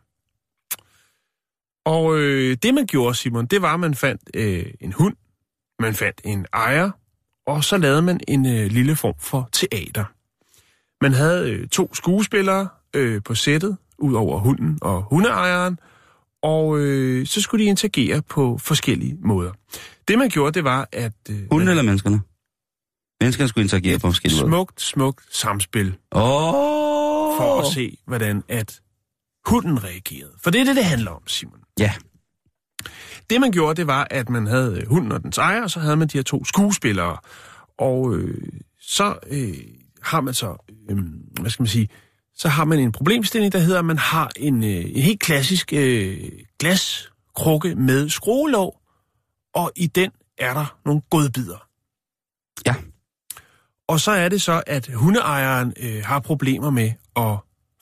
Og 1.85 2.19
øh, 2.19 2.57
det 2.63 2.75
man 2.75 2.87
gjorde, 2.87 3.15
Simon, 3.15 3.47
det 3.47 3.63
var, 3.63 3.75
at 3.75 3.81
man 3.81 3.95
fandt 3.95 4.23
øh, 4.35 4.67
en 4.81 4.93
hund, 4.93 5.17
man 5.79 5.95
fandt 5.95 6.21
en 6.25 6.47
ejer, 6.53 6.91
og 7.47 7.65
så 7.65 7.77
lavede 7.77 8.03
man 8.03 8.21
en 8.29 8.47
øh, 8.47 8.71
lille 8.71 8.97
form 8.97 9.15
for 9.19 9.49
teater. 9.53 10.05
Man 11.05 11.13
havde 11.13 11.51
øh, 11.51 11.69
to 11.69 11.95
skuespillere 11.95 12.69
øh, 12.95 13.23
på 13.23 13.35
sættet, 13.35 13.77
ud 13.99 14.15
over 14.15 14.39
hunden 14.39 14.79
og 14.83 15.03
hundeejeren, 15.03 15.79
og 16.43 16.79
øh, 16.79 17.27
så 17.27 17.41
skulle 17.41 17.65
de 17.65 17.69
interagere 17.69 18.23
på 18.23 18.59
forskellige 18.59 19.17
måder. 19.21 19.53
Det 20.09 20.19
man 20.19 20.29
gjorde, 20.29 20.53
det 20.53 20.65
var, 20.65 20.89
at... 20.93 21.13
Øh, 21.31 21.37
hunden 21.51 21.69
eller 21.69 21.83
menneskerne? 21.83 22.21
Menneskerne 23.21 23.49
skulle 23.49 23.63
interagere 23.63 23.99
på 23.99 24.07
forskellige 24.07 24.41
måder. 24.41 24.51
smukt, 24.51 24.83
smukt 24.83 25.37
samspil! 25.37 25.97
Oh! 26.11 26.25
for 27.39 27.61
at 27.61 27.67
se, 27.73 27.99
hvordan 28.07 28.43
at 28.49 28.81
hunden 29.47 29.85
reagerede. 29.85 30.33
For 30.43 30.51
det 30.51 30.61
er 30.61 30.65
det, 30.65 30.77
det 30.77 30.85
handler 30.85 31.11
om, 31.11 31.23
Simon. 31.27 31.61
Ja. 31.79 31.93
Det 33.31 33.41
man 33.41 33.53
gjorde, 33.53 33.77
det 33.77 33.87
var, 33.87 34.07
at 34.11 34.29
man 34.29 34.47
havde 34.47 34.81
øh, 34.81 34.89
hunden 34.89 35.13
og 35.13 35.23
dens 35.23 35.39
ejer, 35.39 35.63
og 35.63 35.71
så 35.71 35.81
havde 35.81 35.97
man 35.97 36.09
de 36.09 36.19
her 36.19 36.23
to 36.23 36.45
skuespillere. 36.45 37.17
Og 37.79 38.17
øh, 38.17 38.49
så 38.81 39.19
øh, 39.31 39.55
har 40.05 40.21
man 40.21 40.35
så, 40.35 40.75
øh, 40.91 40.99
hvad 41.41 41.51
skal 41.51 41.63
man 41.63 41.69
sige, 41.69 41.89
så 42.35 42.49
har 42.49 42.65
man 42.65 42.79
en 42.79 42.93
problemstilling, 42.93 43.53
der 43.53 43.59
hedder, 43.59 43.79
at 43.79 43.85
man 43.85 43.99
har 43.99 44.31
en, 44.37 44.65
øh, 44.65 44.71
en 44.71 45.03
helt 45.03 45.21
klassisk 45.21 45.73
øh, 45.73 46.19
glaskrukke 46.59 47.75
med 47.75 48.09
skruelåg, 48.09 48.81
og 49.55 49.73
i 49.77 49.87
den 49.87 50.11
er 50.39 50.55
der 50.55 50.79
nogle 50.85 51.03
godbidder. 51.11 51.69
Ja. 52.67 52.75
Og 53.89 54.01
så 54.01 54.11
er 54.11 54.29
det 54.29 54.43
så, 54.43 54.63
at 54.67 54.91
hundeejeren 54.95 55.73
øh, 55.81 56.03
har 56.05 56.21
problemer 56.21 56.71
med 56.71 56.93
at 57.17 57.37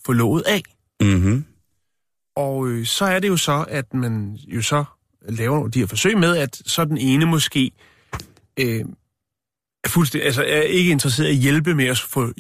få 0.07 0.13
låget 0.13 0.43
af. 0.47 0.63
Mhm. 1.01 1.45
Og 2.37 2.69
øh, 2.69 2.87
så 2.87 3.05
er 3.05 3.19
det 3.19 3.29
jo 3.29 3.37
så, 3.37 3.65
at 3.69 3.95
man 3.95 4.37
jo 4.37 4.63
så 4.63 4.85
laver 5.29 5.69
de 5.69 5.79
her 5.79 5.87
forsøg 5.87 6.19
med, 6.19 6.37
at 6.37 6.63
så 6.67 6.85
den 6.85 6.99
ene 6.99 7.27
måske 7.27 7.73
øh, 8.57 8.85
fuldstændig, 9.87 10.27
altså 10.27 10.43
er 10.43 10.61
ikke 10.61 10.91
interesseret 10.91 11.29
i 11.29 11.31
at 11.31 11.37
hjælpe 11.37 11.75
med 11.75 11.85
at 11.87 11.99
få 11.99 12.33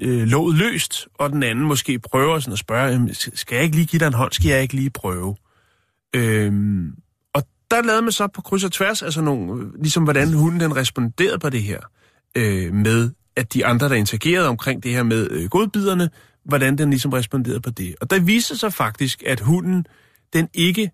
øh, 0.00 0.26
låget 0.26 0.56
løst, 0.58 1.08
og 1.14 1.30
den 1.30 1.42
anden 1.42 1.64
måske 1.64 1.98
prøver 1.98 2.38
sådan 2.38 2.52
at 2.52 2.58
spørge, 2.58 2.88
"Jamen, 2.88 3.14
skal 3.14 3.54
jeg 3.54 3.64
ikke 3.64 3.76
lige 3.76 3.86
give 3.86 4.00
dig 4.00 4.06
en 4.06 4.12
hånd, 4.14 4.32
skal 4.32 4.48
jeg 4.48 4.62
ikke 4.62 4.74
lige 4.74 4.90
prøve? 4.90 5.36
Øhm, 6.16 6.92
og 7.34 7.42
der 7.70 7.82
lavede 7.82 8.02
man 8.02 8.12
så 8.12 8.26
på 8.26 8.42
kryds 8.42 8.64
og 8.64 8.72
tværs, 8.72 9.02
altså 9.02 9.20
nogle, 9.20 9.70
ligesom 9.78 10.04
hvordan 10.04 10.32
hunden 10.32 10.60
den 10.60 10.76
responderede 10.76 11.38
på 11.38 11.50
det 11.50 11.62
her, 11.62 11.80
øh, 12.36 12.74
med 12.74 13.10
at 13.36 13.54
de 13.54 13.66
andre, 13.66 13.88
der 13.88 13.94
interagerede 13.94 14.48
omkring 14.48 14.82
det 14.82 14.92
her 14.92 15.02
med 15.02 15.30
øh, 15.30 15.48
godbiderne, 15.48 16.10
hvordan 16.44 16.78
den 16.78 16.90
ligesom 16.90 17.12
responderede 17.12 17.60
på 17.60 17.70
det. 17.70 17.94
Og 18.00 18.10
der 18.10 18.20
viste 18.20 18.56
sig 18.56 18.72
faktisk, 18.72 19.22
at 19.26 19.40
hunden, 19.40 19.86
den 20.32 20.48
ikke 20.54 20.90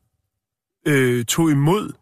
øh, 0.86 1.24
tog 1.24 1.51
imod 1.51 1.93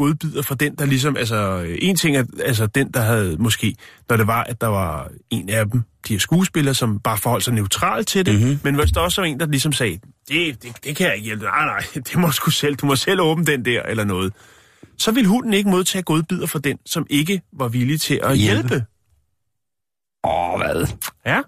godbidder 0.00 0.42
fra 0.42 0.54
den, 0.54 0.74
der 0.74 0.86
ligesom, 0.86 1.16
altså 1.16 1.36
øh, 1.66 1.78
en 1.82 1.96
ting 1.96 2.16
er, 2.16 2.24
altså 2.44 2.66
den, 2.66 2.90
der 2.90 3.00
havde 3.00 3.36
måske, 3.38 3.76
når 4.08 4.16
det 4.16 4.26
var, 4.26 4.42
at 4.44 4.60
der 4.60 4.66
var 4.66 5.10
en 5.30 5.48
af 5.48 5.70
dem, 5.70 5.82
de 6.08 6.12
her 6.12 6.18
skuespillere, 6.18 6.74
som 6.74 7.00
bare 7.00 7.18
forholdt 7.18 7.44
sig 7.44 7.54
neutralt 7.54 8.08
til 8.08 8.26
det, 8.26 8.34
mm-hmm. 8.34 8.60
men 8.64 8.74
hvis 8.74 8.90
der 8.90 9.00
også 9.00 9.20
var 9.20 9.26
en, 9.26 9.40
der 9.40 9.46
ligesom 9.46 9.72
sagde, 9.72 9.98
det, 10.28 10.62
det, 10.62 10.84
det 10.84 10.96
kan 10.96 11.06
jeg 11.06 11.14
ikke 11.14 11.24
hjælpe, 11.24 11.44
nej, 11.44 11.64
nej, 11.64 11.84
det 12.06 12.16
må 12.16 12.26
du 12.26 12.32
sgu 12.32 12.50
selv, 12.50 12.76
du 12.76 12.86
må 12.86 12.96
selv 12.96 13.20
åbne 13.20 13.44
den 13.44 13.64
der, 13.64 13.82
eller 13.82 14.04
noget, 14.04 14.32
så 14.98 15.12
ville 15.12 15.28
hunden 15.28 15.54
ikke 15.54 15.70
modtage 15.70 16.02
godbidder 16.02 16.46
fra 16.46 16.58
den, 16.58 16.78
som 16.86 17.06
ikke 17.10 17.42
var 17.52 17.68
villig 17.68 18.00
til 18.00 18.20
at 18.22 18.38
Hjælpe. 18.38 18.68
hjælpe. 18.68 18.84
Åh, 20.24 20.60
hvad? 20.60 20.86
Ja. 21.26 21.40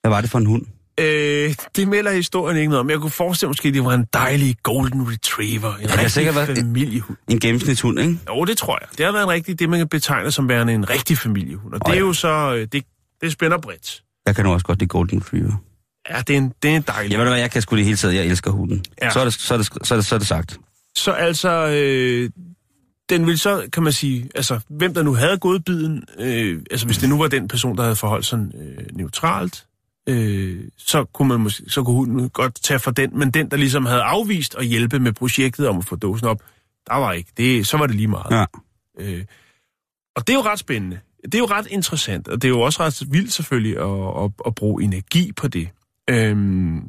Hvad 0.00 0.10
var 0.10 0.20
det 0.20 0.30
for 0.30 0.38
en 0.38 0.46
hund? 0.46 0.66
Øh, 1.00 1.54
det 1.76 1.88
melder 1.88 2.12
historien 2.12 2.56
ikke 2.58 2.68
noget 2.68 2.80
om. 2.80 2.90
Jeg 2.90 2.98
kunne 2.98 3.10
forestille 3.10 3.46
mig 3.46 3.50
måske, 3.50 3.68
at 3.68 3.74
det 3.74 3.84
var 3.84 3.94
en 3.94 4.06
dejlig 4.12 4.56
golden 4.62 5.08
retriever. 5.12 5.74
En 5.74 5.80
kan 5.80 5.90
rigtig 5.90 6.10
sikkert 6.10 6.34
være- 6.34 6.46
familiehund. 6.56 7.18
En 7.28 7.40
gennemsnitshund, 7.40 7.98
ikke? 8.00 8.18
Jo, 8.28 8.44
det 8.44 8.58
tror 8.58 8.78
jeg. 8.80 8.88
Det 8.98 9.06
har 9.06 9.12
været 9.12 9.22
en 9.24 9.30
rigtig, 9.30 9.58
det 9.58 9.68
man 9.68 9.78
kan 9.78 9.88
betegne 9.88 10.30
som 10.30 10.48
værende 10.48 10.72
en 10.72 10.90
rigtig 10.90 11.18
familiehund. 11.18 11.74
Og 11.74 11.80
det 11.80 11.88
Åh, 11.88 11.92
er 11.92 11.94
ja. 11.94 12.00
jo 12.00 12.12
så, 12.12 12.54
øh, 12.56 12.68
det, 12.72 12.84
det 13.20 13.32
spænder 13.32 13.58
bredt. 13.58 14.02
Jeg 14.26 14.34
kan 14.36 14.44
nu 14.44 14.52
også 14.52 14.66
godt 14.66 14.78
lide 14.78 14.88
Golden 14.88 15.18
Retriever. 15.18 15.62
Ja, 16.10 16.20
det 16.26 16.34
er 16.34 16.38
en, 16.38 16.52
det 16.62 16.70
er 16.70 16.76
en 16.76 16.82
dejlig. 16.82 17.10
Jeg 17.10 17.18
ved 17.18 17.26
du 17.26 17.30
hvad, 17.30 17.40
jeg 17.40 17.50
kan 17.50 17.62
sgu 17.62 17.76
det 17.76 17.84
hele 17.84 17.96
tiden. 17.96 18.16
Jeg 18.16 18.24
elsker 18.26 18.50
hunden. 18.50 18.84
Ja. 19.02 19.10
Så, 19.10 19.20
er 19.20 19.24
det, 19.24 19.34
så, 19.34 19.54
er 19.54 19.58
det, 19.58 19.66
så, 19.82 19.94
er 19.94 19.98
det, 19.98 20.06
så 20.06 20.14
er 20.14 20.18
det 20.18 20.28
sagt. 20.28 20.58
Så 20.96 21.10
altså, 21.12 21.66
øh, 21.66 22.30
den 23.08 23.26
vil 23.26 23.38
så, 23.38 23.62
kan 23.72 23.82
man 23.82 23.92
sige, 23.92 24.28
altså, 24.34 24.60
hvem 24.70 24.94
der 24.94 25.02
nu 25.02 25.14
havde 25.14 25.38
godbiden, 25.38 26.04
øh, 26.18 26.62
altså 26.70 26.86
hvis 26.86 26.98
det 26.98 27.08
nu 27.08 27.18
var 27.18 27.28
den 27.28 27.48
person, 27.48 27.76
der 27.76 27.82
havde 27.82 27.96
forholdt 27.96 28.26
sig 28.26 28.38
øh, 28.38 28.84
neutralt, 28.96 29.64
øh, 30.08 30.60
så 30.76 31.04
kunne 31.04 31.28
man 31.28 31.40
måske, 31.40 31.62
så 31.68 31.82
kunne 31.82 31.96
hun 31.96 32.28
godt 32.28 32.62
tage 32.62 32.78
for 32.78 32.90
den, 32.90 33.18
men 33.18 33.30
den, 33.30 33.50
der 33.50 33.56
ligesom 33.56 33.86
havde 33.86 34.02
afvist 34.02 34.54
at 34.54 34.66
hjælpe 34.66 34.98
med 34.98 35.12
projektet 35.12 35.68
om 35.68 35.78
at 35.78 35.84
få 35.84 35.96
dåsen 35.96 36.26
op, 36.26 36.42
der 36.86 36.94
var 36.94 37.12
ikke. 37.12 37.30
Det, 37.36 37.66
så 37.66 37.76
var 37.76 37.86
det 37.86 37.96
lige 37.96 38.08
meget. 38.08 38.30
Ja. 38.30 38.44
Øh, 39.00 39.24
og 40.16 40.26
det 40.26 40.32
er 40.32 40.36
jo 40.36 40.42
ret 40.42 40.58
spændende. 40.58 40.98
Det 41.24 41.34
er 41.34 41.38
jo 41.38 41.46
ret 41.46 41.66
interessant, 41.70 42.28
og 42.28 42.42
det 42.42 42.48
er 42.48 42.52
jo 42.52 42.60
også 42.60 42.82
ret 42.82 43.02
vildt 43.10 43.32
selvfølgelig 43.32 43.78
at, 43.78 44.24
at, 44.24 44.30
at 44.46 44.54
bruge 44.54 44.82
energi 44.82 45.32
på 45.32 45.48
det. 45.48 45.68
Øhm, 46.10 46.82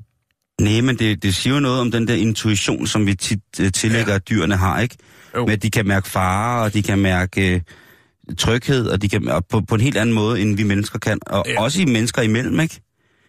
Nej, 0.61 0.81
men 0.81 0.99
det, 0.99 1.23
det 1.23 1.35
siger 1.35 1.53
jo 1.53 1.59
noget 1.59 1.81
om 1.81 1.91
den 1.91 2.07
der 2.07 2.13
intuition, 2.15 2.87
som 2.87 3.05
vi 3.05 3.15
tit 3.15 3.39
uh, 3.61 3.67
tillægger, 3.69 4.11
Ja. 4.11 4.15
at 4.15 4.29
dyrene 4.29 4.55
har, 4.55 4.79
ikke? 4.79 4.95
Jo. 5.35 5.45
Med 5.45 5.53
at 5.53 5.63
de 5.63 5.71
kan 5.71 5.87
mærke 5.87 6.07
fare, 6.09 6.63
og 6.63 6.73
de 6.73 6.83
kan 6.83 6.99
mærke 6.99 7.63
uh, 8.29 8.35
tryghed, 8.35 8.87
og 8.87 9.01
de 9.01 9.09
kan 9.09 9.27
og 9.27 9.45
på, 9.45 9.61
på 9.61 9.75
en 9.75 9.81
helt 9.81 9.97
anden 9.97 10.15
måde, 10.15 10.41
end 10.41 10.57
vi 10.57 10.63
mennesker 10.63 10.99
kan. 10.99 11.19
Og 11.25 11.45
ja. 11.47 11.61
også 11.61 11.81
i 11.81 11.85
mennesker 11.85 12.21
imellem, 12.21 12.59
ikke? 12.59 12.81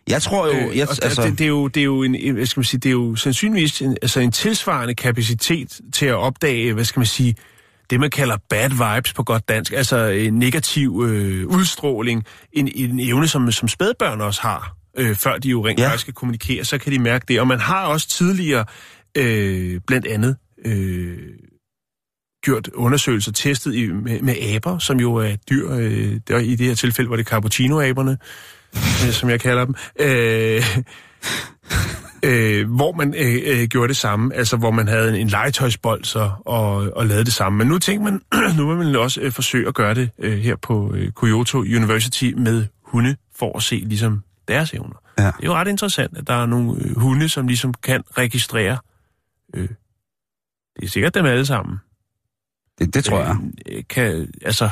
Jeg 0.08 0.22
tror 0.22 0.46
jo... 0.46 0.52
Øh, 0.70 0.76
jeg, 0.78 0.88
altså, 1.02 1.22
det, 1.22 1.38
det, 1.38 1.44
er 1.44 1.48
jo, 1.48 1.68
det 1.68 1.80
er 1.80 1.84
jo 1.84 2.02
en, 2.02 2.14
en- 2.14 2.34
hvad 2.34 2.46
skal 2.46 2.60
man 2.60 2.64
sige, 2.64 2.80
det 2.80 2.88
er 2.88 2.92
jo 2.92 3.14
sandsynligvis 3.16 3.82
en, 3.82 3.96
altså 4.02 4.20
en 4.20 4.32
tilsvarende 4.32 4.94
kapacitet 4.94 5.80
til 5.92 6.06
at 6.06 6.14
opdage, 6.14 6.72
hvad 6.72 6.84
skal 6.84 7.00
man 7.00 7.06
sige, 7.06 7.34
det 7.90 8.00
man 8.00 8.10
kalder 8.10 8.36
bad 8.50 8.94
vibes 8.96 9.12
på 9.12 9.22
godt 9.22 9.48
dansk, 9.48 9.72
altså 9.72 9.96
en 10.06 10.38
negativ 10.38 11.02
øh, 11.06 11.46
udstråling, 11.46 12.24
en, 12.52 12.68
en 12.74 13.00
evne, 13.00 13.28
som, 13.28 13.52
som 13.52 13.68
spædbørn 13.68 14.20
også 14.20 14.40
har, 14.42 14.76
øh, 14.98 15.16
før 15.16 15.38
de 15.38 15.48
jo 15.48 15.66
rent 15.66 15.80
Ja. 15.80 15.86
faktisk 15.86 16.00
skal 16.00 16.14
kommunikere, 16.14 16.64
så 16.64 16.78
kan 16.78 16.92
de 16.92 16.98
mærke 16.98 17.24
det. 17.28 17.40
Og 17.40 17.46
man 17.46 17.60
har 17.60 17.86
også 17.86 18.08
tidligere, 18.08 18.64
øh, 19.16 19.80
blandt 19.86 20.06
andet, 20.06 20.36
øh, 20.64 21.18
gjort 22.44 22.68
undersøgelser, 22.74 23.32
testet 23.32 23.74
i, 23.74 23.86
med, 23.92 24.20
med 24.20 24.34
aber, 24.54 24.78
som 24.78 25.00
jo 25.00 25.14
er 25.14 25.36
dyr, 25.50 25.70
øh, 25.72 26.20
der, 26.28 26.38
i 26.38 26.54
det 26.54 26.66
her 26.66 26.74
tilfælde 26.74 27.10
var 27.10 27.16
det 27.16 27.26
cappuccino-aberne, 27.26 28.10
øh, 28.10 28.16
som 29.12 29.30
jeg 29.30 29.40
kalder 29.40 29.64
dem, 29.64 29.74
øh, 30.00 30.62
øh, 32.30 32.70
hvor 32.70 32.92
man 32.92 33.14
øh, 33.14 33.42
øh, 33.46 33.68
gjorde 33.68 33.88
det 33.88 33.96
samme, 33.96 34.34
altså 34.34 34.56
hvor 34.56 34.70
man 34.70 34.88
havde 34.88 35.08
en, 35.08 35.14
en 35.14 35.28
legetøjsbold 35.28 36.04
så, 36.04 36.30
og, 36.44 36.74
og 36.74 37.06
lavede 37.06 37.24
det 37.24 37.32
samme. 37.32 37.58
Men 37.58 37.66
nu 37.66 37.78
tænker 37.78 38.04
man, 38.04 38.20
nu 38.58 38.68
vil 38.68 38.76
man 38.76 38.96
også 38.96 39.20
øh, 39.20 39.32
forsøge 39.32 39.68
at 39.68 39.74
gøre 39.74 39.94
det 39.94 40.10
øh, 40.18 40.38
her 40.38 40.56
på 40.56 40.92
øh, 40.94 41.12
Kyoto 41.12 41.58
University 41.58 42.32
med 42.36 42.66
hunde, 42.82 43.16
for 43.36 43.56
at 43.56 43.62
se 43.62 43.76
ligesom 43.76 44.22
deres 44.48 44.72
evner. 44.72 45.02
Ja. 45.18 45.24
Det 45.24 45.32
er 45.32 45.44
jo 45.44 45.54
ret 45.54 45.68
interessant, 45.68 46.18
at 46.18 46.26
der 46.26 46.34
er 46.34 46.46
nogle 46.46 46.82
øh, 46.82 46.98
hunde, 46.98 47.28
som 47.28 47.46
ligesom 47.46 47.74
kan 47.74 48.02
registrere. 48.10 48.78
Øh, 49.54 49.68
det 50.76 50.84
er 50.84 50.88
sikkert 50.88 51.14
dem 51.14 51.26
alle 51.26 51.46
sammen. 51.46 51.76
det, 52.78 52.94
det 52.94 53.04
tror 53.04 53.20
jeg. 53.20 53.36
Øh, 53.68 53.82
kan, 53.88 54.30
altså, 54.44 54.68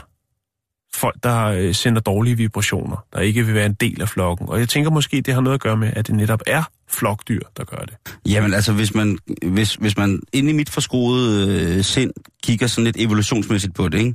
folk, 0.95 1.17
der 1.23 1.45
øh, 1.45 1.75
sender 1.75 2.01
dårlige 2.01 2.37
vibrationer, 2.37 3.07
der 3.13 3.21
ikke 3.21 3.47
vil 3.47 3.55
være 3.55 3.67
en 3.67 3.75
del 3.75 4.03
af 4.03 4.09
flokken. 4.09 4.49
Og 4.49 4.59
jeg 4.59 4.69
tænker 4.69 4.91
måske, 4.91 5.21
det 5.21 5.35
har 5.35 5.41
noget 5.41 5.55
at 5.55 5.61
gøre 5.61 5.77
med, 5.77 5.93
at 5.97 6.07
det 6.07 6.15
netop 6.15 6.41
er 6.47 6.63
flokdyr, 6.91 7.41
der 7.57 7.65
gør 7.65 7.77
det. 7.77 7.95
Jamen 8.27 8.55
altså, 8.55 8.73
hvis 8.73 8.95
man, 8.95 9.19
hvis, 9.43 9.75
hvis 9.75 9.97
man 9.97 10.21
inde 10.33 10.51
i 10.51 10.53
mit 10.53 10.71
forskroede 10.71 11.61
øh, 11.77 11.85
sind 11.85 12.13
kigger 12.43 12.67
sådan 12.67 12.85
lidt 12.85 12.97
evolutionsmæssigt 12.99 13.75
på 13.75 13.89
det, 13.89 13.99
ikke? 13.99 14.15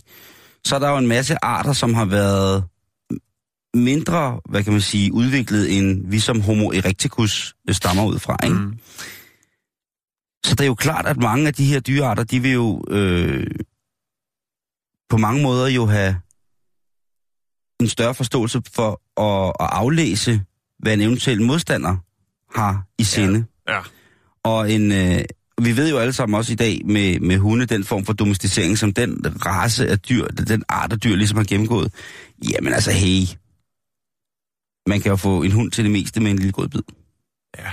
så 0.65 0.75
er 0.75 0.80
der 0.80 0.89
jo 0.89 0.97
en 0.97 1.07
masse 1.07 1.36
arter, 1.41 1.73
som 1.73 1.93
har 1.93 2.05
været 2.05 2.63
mindre, 3.73 4.39
hvad 4.49 4.63
kan 4.63 4.73
man 4.73 4.82
sige, 4.82 5.13
udviklet, 5.13 5.77
end 5.77 6.11
vi 6.11 6.19
som 6.19 6.41
homo 6.41 6.71
erecticus 6.71 7.55
stammer 7.71 8.05
ud 8.05 8.19
fra. 8.19 8.38
Ikke? 8.43 8.55
Mm. 8.55 8.73
Så 10.45 10.55
det 10.55 10.61
er 10.61 10.67
jo 10.67 10.75
klart, 10.75 11.05
at 11.07 11.17
mange 11.17 11.47
af 11.47 11.53
de 11.53 11.65
her 11.65 11.80
dyrearter, 11.80 12.23
de 12.23 12.41
vil 12.41 12.51
jo 12.51 12.84
øh, 12.89 13.47
på 15.09 15.17
mange 15.17 15.43
måder 15.43 15.67
jo 15.67 15.86
have 15.86 16.15
en 17.82 17.88
større 17.89 18.15
forståelse 18.15 18.61
for 18.73 19.01
at, 19.21 19.53
at 19.59 19.69
aflæse, 19.71 20.41
hvad 20.80 20.93
en 20.93 21.01
eventuel 21.01 21.41
modstander 21.41 21.95
har 22.59 22.84
i 22.97 23.03
sinde. 23.03 23.45
Ja. 23.69 23.80
Og 24.43 24.71
en, 24.71 24.91
øh, 24.91 25.19
vi 25.61 25.77
ved 25.77 25.89
jo 25.89 25.97
alle 25.97 26.13
sammen 26.13 26.38
også 26.38 26.51
i 26.51 26.55
dag 26.55 26.82
med, 26.86 27.19
med 27.19 27.38
hunde, 27.38 27.65
den 27.65 27.84
form 27.84 28.05
for 28.05 28.13
domesticering, 28.13 28.77
som 28.77 28.93
den 28.93 29.25
race 29.45 29.88
af 29.89 29.99
dyr, 29.99 30.27
den 30.27 30.63
art 30.69 30.93
af 30.93 30.99
dyr 30.99 31.15
ligesom 31.15 31.38
har 31.38 31.43
gennemgået. 31.45 31.93
Jamen 32.51 32.73
altså, 32.73 32.91
hey. 32.91 33.23
Man 34.88 35.01
kan 35.01 35.09
jo 35.09 35.15
få 35.15 35.41
en 35.43 35.51
hund 35.51 35.71
til 35.71 35.84
det 35.84 35.91
meste 35.91 36.19
med 36.19 36.32
en 36.32 36.38
lille 36.38 36.51
godbid. 36.51 36.82
ja. 37.59 37.69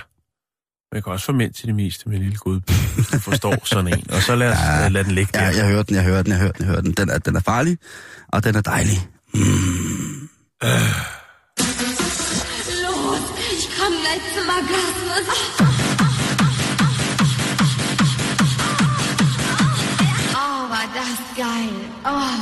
Man 0.93 1.03
kan 1.03 1.13
også 1.13 1.27
få 1.27 1.33
mænd 1.33 1.53
til 1.53 1.67
det 1.67 1.75
meste 1.75 2.09
med 2.09 2.17
en 2.17 2.23
lille 2.23 2.39
god 2.39 2.61
hvis 2.95 3.07
du 3.07 3.19
forstår 3.19 3.65
sådan 3.65 3.87
en. 3.99 4.11
Og 4.11 4.23
så 4.23 4.35
lad, 4.35 4.53
os, 4.53 4.59
Ja. 4.59 4.83
ja. 4.83 4.89
lad 4.89 5.05
den 5.05 5.13
ligge 5.13 5.31
der. 5.35 5.43
Ja, 5.43 5.57
jeg 5.57 5.69
hører 5.69 5.83
den, 5.83 5.97
jeg 5.97 6.05
hører 6.05 6.23
den, 6.23 6.33
jeg 6.33 6.41
hører 6.41 6.53
den, 6.53 6.61
jeg 6.65 6.69
hører 6.71 6.81
den. 6.81 6.93
Den 6.93 7.11
er, 7.11 7.19
den 7.19 7.37
er 7.37 7.41
farlig, 7.41 7.79
og 8.29 8.45
den 8.45 8.55
er 8.57 8.61
dejlig. 8.61 9.09
Mm. 9.37 10.29
Los, 12.85 13.25
ich 13.57 13.65
komme 13.79 13.97
gleich 14.03 14.25
zum 14.35 14.49
Orgasmus. 14.59 15.27
Oh, 20.41 20.71
war 20.73 20.87
das 20.99 21.19
geil. 21.37 21.77
Oh. 22.05 22.37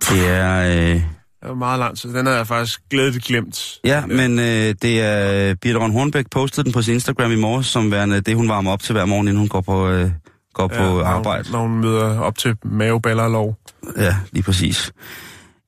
Det 0.00 0.28
er... 0.28 0.94
Øh, 0.94 1.02
Det 1.42 1.48
var 1.48 1.54
meget 1.54 1.78
langt, 1.78 1.98
så 1.98 2.08
den 2.08 2.26
har 2.26 2.32
jeg 2.32 2.46
faktisk 2.46 2.80
glædet 2.90 3.22
glemt. 3.24 3.78
ja, 3.84 4.06
men 4.06 4.38
øh, 4.38 4.74
det 4.82 5.00
er... 5.02 5.54
Birte 5.54 5.78
Røn 5.78 5.92
Hornbæk 5.92 6.24
postede 6.30 6.64
den 6.64 6.72
på 6.72 6.82
sin 6.82 6.94
Instagram 6.94 7.32
i 7.32 7.36
morges, 7.36 7.66
som 7.66 7.90
værende 7.90 8.20
det, 8.20 8.36
hun 8.36 8.48
varmer 8.48 8.72
op 8.72 8.82
til 8.82 8.92
hver 8.92 9.04
morgen, 9.04 9.28
inden 9.28 9.38
hun 9.38 9.48
går 9.48 9.60
på, 9.60 9.88
øh, 9.88 10.10
går 10.54 10.68
på 10.68 10.74
når, 10.82 11.04
arbejde. 11.04 11.52
Når 11.52 11.58
hun 11.58 11.80
møder 11.80 12.20
op 12.20 12.38
til 12.38 12.56
maveballer 12.64 13.22
og 13.22 13.30
lov. 13.30 13.56
Ja, 13.96 14.16
lige 14.32 14.42
præcis. 14.42 14.92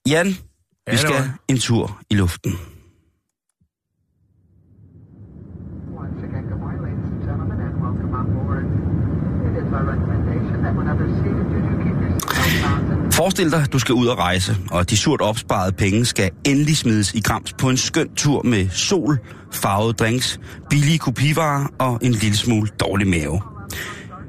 Jan, 0.09 0.27
vi 0.27 0.37
det 0.91 0.99
skal 0.99 1.15
var- 1.15 1.39
en 1.49 1.59
tur 1.59 2.01
i 2.11 2.15
luften. 2.15 2.53
Forestil 13.13 13.51
dig, 13.53 13.73
du 13.73 13.79
skal 13.79 13.95
ud 13.95 14.07
og 14.07 14.19
rejse, 14.19 14.57
og 14.71 14.91
de 14.91 14.97
surt 14.97 15.21
opsparede 15.21 15.73
penge 15.73 16.05
skal 16.05 16.31
endelig 16.45 16.77
smides 16.77 17.15
i 17.15 17.21
grams 17.21 17.53
på 17.53 17.69
en 17.69 17.77
skøn 17.77 18.09
tur 18.17 18.43
med 18.43 18.69
sol, 18.69 19.19
farvede 19.53 19.93
drinks, 19.93 20.41
billige 20.71 20.99
kopivarer 20.99 21.67
og 21.79 21.99
en 22.03 22.13
lille 22.13 22.37
smule 22.37 22.69
dårlig 22.81 23.07
mave. 23.09 23.43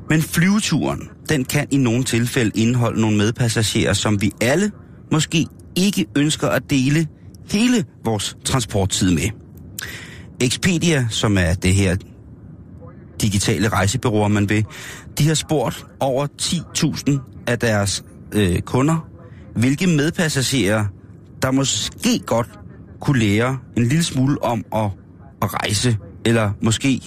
Men 0.10 0.22
flyveturen, 0.22 1.10
den 1.30 1.46
kan 1.46 1.68
i 1.72 1.78
nogle 1.78 2.04
tilfælde 2.04 2.52
indeholde 2.56 3.02
nogle 3.02 3.18
medpassagerer, 3.18 3.94
som 3.94 4.22
vi 4.22 4.32
alle 4.42 4.72
måske 5.12 5.48
ikke 5.76 6.06
ønsker 6.18 6.48
at 6.48 6.70
dele 6.70 7.08
hele 7.52 7.86
vores 8.06 8.38
transporttid 8.46 9.12
med. 9.12 9.30
Expedia, 10.42 11.08
som 11.10 11.38
er 11.38 11.54
det 11.54 11.74
her 11.74 11.96
digitale 13.22 13.68
rejsebureauer, 13.68 14.28
man 14.28 14.50
vil, 14.50 14.66
de 15.18 15.28
har 15.28 15.34
spurgt 15.34 15.86
over 16.00 16.28
10.000 16.42 17.44
af 17.48 17.60
deres 17.60 18.04
øh, 18.32 18.60
kunder, 18.60 19.08
hvilke 19.56 19.88
medpassagerer, 19.88 20.86
der 21.42 21.52
måske 21.52 22.20
godt 22.26 22.50
kunne 23.02 23.20
lære 23.20 23.58
en 23.78 23.84
lille 23.84 24.04
smule 24.04 24.44
om 24.44 24.66
at, 24.76 24.90
at 25.42 25.54
rejse, 25.54 25.98
eller 26.26 26.52
måske, 26.62 27.02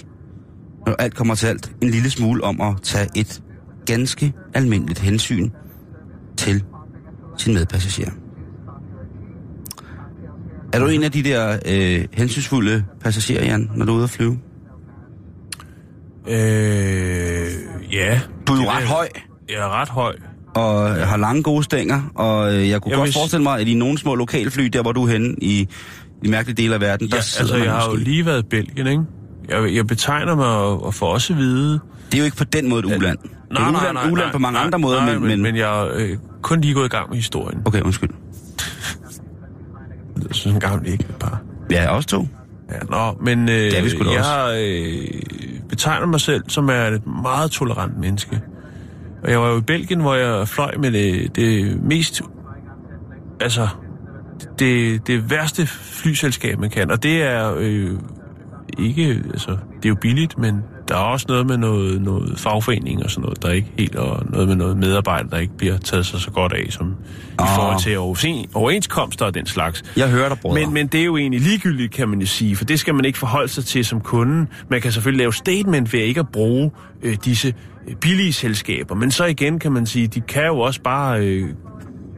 når 0.85 0.95
alt 0.99 1.15
kommer 1.15 1.35
til 1.35 1.47
alt, 1.47 1.71
en 1.81 1.89
lille 1.89 2.09
smule 2.09 2.43
om 2.43 2.61
at 2.61 2.75
tage 2.83 3.09
et 3.15 3.41
ganske 3.85 4.33
almindeligt 4.53 4.99
hensyn 4.99 5.49
til 6.37 6.63
sin 7.37 7.53
medpassager. 7.53 8.11
Er 10.75 10.79
du 10.79 10.87
en 10.87 11.03
af 11.03 11.11
de 11.11 11.23
der 11.23 11.57
øh, 11.65 12.05
hensynsfulde 12.13 12.83
passagerer, 13.01 13.45
Jan, 13.45 13.69
når 13.75 13.85
du 13.85 13.91
er 13.91 13.95
ude 13.95 14.03
at 14.03 14.09
flyve? 14.09 14.37
Øh, 16.27 16.35
ja. 17.93 18.21
Du 18.47 18.53
er 18.53 18.57
jo 18.63 18.69
ret 18.69 18.83
høj, 18.83 19.07
Jeg 19.49 19.55
er 19.57 19.81
ret 19.81 19.89
høj. 19.89 20.15
og 20.55 20.89
har 21.07 21.17
lange 21.17 21.43
gode 21.43 21.63
stænger, 21.63 22.01
og 22.15 22.53
øh, 22.55 22.69
jeg 22.69 22.81
kunne 22.81 22.89
Jeg 22.91 22.97
godt 22.97 23.05
vil 23.05 23.13
s- 23.13 23.17
forestille 23.17 23.43
mig, 23.43 23.59
at 23.59 23.67
i 23.67 23.73
nogle 23.73 23.97
små 23.97 24.15
lokalfly, 24.15 24.63
der 24.65 24.81
hvor 24.81 24.91
du 24.91 25.03
er 25.03 25.07
henne 25.11 25.35
i 25.41 25.67
de 26.23 26.29
mærkelige 26.29 26.55
dele 26.63 26.73
af 26.75 26.81
verden, 26.81 27.09
der 27.09 27.15
Ja, 27.17 27.21
sidder 27.21 27.53
altså, 27.53 27.65
jeg 27.65 27.73
har 27.73 27.89
jo 27.89 27.95
lige 27.95 28.25
været 28.25 28.43
i 28.43 28.45
Belgien, 28.49 28.87
ikke? 28.87 29.03
Jeg, 29.49 29.75
jeg 29.75 29.87
betegner 29.87 30.35
mig 30.35 30.47
og, 30.47 30.85
og 30.85 30.93
får 30.93 31.07
også 31.07 31.33
at 31.33 31.39
vide... 31.39 31.79
Det 32.11 32.13
er 32.13 32.17
jo 32.17 32.25
ikke 32.25 32.37
på 32.37 32.43
den 32.43 32.69
måde 32.69 32.79
et 32.79 32.85
uland. 32.97 33.17
Det 33.51 33.57
er 33.57 33.69
uland, 33.69 34.11
uland 34.11 34.31
på 34.31 34.37
mange 34.39 34.53
nej, 34.53 34.65
andre 34.65 34.79
måder, 34.79 35.05
nej, 35.05 35.13
men, 35.13 35.21
men, 35.21 35.29
men... 35.29 35.41
men 35.41 35.55
jeg 35.55 35.81
er 35.83 35.89
øh, 35.95 36.17
kun 36.41 36.61
lige 36.61 36.73
gået 36.73 36.85
i 36.85 36.89
gang 36.89 37.09
med 37.09 37.17
historien. 37.17 37.61
Okay, 37.65 37.81
undskyld. 37.81 38.09
Jeg 40.15 40.35
synes 40.35 40.53
en 40.53 40.59
gammel 40.59 40.91
ikke 40.91 41.05
par. 41.19 41.41
Ja, 41.71 41.89
også 41.89 42.07
to. 42.07 42.27
Ja, 42.71 42.79
nå, 42.89 43.17
men 43.21 43.49
øh, 43.49 43.55
er 43.55 43.81
vi 43.81 44.11
jeg 44.13 44.57
øh, 44.61 45.21
betegner 45.69 46.07
mig 46.07 46.21
selv 46.21 46.43
som 46.47 46.69
er 46.69 46.87
et 46.87 47.07
meget 47.07 47.51
tolerant 47.51 47.99
menneske. 47.99 48.41
Og 49.23 49.31
jeg 49.31 49.41
var 49.41 49.49
jo 49.49 49.57
i 49.57 49.61
Belgien, 49.61 50.01
hvor 50.01 50.15
jeg 50.15 50.47
fløj 50.47 50.75
med 50.77 50.91
det, 50.91 51.35
det 51.35 51.79
mest... 51.83 52.21
Altså, 53.39 53.67
det, 54.59 55.07
det 55.07 55.29
værste 55.29 55.67
flyselskab, 55.67 56.59
man 56.59 56.69
kan. 56.69 56.91
Og 56.91 57.03
det 57.03 57.23
er 57.23 57.55
øh, 57.57 57.91
ikke... 58.79 59.23
Altså, 59.31 59.51
det 59.51 59.85
er 59.85 59.89
jo 59.89 59.95
billigt, 59.95 60.37
men 60.37 60.63
der 60.87 60.95
er 60.95 60.99
også 60.99 61.25
noget 61.29 61.45
med 61.45 61.57
noget, 61.57 62.01
noget 62.01 62.39
fagforening 62.39 63.03
og 63.03 63.09
sådan 63.11 63.21
noget, 63.21 63.43
der 63.43 63.51
ikke 63.51 63.67
helt... 63.77 63.95
Og 63.95 64.23
noget 64.29 64.47
med 64.47 64.55
noget 64.55 64.77
medarbejder, 64.77 65.29
der 65.29 65.37
ikke 65.37 65.57
bliver 65.57 65.77
taget 65.77 66.05
sig 66.05 66.19
så 66.19 66.31
godt 66.31 66.53
af, 66.53 66.65
som 66.69 66.87
i 66.87 66.91
Åh. 67.39 67.47
forhold 67.55 67.79
til 67.81 67.97
overens- 67.97 68.49
overenskomster 68.53 69.25
og 69.25 69.33
den 69.33 69.45
slags. 69.45 69.83
Jeg 69.97 70.09
hører 70.09 70.29
dig, 70.29 70.39
bror. 70.39 70.53
Men, 70.53 70.73
men 70.73 70.87
det 70.87 70.99
er 71.01 71.05
jo 71.05 71.17
egentlig 71.17 71.41
ligegyldigt, 71.41 71.91
kan 71.93 72.09
man 72.09 72.19
jo 72.19 72.25
sige, 72.27 72.55
for 72.55 72.65
det 72.65 72.79
skal 72.79 72.95
man 72.95 73.05
ikke 73.05 73.17
forholde 73.17 73.47
sig 73.47 73.65
til 73.65 73.85
som 73.85 74.01
kunde. 74.01 74.47
Man 74.69 74.81
kan 74.81 74.91
selvfølgelig 74.91 75.17
lave 75.19 75.33
statement 75.33 75.93
ved 75.93 75.99
ikke 75.99 76.19
at 76.19 76.29
bruge 76.29 76.71
øh, 77.03 77.17
disse 77.25 77.53
øh, 77.87 77.95
billige 77.95 78.33
selskaber, 78.33 78.95
men 78.95 79.11
så 79.11 79.25
igen 79.25 79.59
kan 79.59 79.71
man 79.71 79.85
sige, 79.85 80.07
de 80.07 80.21
kan 80.21 80.45
jo 80.45 80.59
også 80.59 80.81
bare 80.81 81.19
øh, 81.25 81.49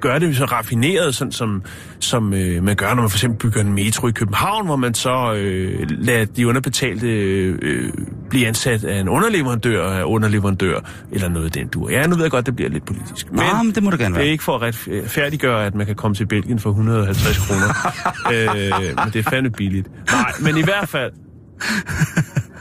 gøre 0.01 0.19
det 0.19 0.37
så 0.37 0.45
raffineret, 0.45 1.15
sådan 1.15 1.31
som, 1.31 1.63
som 1.99 2.33
øh, 2.33 2.63
man 2.63 2.75
gør, 2.75 2.87
når 2.93 3.01
man 3.01 3.09
for 3.09 3.17
eksempel 3.17 3.39
bygger 3.39 3.61
en 3.61 3.73
metro 3.73 4.07
i 4.07 4.11
København, 4.11 4.65
hvor 4.65 4.75
man 4.75 4.93
så 4.93 5.33
øh, 5.33 5.87
lader 5.89 6.25
de 6.25 6.47
underbetalte 6.47 7.07
øh, 7.07 7.91
blive 8.29 8.47
ansat 8.47 8.83
af 8.83 8.99
en 8.99 9.09
underleverandør 9.09 9.89
af 9.89 10.03
underleverandør, 10.03 10.79
eller 11.11 11.29
noget 11.29 11.45
af 11.45 11.51
den 11.51 11.67
dur. 11.67 11.89
Ja, 11.89 12.07
nu 12.07 12.15
ved 12.15 12.23
jeg 12.23 12.31
godt, 12.31 12.45
det 12.45 12.55
bliver 12.55 12.69
lidt 12.69 12.85
politisk. 12.85 13.31
Nå, 13.31 13.43
men 13.63 13.75
det 13.75 13.83
må 13.83 13.91
det 13.91 13.99
gerne 13.99 14.15
Det 14.15 14.19
er 14.19 14.23
være. 14.23 14.31
ikke 14.31 14.43
for 14.43 14.55
at 14.55 14.61
retfærdiggøre, 14.61 15.65
at 15.65 15.75
man 15.75 15.85
kan 15.85 15.95
komme 15.95 16.15
til 16.15 16.25
Belgien 16.25 16.59
for 16.59 16.69
150 16.69 17.37
kroner. 17.37 17.67
øh, 18.33 18.95
men 19.03 19.13
det 19.13 19.25
er 19.25 19.29
fandme 19.29 19.49
billigt. 19.51 19.87
Nej, 20.11 20.31
men 20.41 20.57
i 20.57 20.63
hvert 20.63 20.89
fald, 20.89 21.11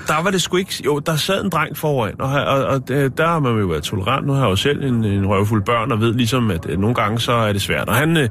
der 0.06 0.22
var 0.22 0.30
det 0.30 0.42
sgu 0.42 0.56
ikke... 0.56 0.82
Jo, 0.84 0.98
der 0.98 1.16
sad 1.16 1.44
en 1.44 1.50
dreng 1.50 1.76
foran, 1.76 2.14
og, 2.20 2.30
og, 2.44 2.64
og 2.64 2.88
det- 2.88 3.18
der 3.18 3.26
har 3.26 3.38
man 3.38 3.58
jo 3.58 3.66
været 3.66 3.82
tolerant. 3.82 4.26
Nu 4.26 4.32
har 4.32 4.40
jeg 4.42 4.50
jo 4.50 4.56
selv 4.56 4.84
en, 4.84 5.04
en 5.04 5.26
røvfuld 5.26 5.62
børn, 5.64 5.92
og 5.92 6.00
ved 6.00 6.14
ligesom, 6.14 6.50
at 6.50 6.66
øh, 6.68 6.78
nogle 6.78 6.94
gange 6.94 7.18
så 7.20 7.32
er 7.32 7.52
det 7.52 7.62
svært. 7.62 7.88
Og 7.88 7.94
han, 7.94 8.16
øh, 8.16 8.28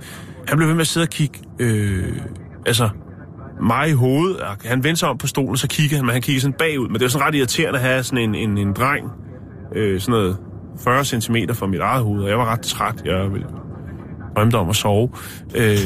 han 0.47 0.57
blev 0.57 0.67
ved 0.67 0.75
med 0.75 0.81
at 0.81 0.87
sidde 0.87 1.03
og 1.03 1.09
kigge... 1.09 1.39
Øh, 1.59 2.03
altså, 2.65 2.89
mig 3.61 3.89
i 3.89 3.93
hovedet. 3.93 4.37
og 4.37 4.47
Han 4.65 4.83
vendte 4.83 4.99
sig 4.99 5.09
om 5.09 5.17
på 5.17 5.27
stolen, 5.27 5.57
så 5.57 5.67
kiggede 5.67 5.95
han, 5.95 6.05
men 6.05 6.13
han 6.13 6.21
kiggede 6.21 6.41
sådan 6.41 6.55
bagud. 6.59 6.87
Men 6.87 6.93
det 6.93 7.01
var 7.01 7.07
sådan 7.07 7.27
ret 7.27 7.35
irriterende 7.35 7.79
at 7.79 7.85
have 7.85 8.03
sådan 8.03 8.17
en, 8.29 8.35
en, 8.35 8.57
en 8.57 8.73
dreng, 8.73 9.05
øh, 9.75 10.01
sådan 10.01 10.11
noget 10.11 10.37
40 10.83 11.05
cm 11.05 11.35
fra 11.53 11.67
mit 11.67 11.79
eget 11.79 12.03
hoved, 12.03 12.23
og 12.23 12.29
jeg 12.29 12.37
var 12.37 12.45
ret 12.51 12.61
træt. 12.61 12.95
Jeg 13.05 13.31
ville 13.31 13.47
drømte 14.35 14.55
om 14.55 14.69
at 14.69 14.75
sove. 14.75 15.09
Øh, 15.55 15.77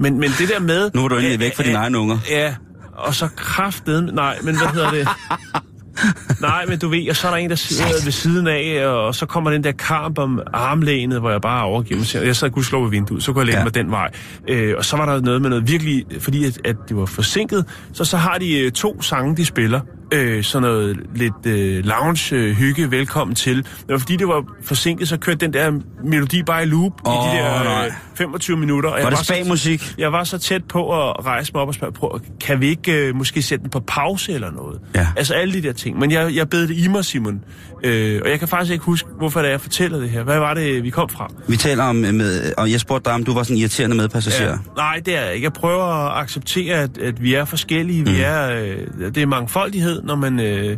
men, 0.00 0.14
men 0.20 0.30
det 0.38 0.48
der 0.54 0.60
med... 0.60 0.90
Nu 0.94 1.04
er 1.04 1.08
du 1.08 1.14
endelig 1.16 1.40
væk 1.40 1.56
fra 1.56 1.62
dine 1.62 1.76
egne 1.78 1.98
unger. 1.98 2.18
Ja, 2.30 2.54
og 3.02 3.14
så 3.14 3.28
kraftedeme... 3.36 4.10
Nej, 4.12 4.38
men 4.42 4.56
hvad 4.56 4.66
hedder 4.68 4.90
det? 4.90 5.08
Nej, 6.40 6.66
men 6.66 6.78
du 6.78 6.88
ved, 6.88 7.10
og 7.10 7.16
så 7.16 7.26
er 7.26 7.30
der 7.30 7.38
en, 7.38 7.50
der 7.50 7.56
sidder 7.56 8.04
ved 8.04 8.12
siden 8.12 8.46
af, 8.46 8.86
og 8.86 9.14
så 9.14 9.26
kommer 9.26 9.50
den 9.50 9.64
der 9.64 9.72
kamp 9.72 10.18
om 10.18 10.40
armlænet, 10.52 11.20
hvor 11.20 11.30
jeg 11.30 11.40
bare 11.40 11.64
overgiver 11.64 12.00
mig. 12.20 12.26
Jeg 12.26 12.36
sad 12.36 12.56
og 12.56 12.64
slå 12.64 12.82
ved 12.82 12.90
vinduet, 12.90 13.22
så 13.22 13.32
kunne 13.32 13.40
jeg 13.40 13.46
lægge 13.46 13.56
Ja. 13.56 13.60
ja. 13.60 13.64
mig 13.64 13.74
den 13.74 13.90
vej. 13.90 14.10
Øh, 14.48 14.74
og 14.78 14.84
så 14.84 14.96
var 14.96 15.06
der 15.14 15.20
noget 15.20 15.42
med 15.42 15.50
noget 15.50 15.68
virkelig, 15.68 16.04
fordi 16.20 16.44
at, 16.44 16.58
at 16.64 16.76
det 16.88 16.96
var 16.96 17.06
forsinket, 17.06 17.64
så 17.92 18.04
så 18.04 18.16
har 18.16 18.38
de 18.38 18.58
øh, 18.58 18.72
to 18.72 19.02
sange, 19.02 19.36
de 19.36 19.44
spiller. 19.44 19.80
Øh, 20.12 20.44
sådan 20.44 20.62
noget 20.68 21.00
lidt 21.14 21.46
øh, 21.46 21.84
lounge, 21.84 22.36
øh, 22.36 22.90
velkommen 22.92 23.34
til. 23.34 23.56
Det 23.56 23.66
var 23.88 23.98
fordi, 23.98 24.16
det 24.16 24.28
var 24.28 24.44
forsinket, 24.64 25.08
så 25.08 25.16
kørte 25.16 25.38
den 25.38 25.52
der 25.52 25.72
melodi 26.04 26.42
bare 26.42 26.62
i 26.62 26.66
loop 26.66 26.92
Åh, 27.06 27.12
i 27.14 27.16
de 27.16 27.36
der 27.42 27.64
nej. 27.64 27.86
øh, 27.86 27.92
25 28.14 28.56
minutter. 28.56 28.90
Og 28.90 28.96
jeg 28.96 29.04
Var 29.04 29.10
det 29.10 29.18
så- 29.18 29.24
spagmusik? 29.24 29.94
jeg 29.98 30.12
var 30.12 30.24
så 30.24 30.38
tæt 30.38 30.64
på 30.64 31.08
at 31.08 31.24
rejse 31.26 31.52
mig 31.54 31.62
op 31.62 31.68
og 31.68 31.74
spørge, 31.74 31.92
prøv, 31.92 32.20
kan 32.40 32.60
vi 32.60 32.68
ikke 32.68 32.92
øh, 33.08 33.16
måske 33.16 33.42
sætte 33.42 33.62
den 33.62 33.70
på 33.70 33.80
pause 33.80 34.32
eller 34.32 34.50
noget? 34.50 34.80
Ja. 34.94 35.06
Altså 35.16 35.34
alle 35.34 35.54
de 35.54 35.62
der 35.62 35.72
ting. 35.72 35.98
Men 35.98 36.10
jeg, 36.10 36.34
jeg 36.34 36.48
bed 36.50 36.68
det 36.68 36.76
i 36.76 36.88
mig, 36.88 37.04
Simon. 37.04 37.40
Øh, 37.84 38.20
og 38.24 38.30
jeg 38.30 38.38
kan 38.38 38.48
faktisk 38.48 38.72
ikke 38.72 38.84
huske, 38.84 39.08
hvorfor 39.18 39.40
det 39.40 39.46
er, 39.46 39.50
jeg 39.50 39.60
fortæller 39.60 39.98
det 39.98 40.10
her. 40.10 40.22
Hvad 40.22 40.38
var 40.38 40.54
det, 40.54 40.82
vi 40.82 40.90
kom 40.90 41.08
fra? 41.08 41.30
Vi 41.48 41.56
taler 41.56 41.84
om, 41.84 42.04
øh, 42.04 42.14
med, 42.14 42.52
og 42.58 42.70
jeg 42.72 42.80
spurgte 42.80 43.04
dig, 43.04 43.14
om 43.14 43.24
du 43.24 43.34
var 43.34 43.42
sådan 43.42 43.56
en 43.56 43.60
irriterende 43.60 43.96
medpassager. 43.96 44.58
Nej, 44.76 45.00
det 45.06 45.16
er 45.16 45.22
jeg 45.22 45.34
ikke. 45.34 45.44
Jeg 45.44 45.52
prøver 45.52 45.84
at 45.84 46.22
acceptere, 46.22 46.76
at, 46.76 46.98
at 46.98 47.22
vi 47.22 47.34
er 47.34 47.44
forskellige. 47.44 48.04
Vi 48.04 48.20
er, 48.20 48.50
øh, 48.50 49.14
det 49.14 49.22
er 49.22 49.26
mangfoldighed, 49.26 50.01
når 50.04 50.14
man 50.16 50.40
øh, 50.40 50.76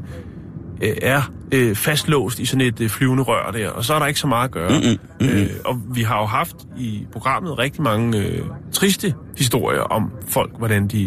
øh, 0.83 0.97
er 1.03 1.23
øh, 1.53 1.77
fastlåst 1.77 2.39
i 2.39 2.45
sådan 2.47 2.67
et 2.67 2.81
øh, 2.81 2.89
flyvende 2.91 3.23
rør 3.23 3.51
der. 3.51 3.71
Og 3.71 3.85
så 3.85 3.95
er 3.95 3.99
der 3.99 4.07
ikke 4.07 4.21
så 4.21 4.27
meget 4.27 4.45
at 4.45 4.51
gøre. 4.51 4.71
Mm-mm. 4.71 5.29
Øh, 5.29 5.47
og 5.65 5.81
vi 5.95 6.03
har 6.03 6.19
jo 6.21 6.27
haft 6.27 6.57
i 6.79 7.07
programmet 7.13 7.59
rigtig 7.59 7.83
mange 7.83 8.19
øh, 8.19 8.41
triste 8.73 9.15
historier 9.39 9.81
om 9.81 10.11
folk, 10.29 10.59
hvordan 10.59 10.89
de, 10.89 10.99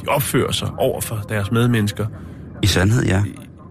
de 0.00 0.08
opfører 0.08 0.52
sig 0.52 0.68
over 0.78 1.00
for 1.00 1.16
deres 1.28 1.50
medmennesker. 1.50 2.06
I 2.62 2.66
sandhed, 2.66 3.04
ja. 3.04 3.22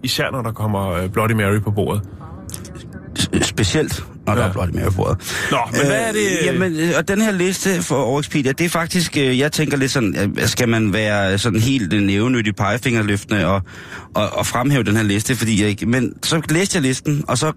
Især 0.04 0.32
når 0.32 0.42
der 0.42 0.52
kommer 0.52 0.92
øh, 0.92 1.10
Bloody 1.10 1.32
Mary 1.32 1.60
på 1.60 1.72
bordet. 1.72 2.02
S- 3.20 3.30
Specielt, 3.42 4.04
der 4.28 4.42
Ja. 4.42 4.48
er 4.48 4.52
blot 4.54 4.70
i 4.70 4.72
mavebordet. 4.72 5.18
Nå, 5.52 5.58
men 5.72 5.82
hvad 5.86 6.08
er 6.08 6.12
det... 6.12 6.28
Jamen, 6.46 6.76
øh, 6.80 6.92
og 6.98 7.08
den 7.08 7.22
her 7.22 7.32
liste 7.32 7.82
for 7.82 7.96
Overexpedia, 7.96 8.52
det 8.52 8.66
er 8.66 8.70
faktisk, 8.70 9.18
øh, 9.18 9.40
jeg 9.40 9.52
tænker 9.52 9.78
lidt 9.78 9.92
sådan, 9.92 10.36
øh, 10.38 10.48
skal 10.48 10.70
man 10.70 10.94
være 10.94 11.38
sådan 11.38 11.60
helt 11.60 11.94
en 11.94 12.04
nævenyttig 12.04 12.56
pegefingerløftende 12.56 13.46
og, 13.48 13.62
og, 14.16 14.30
og 14.30 14.46
fremhæve 14.46 14.84
den 14.84 14.96
her 14.96 15.04
liste, 15.04 15.36
fordi 15.36 15.62
jeg 15.62 15.70
ikke... 15.70 15.86
Men 15.86 16.14
så 16.24 16.42
læste 16.50 16.76
jeg 16.76 16.82
listen, 16.84 17.24
og 17.28 17.38
så 17.38 17.52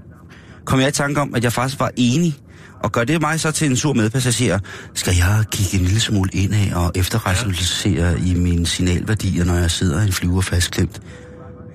kom 0.64 0.81
jeg 0.81 0.89
i 0.89 0.93
tanke 0.93 1.21
om, 1.21 1.35
at 1.35 1.45
jeg 1.45 1.53
faktisk 1.53 1.81
var 1.81 1.91
enig. 1.97 2.35
Og 2.83 2.93
gør 2.93 3.05
det 3.05 3.21
mig 3.21 3.41
så 3.41 3.51
til 3.51 3.71
en 3.71 3.77
sur 3.77 3.93
medpassager? 3.93 4.59
Skal 4.95 5.14
jeg 5.17 5.45
kigge 5.53 5.79
en 5.79 5.85
lille 5.85 6.01
smule 6.01 6.31
indad 6.33 6.73
og 6.75 6.93
efterrationalisere 6.95 8.21
i 8.27 8.35
mine 8.35 8.67
signalværdier, 8.67 9.45
når 9.45 9.55
jeg 9.55 9.71
sidder 9.71 10.01
i 10.03 10.07
en 10.07 10.12
flyver 10.12 10.41
fastklemt? 10.41 11.01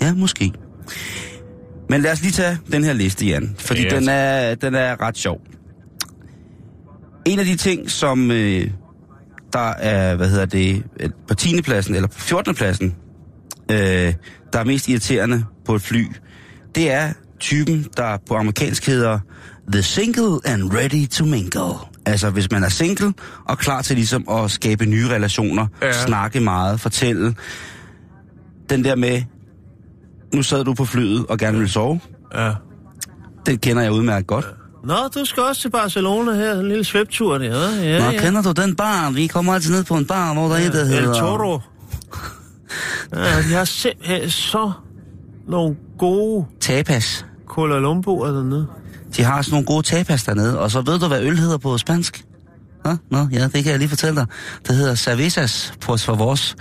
Ja, 0.01 0.13
måske. 0.13 0.51
Men 1.91 2.01
lad 2.01 2.11
os 2.11 2.21
lige 2.21 2.31
tage 2.31 2.57
den 2.71 2.83
her 2.83 2.93
liste, 2.93 3.25
Jan, 3.25 3.55
fordi 3.59 3.83
Ja, 3.83 3.89
den, 3.99 4.09
er, 4.09 4.55
den 4.55 4.75
er 4.75 5.01
ret 5.01 5.17
sjov. 5.17 5.41
En 7.25 7.39
af 7.39 7.45
de 7.45 7.55
ting, 7.55 7.91
som 7.91 8.31
øh, 8.31 8.69
der 9.53 9.69
er, 9.69 10.15
hvad 10.15 10.29
hedder 10.29 10.45
det, 10.45 10.83
øh, 10.99 11.09
på 11.27 11.33
10. 11.33 11.61
pladsen, 11.61 11.95
eller 11.95 12.07
på 12.07 12.19
14. 12.19 12.55
pladsen, 12.55 12.95
øh, 13.71 13.77
der 14.53 14.59
er 14.59 14.63
mest 14.63 14.89
irriterende 14.89 15.45
på 15.65 15.75
et 15.75 15.81
fly, 15.81 16.07
det 16.75 16.91
er 16.91 17.13
typen, 17.39 17.87
der 17.97 18.17
på 18.27 18.35
amerikansk 18.35 18.87
hedder 18.87 19.19
The 19.71 19.81
Single 19.81 20.39
and 20.45 20.73
Ready 20.73 21.07
to 21.07 21.25
Mingle. 21.25 21.73
Altså 22.05 22.29
hvis 22.29 22.51
man 22.51 22.63
er 22.63 22.69
single 22.69 23.13
og 23.45 23.57
klar 23.57 23.81
til 23.81 23.95
ligesom 23.95 24.29
at 24.29 24.51
skabe 24.51 24.85
nye 24.85 25.07
relationer. 25.07 25.67
Ja. 25.81 25.91
snakke 25.91 26.39
meget, 26.39 26.79
fortælle. 26.79 27.35
Den 28.69 28.83
der 28.83 28.95
med, 28.95 29.21
nu 30.33 30.43
sad 30.43 30.63
du 30.63 30.73
på 30.73 30.85
flyet 30.85 31.25
og 31.29 31.37
gerne 31.37 31.57
ville 31.57 31.71
sove, 31.71 31.99
Ja. 32.35 32.51
den 33.45 33.57
kender 33.57 33.83
jeg 33.83 33.91
udmærket 33.91 34.27
godt. 34.27 34.45
Nå, 34.83 34.95
du 35.15 35.25
skal 35.25 35.43
også 35.43 35.61
til 35.61 35.69
Barcelona 35.69 36.33
her, 36.33 36.59
en 36.59 36.67
lille 36.67 36.83
svøbtur 36.83 37.37
der, 37.37 37.69
ja, 37.83 38.11
Nå, 38.11 38.19
kender 38.19 38.41
du 38.41 38.51
den 38.61 38.75
bar? 38.75 39.09
Vi 39.11 39.27
kommer 39.27 39.53
altid 39.53 39.71
ned 39.71 39.83
på 39.83 39.95
en 39.97 40.05
bar, 40.05 40.33
hvor 40.33 40.47
der 40.47 40.55
er 40.55 40.59
et, 40.59 40.73
der 40.73 40.81
El 40.81 40.87
hedder... 40.87 41.13
Toro. 41.19 41.59
Ja, 43.13 43.37
de 43.37 43.53
har 43.53 43.65
simpelthen 43.65 44.29
så 44.29 44.71
nogle 45.47 45.75
gode 45.99 46.45
Tapas. 46.59 47.25
Kuala 47.47 47.79
Lumpur 47.79 48.25
dernede. 48.25 48.67
De 49.17 49.23
har 49.23 49.41
sådan 49.41 49.53
nogle 49.53 49.65
gode 49.65 49.83
tapas 49.83 50.23
dernede, 50.23 50.59
og 50.59 50.71
så 50.71 50.81
ved 50.81 50.99
du, 50.99 51.07
hvad 51.07 51.21
øl 51.21 51.37
hedder 51.39 51.57
på 51.57 51.77
spansk? 51.77 52.25
Nå, 52.85 52.95
nå, 53.11 53.27
ja, 53.31 53.43
det 53.43 53.63
kan 53.63 53.65
jeg 53.71 53.79
lige 53.79 53.89
fortælle 53.89 54.15
dig. 54.15 54.25
Det 54.67 54.75
hedder 54.75 54.95
Cervezas 54.95 55.73
på 55.81 55.97
vores. 56.15 56.55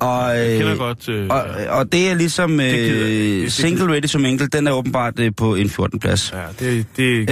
Og, 0.00 0.36
Jeg 0.38 0.56
kender 0.58 0.72
øh, 0.72 0.78
godt... 0.78 1.08
Øh, 1.08 1.26
og, 1.30 1.44
og 1.68 1.92
det 1.92 2.10
er 2.10 2.14
ligesom 2.14 2.50
gider 2.50 2.64
ikke. 2.72 2.94
Det- 3.04 3.36
øh, 3.38 3.42
det- 3.42 3.52
single 3.52 3.92
ready 3.94 4.06
som 4.06 4.24
enkelt, 4.24 4.52
den 4.52 4.66
er 4.66 4.72
åbenbart 4.72 5.18
øh, 5.20 5.32
på 5.36 5.54
en 5.54 5.70
14. 5.70 5.98
plads. 6.00 6.32
ja, 6.32 6.66
det... 6.66 6.86
det 6.96 7.30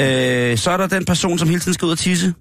Øh, 0.53 0.59
så 0.59 0.71
er 0.71 0.77
der 0.77 0.87
den 0.87 1.05
person, 1.05 1.39
som 1.39 1.49
hele 1.49 1.61
tiden 1.61 1.75
skal 1.75 1.87
ud 1.87 1.91
og 1.93 1.99
tisse. 1.99 2.35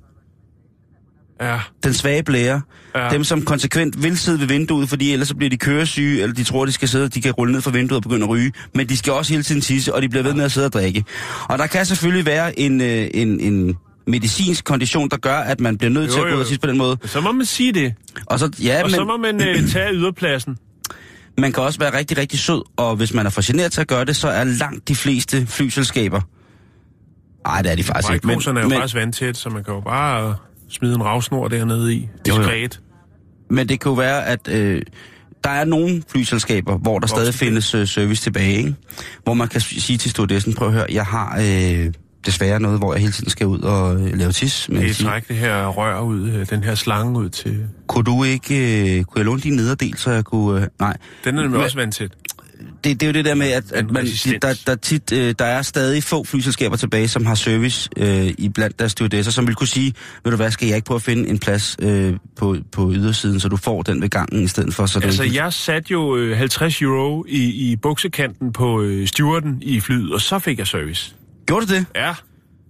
ja, 1.42 1.60
Den 1.84 1.94
svage 1.94 2.24
blære. 2.24 2.62
Ja. 2.96 3.10
Dem, 3.10 3.24
som 3.24 3.42
konsekvent 3.42 4.04
vil 4.04 4.18
sidde 4.18 4.40
ved 4.40 4.48
vinduet, 4.48 4.90
fordi 4.90 5.12
ellers 5.14 5.28
så 5.28 5.36
bliver 5.36 5.50
de 5.50 5.58
køresyge, 5.58 6.22
eller 6.22 6.34
de 6.36 6.44
tror, 6.44 6.66
de 6.66 6.72
skal 6.72 6.88
sidde, 6.88 7.10
de 7.10 7.22
kan 7.22 7.32
rulle 7.32 7.54
ned 7.54 7.62
fra 7.62 7.72
vinduet 7.72 7.96
og 7.98 8.04
begynde 8.04 8.24
at 8.24 8.30
ryge. 8.30 8.52
Men 8.76 8.90
de 8.90 8.98
skal 8.98 9.14
også 9.14 9.34
hele 9.34 9.44
tiden 9.44 9.62
tisse, 9.62 9.96
og 9.96 10.02
de 10.02 10.10
bliver 10.10 10.24
ved 10.24 10.34
med 10.34 10.46
at 10.46 10.52
sidde 10.52 10.66
og 10.68 10.74
drikke. 10.74 11.04
Og 11.50 11.58
der 11.58 11.68
kan 11.68 11.86
selvfølgelig 11.86 12.26
være 12.26 12.60
en, 12.60 12.82
øh, 12.82 13.08
en, 13.14 13.40
en 13.40 13.76
medicinsk 14.08 14.66
kondition, 14.66 15.10
der 15.10 15.18
gør, 15.18 15.36
at 15.38 15.60
man 15.60 15.78
bliver 15.78 15.92
nødt 15.92 16.08
Jo, 16.08 16.12
til 16.14 16.20
at 16.20 16.26
gå 16.30 16.36
ud 16.36 16.40
og 16.42 16.46
tisse 16.48 16.60
på 16.60 16.68
den 16.68 16.78
måde. 16.78 16.98
så 17.06 17.22
må 17.22 17.32
man 17.32 17.46
sige 17.46 17.72
det. 17.74 17.94
Og 18.26 18.40
så, 18.40 18.52
ja, 18.64 18.78
Og 18.84 18.90
men 18.90 18.96
så 18.96 19.04
må 19.06 19.18
man 19.18 19.48
øh, 19.48 19.68
tage 19.74 19.94
yderpladsen. 19.94 20.58
man 21.38 21.52
kan 21.52 21.64
også 21.64 21.80
være 21.80 21.98
rigtig, 21.98 22.18
rigtig 22.18 22.40
sød, 22.40 22.62
og 22.78 22.96
hvis 22.96 23.14
man 23.14 23.26
er 23.26 23.30
for 23.30 23.42
generet 23.48 23.72
til 23.72 23.82
at 23.82 23.88
gøre 23.88 24.06
det, 24.06 24.16
så 24.16 24.28
er 24.28 24.44
langt 24.44 24.88
de 24.88 24.96
fleste 24.96 25.46
flyselskaber... 25.48 26.22
Nej, 27.48 27.62
det 27.62 27.72
er 27.72 27.76
de 27.76 27.84
faktisk 27.84 28.14
ikke. 28.14 28.28
Brækposerne 28.28 28.60
er 28.60 28.64
jo 28.64 28.70
faktisk 28.70 28.96
vandtæt, 28.96 29.38
så 29.38 29.50
man 29.50 29.64
kan 29.64 29.74
jo 29.74 29.80
bare 29.82 30.36
smide 30.70 30.96
en 30.96 31.04
ravsnor 31.04 31.48
dernede 31.48 31.96
i. 31.96 32.10
Diskret. 32.26 32.80
Men 33.50 33.70
det 33.70 33.80
kan 33.80 33.90
jo 33.90 33.94
være, 33.96 34.26
at 34.26 34.48
øh, 34.50 34.82
der 35.44 35.50
er 35.50 35.66
nogle 35.66 36.04
flyselskaber, 36.12 36.78
hvor 36.78 37.00
der 37.00 37.08
stadig 37.08 37.26
Voksen. 37.28 37.40
findes 37.48 37.76
øh, 37.76 37.88
service 37.88 38.24
tilbage, 38.24 38.58
ikke? 38.58 38.76
Hvor 39.24 39.34
man 39.34 39.48
kan 39.48 39.62
sige 39.62 39.98
til 39.98 40.12
stewardessen, 40.12 40.54
prøv 40.54 40.68
at 40.68 40.74
høre, 40.74 40.86
jeg 40.92 41.06
har 41.06 41.38
øh, 41.42 41.94
desværre 42.28 42.60
noget, 42.60 42.80
hvor 42.80 42.94
jeg 42.94 43.02
hele 43.02 43.14
tiden 43.14 43.30
skal 43.30 43.48
ud 43.48 43.60
og 43.60 43.96
øh, 43.96 44.18
lave 44.18 44.32
tis. 44.32 44.70
Men 44.70 44.82
Det 44.82 44.96
siger, 44.96 45.10
træk 45.10 45.28
det 45.28 45.36
her 45.36 45.68
rør 45.68 46.00
ud, 46.02 46.30
øh, 46.30 46.50
den 46.50 46.64
her 46.64 46.76
slange 46.76 47.20
ud 47.20 47.30
til... 47.30 47.64
kunne 47.88 48.04
du 48.04 48.24
ikke, 48.24 48.56
øh, 48.98 49.04
kunne 49.04 49.20
jeg 49.20 49.26
låne 49.26 49.42
din 49.42 49.54
nederdel, 49.54 49.98
så 49.98 50.12
jeg 50.12 50.24
kunne... 50.26 50.62
Øh, 50.62 50.68
nej, 50.80 50.98
Den 51.24 51.38
er 51.38 51.42
nemlig 51.42 51.62
også 51.64 51.78
vandtæt. 51.78 52.12
det, 52.84 53.00
det 53.00 53.04
er 53.04 53.08
jo 53.08 53.14
det 53.14 53.26
der 53.26 53.36
med, 53.36 53.48
at, 53.52 53.72
at 53.72 53.92
man, 53.92 54.06
der, 54.42 54.62
der, 54.68 54.76
tit, 54.76 55.12
øh, 55.14 55.36
der 55.40 55.46
er 55.46 55.62
stadig 55.62 56.04
få 56.04 56.24
flyselskaber 56.24 56.76
tilbage, 56.76 57.08
som 57.08 57.26
har 57.26 57.36
service 57.36 57.90
øh, 57.98 58.34
i 58.38 58.50
blandt 58.50 58.80
deres 58.80 58.92
stewardesser, 58.92 59.32
som 59.32 59.48
vil 59.48 59.56
kunne 59.56 59.68
sige, 59.68 59.94
ved 60.24 60.32
du 60.32 60.36
hvad, 60.36 60.52
skal 60.52 60.68
jeg 60.68 60.76
ikke 60.76 60.86
prøve 60.86 60.96
at 60.96 61.02
finde 61.02 61.30
en 61.30 61.40
plads 61.40 61.78
øh, 61.82 62.14
på, 62.36 62.56
på 62.72 62.92
ydersiden, 62.94 63.40
så 63.40 63.50
du 63.50 63.58
får 63.58 63.82
den 63.82 64.02
ved 64.02 64.10
gangen 64.10 64.44
i 64.44 64.48
stedet 64.48 64.74
for, 64.74 64.86
så 64.86 65.00
Altså, 65.04 65.24
ikke... 65.24 65.36
jeg 65.36 65.54
satte 65.54 65.92
jo 65.92 66.18
øh, 66.18 66.38
50 66.38 66.82
euro 66.82 67.26
i, 67.28 67.72
i 67.72 67.76
buksekanten 67.76 68.54
på 68.54 68.82
øh, 68.82 69.08
stewarden 69.08 69.58
i 69.62 69.80
flyet, 69.80 70.14
og 70.14 70.22
så 70.22 70.40
fik 70.40 70.60
jeg 70.60 70.68
service. 70.68 71.14
Gjorde 71.48 71.66
du 71.66 71.74
det? 71.74 71.86
Ja, 71.96 72.14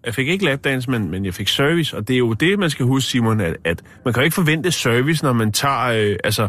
jeg 0.05 0.13
fik 0.15 0.27
ikke 0.27 0.45
lapdance, 0.45 0.89
men, 0.91 1.11
men 1.11 1.25
jeg 1.25 1.33
fik 1.33 1.47
service, 1.47 1.97
og 1.97 2.07
det 2.07 2.13
er 2.13 2.17
jo 2.17 2.33
det, 2.33 2.59
man 2.59 2.69
skal 2.69 2.85
huske, 2.85 3.09
Simon, 3.09 3.41
at, 3.41 3.55
at 3.65 3.81
man 4.05 4.13
kan 4.13 4.21
jo 4.21 4.25
ikke 4.25 4.35
forvente 4.35 4.71
service, 4.71 5.23
når 5.23 5.33
man 5.33 5.51
tager, 5.51 5.83
øh, 5.87 6.15
altså, 6.23 6.47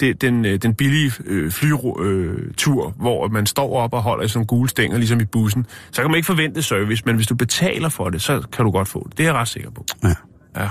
det, 0.00 0.22
den, 0.22 0.44
øh, 0.44 0.56
den 0.58 0.74
billige 0.74 1.12
øh, 1.26 1.50
flytur, 1.50 2.02
øh, 2.02 2.38
tur, 2.56 2.90
hvor 2.90 3.28
man 3.28 3.46
står 3.46 3.76
op 3.76 3.94
og 3.94 4.02
holder 4.02 4.24
i 4.24 4.28
sådan 4.28 4.38
nogle 4.38 4.46
gule 4.46 4.68
stænger, 4.68 4.98
ligesom 4.98 5.20
i 5.20 5.24
bussen, 5.24 5.66
så 5.92 6.02
kan 6.02 6.10
man 6.10 6.16
ikke 6.16 6.26
forvente 6.26 6.62
service, 6.62 7.02
men 7.06 7.16
hvis 7.16 7.26
du 7.26 7.34
betaler 7.34 7.88
for 7.88 8.10
det, 8.10 8.22
så 8.22 8.42
kan 8.52 8.64
du 8.64 8.70
godt 8.70 8.88
få 8.88 9.06
det. 9.08 9.18
Det 9.18 9.24
er 9.24 9.28
jeg 9.28 9.34
ret 9.34 9.48
sikker 9.48 9.70
på. 9.70 9.84
Ja. 10.04 10.14
Ja. 10.62 10.68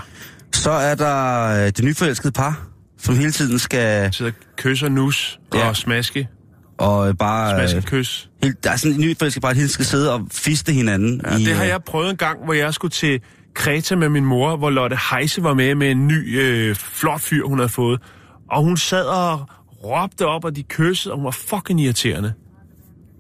Så 0.53 0.71
er 0.71 0.95
der 0.95 1.45
øh, 1.61 1.65
det 1.65 1.83
nyforelskede 1.83 2.31
par, 2.31 2.67
som 2.97 3.15
hele 3.15 3.31
tiden 3.31 3.59
skal 3.59 4.13
Sidder 4.13 4.31
kysser 4.57 4.89
nus 4.89 5.39
Ja. 5.53 5.67
og 5.69 5.75
smaske, 5.75 6.27
og 6.79 7.07
øh, 7.07 7.13
bare... 7.19 7.75
Øh, 7.75 7.81
kys. 7.83 8.29
helt, 8.43 8.63
der 8.63 8.71
er 8.71 8.75
sådan 8.75 8.91
et 8.91 8.99
nyforelsket 8.99 9.41
par, 9.41 9.49
der 9.49 9.55
hele 9.55 9.67
tiden 9.67 9.73
skal 9.73 9.85
sidde 9.85 10.13
og 10.13 10.27
fiste 10.31 10.73
hinanden. 10.73 11.21
Ja, 11.25 11.37
i, 11.37 11.43
det 11.43 11.53
har 11.53 11.63
øh, 11.63 11.69
jeg 11.69 11.83
prøvet 11.83 12.09
en 12.09 12.17
gang, 12.17 12.45
hvor 12.45 12.53
jeg 12.53 12.73
skulle 12.73 12.91
til 12.91 13.21
Kreta 13.53 13.95
med 13.95 14.09
min 14.09 14.25
mor, 14.25 14.55
hvor 14.55 14.69
Lotte 14.69 14.97
Heise 15.11 15.43
var 15.43 15.53
med 15.53 15.75
med 15.75 15.91
en 15.91 16.07
ny 16.07 16.39
øh, 16.39 16.75
flot 16.75 17.21
fyr, 17.21 17.47
hun 17.47 17.59
havde 17.59 17.69
fået. 17.69 18.01
Og 18.51 18.63
hun 18.63 18.77
sad 18.77 19.05
og 19.05 19.49
råbte 19.83 20.25
op, 20.25 20.45
og 20.45 20.55
de 20.55 20.63
kyssede, 20.63 21.13
og 21.13 21.17
hun 21.17 21.25
var 21.25 21.31
fucking 21.31 21.81
irriterende. 21.81 22.33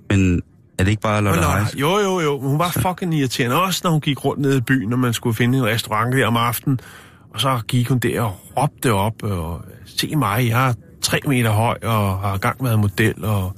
Men 0.09 0.41
er 0.79 0.83
det 0.83 0.91
ikke 0.91 1.01
bare 1.01 1.21
Lotte 1.21 1.41
Heise? 1.43 1.77
jo, 1.77 1.97
jo, 1.97 2.19
jo, 2.19 2.39
hun 2.39 2.59
var 2.59 2.69
fucking 2.69 3.15
irriterende. 3.15 3.61
Også 3.61 3.81
når 3.83 3.91
hun 3.91 4.01
gik 4.01 4.25
rundt 4.25 4.41
ned 4.41 4.57
i 4.57 4.61
byen, 4.61 4.89
når 4.89 4.97
man 4.97 5.13
skulle 5.13 5.35
finde 5.35 5.57
en 5.57 5.65
restaurant 5.65 6.15
der 6.15 6.27
om 6.27 6.37
aftenen. 6.37 6.79
Og 7.33 7.41
så 7.41 7.61
gik 7.67 7.89
hun 7.89 7.99
der 7.99 8.21
og 8.21 8.35
råbte 8.57 8.93
op, 8.93 9.23
og 9.23 9.61
se 9.85 10.15
mig, 10.15 10.47
jeg 10.47 10.73
tre 11.01 11.19
meter 11.27 11.49
høj, 11.51 11.77
og 11.83 12.19
har 12.19 12.37
gang 12.37 12.63
været 12.63 12.79
model, 12.79 13.25
og... 13.25 13.55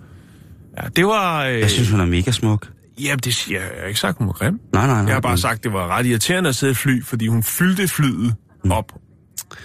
Ja, 0.84 0.88
det 0.96 1.06
var... 1.06 1.46
Øh, 1.46 1.60
Jeg 1.60 1.70
synes, 1.70 1.90
hun 1.90 2.00
er 2.00 2.06
mega 2.06 2.32
smuk. 2.32 2.68
Jamen, 3.00 3.20
det 3.20 3.36
siger 3.36 3.60
jeg. 3.60 3.70
Jeg 3.74 3.82
har 3.82 3.88
ikke 3.88 4.00
sagt, 4.00 4.18
hun 4.18 4.28
var 4.28 4.34
grim. 4.34 4.60
Nej, 4.74 4.86
nej, 4.88 4.96
nej. 4.96 5.06
Jeg 5.06 5.14
har 5.16 5.22
bare 5.22 5.32
men- 5.32 5.38
sagt, 5.38 5.64
det 5.64 5.74
var 5.74 5.88
ret 5.88 6.06
irriterende 6.06 6.50
at 6.50 6.56
sidde 6.56 6.72
i 6.72 6.76
fly, 6.76 7.04
fordi 7.04 7.28
hun 7.28 7.44
fyldte 7.44 7.88
flyet 7.88 8.36
op 8.70 8.92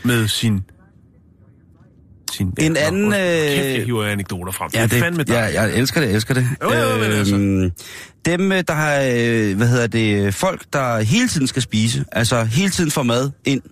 med 0.04 0.28
sin... 0.28 0.60
sin 2.32 2.52
En 2.60 2.76
anden, 2.76 3.10
Kæft, 3.12 3.22
jeg 3.66 3.78
øh, 3.78 3.84
hiver 3.84 4.04
anekdoter 4.06 4.52
frem. 4.52 4.70
Ja, 4.74 4.82
det 4.82 4.92
er 4.92 5.00
fandme 5.00 5.22
det, 5.22 5.28
ja, 5.32 5.46
dig. 5.46 5.54
jeg 5.54 5.74
elsker 5.74 6.00
det, 6.00 6.06
jeg 6.08 6.14
elsker 6.14 6.34
det. 6.34 6.48
Jo, 6.62 6.72
jo, 6.74 6.94
men 6.98 7.10
altså. 7.12 7.36
Øhm, 7.36 7.70
Dem, 8.26 8.52
øh, 8.52 8.64
der 8.68 8.74
har, 8.74 8.94
øh, 9.02 9.56
hvad 9.56 9.68
hedder 9.68 9.86
det, 9.86 10.34
folk, 10.34 10.64
der 10.72 11.00
hele 11.00 11.28
tiden 11.28 11.46
skal 11.46 11.62
spise, 11.62 12.04
altså 12.12 12.44
hele 12.44 12.70
tiden 12.70 12.90
får 12.90 13.02
mad 13.02 13.30
ind. 13.44 13.62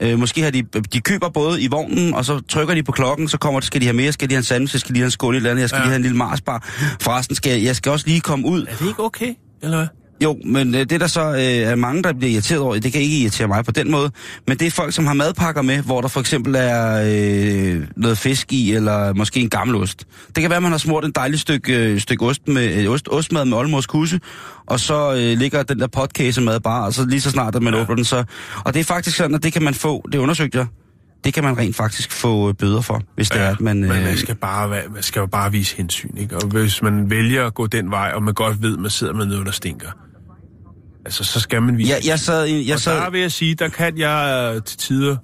Øh, 0.00 0.18
måske 0.18 0.42
har 0.42 0.50
de, 0.50 0.62
de 0.92 1.00
køber 1.00 1.28
både 1.28 1.62
i 1.62 1.66
vognen, 1.66 2.14
og 2.14 2.24
så 2.24 2.40
trykker 2.48 2.74
de 2.74 2.82
på 2.82 2.92
klokken, 2.92 3.28
så 3.28 3.38
kommer, 3.38 3.60
skal 3.60 3.80
de 3.80 3.86
have 3.86 3.96
mere, 3.96 4.12
skal 4.12 4.28
de 4.28 4.34
have 4.34 4.38
en 4.38 4.44
sandwich, 4.44 4.78
skal 4.78 4.94
de 4.94 5.00
have 5.00 5.04
en 5.04 5.10
skål 5.10 5.34
i 5.34 5.36
eller 5.36 5.50
andet, 5.50 5.60
jeg 5.60 5.68
skal 5.68 5.78
ja. 5.78 5.82
lige 5.82 5.88
have 5.88 5.96
en 5.96 6.02
lille 6.02 6.16
marsbar. 6.16 6.68
Forresten, 7.00 7.36
skal 7.36 7.52
jeg, 7.52 7.64
jeg 7.64 7.76
skal 7.76 7.92
også 7.92 8.06
lige 8.06 8.20
komme 8.20 8.46
ud. 8.46 8.66
Er 8.66 8.76
det 8.76 8.88
ikke 8.88 9.04
okay, 9.04 9.34
eller 9.62 9.76
hvad? 9.76 9.86
Jo, 10.22 10.38
men 10.44 10.74
øh, 10.74 10.80
det 10.80 11.00
der 11.00 11.06
så 11.06 11.32
øh, 11.32 11.40
er 11.40 11.74
mange, 11.74 12.02
der 12.02 12.12
bliver 12.12 12.32
irriteret 12.32 12.60
over, 12.60 12.74
det 12.78 12.92
kan 12.92 13.00
ikke 13.00 13.16
irritere 13.16 13.48
mig 13.48 13.64
på 13.64 13.70
den 13.70 13.90
måde, 13.90 14.10
men 14.48 14.58
det 14.58 14.66
er 14.66 14.70
folk, 14.70 14.94
som 14.94 15.06
har 15.06 15.14
madpakker 15.14 15.62
med, 15.62 15.82
hvor 15.82 16.00
der 16.00 16.08
for 16.08 16.20
eksempel 16.20 16.54
er 16.58 17.02
øh, 17.06 17.82
noget 17.96 18.18
fisk 18.18 18.52
i, 18.52 18.72
eller 18.72 19.12
måske 19.12 19.40
en 19.40 19.50
gammel 19.50 19.76
ost. 19.76 20.06
Det 20.26 20.40
kan 20.40 20.50
være, 20.50 20.56
at 20.56 20.62
man 20.62 20.72
har 20.72 20.78
smurt 20.78 21.04
en 21.04 21.12
dejlig 21.12 21.40
stykke, 21.40 21.78
øh, 21.78 22.00
stykke 22.00 22.26
ost 22.26 22.48
med, 22.48 22.84
øh, 22.84 22.90
ost, 22.90 23.08
ostmad 23.08 23.44
med 23.44 23.56
oldmors 23.58 23.86
kusse, 23.86 24.20
og 24.66 24.80
så 24.80 25.12
øh, 25.12 25.38
ligger 25.38 25.62
den 25.62 25.78
der 25.78 25.86
potkase 25.86 26.40
mad 26.40 26.60
bare, 26.60 26.84
og 26.84 26.94
så 26.94 27.06
lige 27.06 27.20
så 27.20 27.30
snart, 27.30 27.56
at 27.56 27.62
man 27.62 27.74
ja. 27.74 27.80
åbner 27.80 27.96
den, 27.96 28.04
så... 28.04 28.24
Og 28.64 28.74
det 28.74 28.80
er 28.80 28.84
faktisk 28.84 29.16
sådan, 29.16 29.34
at 29.34 29.42
det 29.42 29.52
kan 29.52 29.62
man 29.62 29.74
få, 29.74 30.04
det 30.12 30.18
undersøgte 30.18 30.58
jeg, 30.58 30.66
det 31.24 31.34
kan 31.34 31.44
man 31.44 31.58
rent 31.58 31.76
faktisk 31.76 32.12
få 32.12 32.48
øh, 32.48 32.54
bøder 32.54 32.80
for, 32.80 33.02
hvis 33.14 33.30
det 33.30 33.40
er, 33.40 33.50
at 33.50 33.60
man... 33.60 33.80
men 33.80 33.90
Øh, 33.90 34.02
man 34.02 34.16
skal, 34.16 34.34
bare 34.34 34.68
man 34.68 35.02
skal 35.02 35.20
jo 35.20 35.26
bare 35.26 35.52
vise 35.52 35.76
hensyn, 35.76 36.16
ikke? 36.16 36.36
Og 36.36 36.46
hvis 36.46 36.82
man 36.82 37.10
vælger 37.10 37.46
at 37.46 37.54
gå 37.54 37.66
den 37.66 37.90
vej, 37.90 38.12
og 38.14 38.22
man 38.22 38.34
godt 38.34 38.62
ved, 38.62 38.74
at 38.74 38.80
man 38.80 38.90
sidder 38.90 39.12
med 39.12 39.26
noget, 39.26 39.46
der 39.46 39.52
stinker, 39.52 39.88
altså, 41.04 41.24
så 41.24 41.40
skal 41.40 41.62
man 41.62 41.78
vise 41.78 41.92
jeg, 41.92 42.06
jeg 42.06 42.18
sad... 42.18 42.44
Jeg 42.44 42.74
og 42.74 42.80
sad 42.80 42.96
der 42.96 43.10
vil 43.10 43.20
jeg 43.20 43.32
sige, 43.32 43.54
der 43.54 43.68
kan 43.68 43.98
jeg 43.98 44.52
øh, 44.54 44.62
til 44.62 44.78
tider 44.78 45.16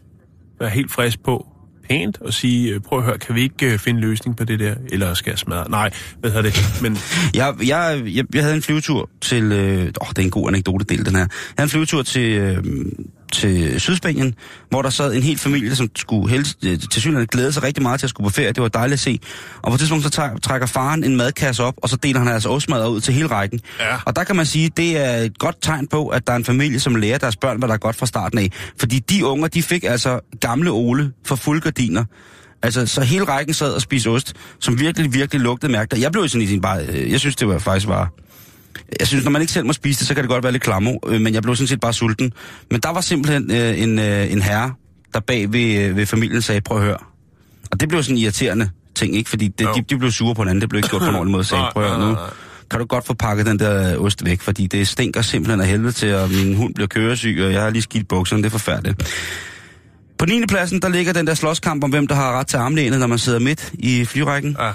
være 0.61 0.71
helt 0.71 0.91
frisk 0.91 1.23
på 1.25 1.47
pænt 1.91 2.21
og 2.21 2.35
sige, 2.35 2.75
øh, 2.75 2.81
prøv 2.81 2.99
at 2.99 3.05
høre, 3.05 3.19
kan 3.19 3.35
vi 3.35 3.43
ikke 3.43 3.73
øh, 3.73 3.79
finde 3.79 4.01
løsning 4.01 4.37
på 4.37 4.45
det 4.45 4.61
der? 4.61 4.75
Eller 4.93 5.15
skal 5.15 5.31
jeg 5.31 5.39
smadre? 5.39 5.71
Nej, 5.71 5.91
hvad 6.21 6.31
hedder 6.31 6.51
det? 6.51 6.83
Men 6.83 6.99
Jeg, 7.35 7.55
jeg, 7.67 8.03
jeg, 8.07 8.25
jeg 8.35 8.43
havde 8.43 8.57
en 8.57 8.63
flyvetur 8.63 9.11
til... 9.21 9.53
Øh, 9.53 9.83
åh, 9.83 10.09
det 10.09 10.19
er 10.19 10.23
en 10.23 10.31
god 10.31 10.49
anekdote 10.49 10.85
del, 10.85 11.07
den 11.07 11.15
her. 11.15 11.21
Jeg 11.21 11.29
havde 11.59 11.67
en 11.67 11.71
flyvetur 11.71 12.03
til, 12.03 12.33
øh, 12.33 12.65
til 13.33 13.81
Sydspanien, 13.81 14.35
hvor 14.71 14.83
der 14.83 14.91
sad 14.91 15.15
en 15.15 15.23
hel 15.23 15.39
familie, 15.39 15.77
som 15.77 15.89
skulle 15.97 16.31
helst, 16.31 16.59
øh, 16.65 16.79
til 16.79 17.03
synligheden 17.03 17.27
glæde 17.27 17.53
sig 17.53 17.63
rigtig 17.63 17.83
meget 17.83 18.01
til 18.01 18.07
at 18.07 18.11
skulle 18.11 18.25
på 18.31 18.35
ferie. 18.35 18.53
Det 18.53 18.63
var 18.63 18.69
dejligt 18.69 18.93
at 18.93 19.01
se. 19.01 19.19
Og 19.63 19.71
på 19.71 19.75
et 19.75 19.79
tidspunkt 19.79 20.05
så 20.05 20.31
trækker 20.43 20.67
faren 20.67 21.05
en 21.05 21.17
madkasse 21.17 21.65
op, 21.65 21.75
og 21.77 21.89
så 21.89 21.97
deler 21.97 22.19
han 22.19 22.29
altså 22.29 22.49
ostmad 22.49 22.89
ud 22.89 23.01
til 23.01 23.15
hele 23.15 23.27
rækken. 23.27 23.61
Ja. 23.81 23.97
Og 24.07 24.17
der 24.17 24.25
kan 24.25 24.37
man 24.37 24.47
sige, 24.47 24.71
det 24.77 24.97
er 24.97 25.17
et 25.17 25.39
godt 25.39 25.57
tegn 25.63 25.87
på, 25.87 26.09
at 26.09 26.27
der 26.27 26.33
er 26.33 26.37
en 26.37 26.45
familie, 26.45 26.81
som 26.81 26.95
lærer 26.95 27.19
deres 27.19 27.37
børn, 27.37 27.59
hvad 27.59 27.69
der 27.69 27.75
er 27.75 27.79
godt 27.79 27.97
fra 27.97 28.07
starten 28.07 28.39
af. 28.39 28.51
Fordi 28.81 28.99
de 28.99 29.27
unger, 29.27 29.49
de 29.49 29.63
fik 29.63 29.85
altså 29.85 30.21
gamle 30.41 30.71
Ole 30.71 31.13
for 31.25 31.37
fuld 31.37 31.61
gardiner. 31.61 32.05
Altså, 32.63 32.87
så 32.87 33.01
hele 33.01 33.25
rækken 33.25 33.55
sad 33.55 33.73
og 33.73 33.81
spiste 33.81 34.09
ost, 34.09 34.35
som 34.59 34.81
virkelig, 34.81 35.15
virkelig 35.15 35.41
lugtede 35.43 35.73
mærkeligt. 35.73 36.03
Jeg 36.03 36.13
blev 36.13 36.29
sådan 36.29 36.43
i 36.43 36.47
sin 36.47 36.61
bare... 36.61 36.85
øh, 36.87 37.11
Jeg 37.11 37.21
synes, 37.21 37.37
det 37.37 37.49
var 37.49 37.59
faktisk 37.59 37.89
var... 37.89 38.13
Jeg 39.01 39.07
synes, 39.07 39.25
når 39.25 39.31
man 39.31 39.43
ikke 39.43 39.53
selv 39.53 39.67
må 39.67 39.73
spise 39.73 39.99
det, 40.01 40.09
så 40.09 40.15
kan 40.15 40.25
det 40.25 40.31
godt 40.31 40.45
være 40.45 40.53
lidt 40.53 40.63
klammer, 40.63 40.93
øh, 41.07 41.21
men 41.21 41.35
jeg 41.35 41.43
blev 41.43 41.57
sådan 41.57 41.69
set 41.69 41.81
bare 41.81 41.93
sulten. 41.93 42.33
Men 42.71 42.81
der 42.81 42.89
var 42.91 43.01
simpelthen 43.01 43.51
øh, 43.51 43.81
en, 43.83 43.99
øh, 43.99 44.33
en 44.33 44.43
herre, 44.43 44.73
der 45.15 45.21
bag 45.21 45.53
ved, 45.53 45.75
øh, 45.85 45.97
ved 45.97 46.07
familien 46.07 46.43
sagde, 46.43 46.61
prøv 46.61 46.79
at 46.79 46.85
høre. 46.85 46.97
Og 47.71 47.81
det 47.81 47.89
blev 47.89 48.03
sådan 48.03 48.17
en 48.17 48.23
irriterende 48.23 48.71
ting, 48.95 49.17
ikke? 49.17 49.31
Fordi 49.31 49.49
det, 49.49 49.69
de, 49.77 49.83
de 49.91 49.99
blev 49.99 50.11
sure 50.11 50.35
på 50.35 50.43
hinanden, 50.43 50.61
det 50.61 50.69
blev 50.69 50.79
ikke 50.79 50.89
gjort 50.89 51.03
på 51.03 51.09
en 51.09 51.15
ordentlig 51.15 51.33
måde. 51.33 51.45
Sagde, 51.45 51.65
prøv 51.73 51.85
at 51.85 51.91
høre, 51.91 52.09
nu 52.11 52.17
kan 52.71 52.81
du 52.81 52.87
godt 52.87 53.07
få 53.07 53.15
pakket 53.15 53.47
den 53.47 53.59
der 53.59 53.99
ost 53.99 54.25
væk, 54.25 54.41
fordi 54.41 54.67
det 54.67 54.89
stinker 54.89 55.23
simpelthen 55.23 55.61
af 55.61 55.67
helvede 55.67 55.93
til, 55.93 56.15
og 56.15 56.31
min 56.31 56.55
hund 56.57 56.75
bliver 56.75 56.89
køresyg, 56.89 57.39
og 57.45 57.53
jeg 57.53 57.63
har 57.63 57.71
lige 57.71 57.83
skidt 57.83 58.09
bukserne, 58.09 58.43
det 58.43 58.47
er 58.47 58.51
forfærdeligt. 58.51 59.15
På 60.19 60.27
9. 60.27 60.47
pladsen, 60.49 60.83
der 60.83 60.89
ligger 60.89 61.13
den 61.13 61.27
der 61.27 61.35
slåskamp 61.35 61.85
om, 61.85 61.91
hvem 61.91 62.07
der 62.07 62.15
har 62.15 62.39
ret 62.39 62.47
til 62.47 62.57
armlænet, 62.57 63.01
når 63.01 63.07
man 63.07 63.19
sidder 63.19 63.39
midt 63.39 63.71
i 63.75 64.05
flyrækken. 64.05 64.57
ja, 64.61 64.73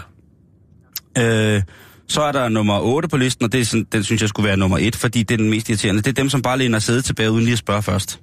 Øh, 1.17 1.61
så 2.07 2.21
er 2.21 2.31
der 2.31 2.49
nummer 2.49 2.79
8 2.79 3.09
på 3.09 3.17
listen, 3.17 3.45
og 3.45 3.51
det 3.51 3.61
er 3.61 3.65
sådan, 3.65 3.85
den 3.91 4.03
synes 4.03 4.21
jeg 4.21 4.29
skulle 4.29 4.47
være 4.47 4.57
nummer 4.57 4.77
1, 4.77 4.95
fordi 4.95 5.23
det 5.23 5.33
er 5.33 5.37
den 5.37 5.49
mest 5.49 5.69
irriterende. 5.69 6.01
Det 6.01 6.07
er 6.09 6.13
dem, 6.13 6.29
som 6.29 6.41
bare 6.41 6.57
læner 6.57 6.79
sædet 6.79 7.05
tilbage, 7.05 7.31
uden 7.31 7.43
lige 7.43 7.53
at 7.53 7.59
spørge 7.59 7.81
først. 7.81 8.21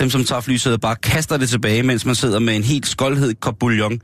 Dem, 0.00 0.10
som 0.10 0.24
tager 0.24 0.40
flysædet, 0.40 0.80
bare 0.80 0.96
kaster 0.96 1.36
det 1.36 1.48
tilbage, 1.48 1.82
mens 1.82 2.06
man 2.06 2.14
sidder 2.14 2.38
med 2.38 2.56
en 2.56 2.62
helt 2.62 2.86
skoldhed 2.86 3.34
kop 3.34 3.58
bouillon. 3.58 4.00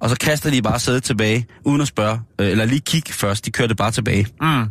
Og 0.00 0.10
så 0.10 0.16
kaster 0.16 0.50
de 0.50 0.62
bare 0.62 0.78
sædet 0.78 1.02
tilbage, 1.02 1.46
uden 1.64 1.80
at 1.80 1.88
spørge, 1.88 2.20
øh, 2.40 2.50
eller 2.50 2.64
lige 2.64 2.80
kigge 2.80 3.12
først. 3.12 3.46
De 3.46 3.50
kører 3.50 3.68
det 3.68 3.76
bare 3.76 3.90
tilbage. 3.90 4.26
Mm. 4.40 4.64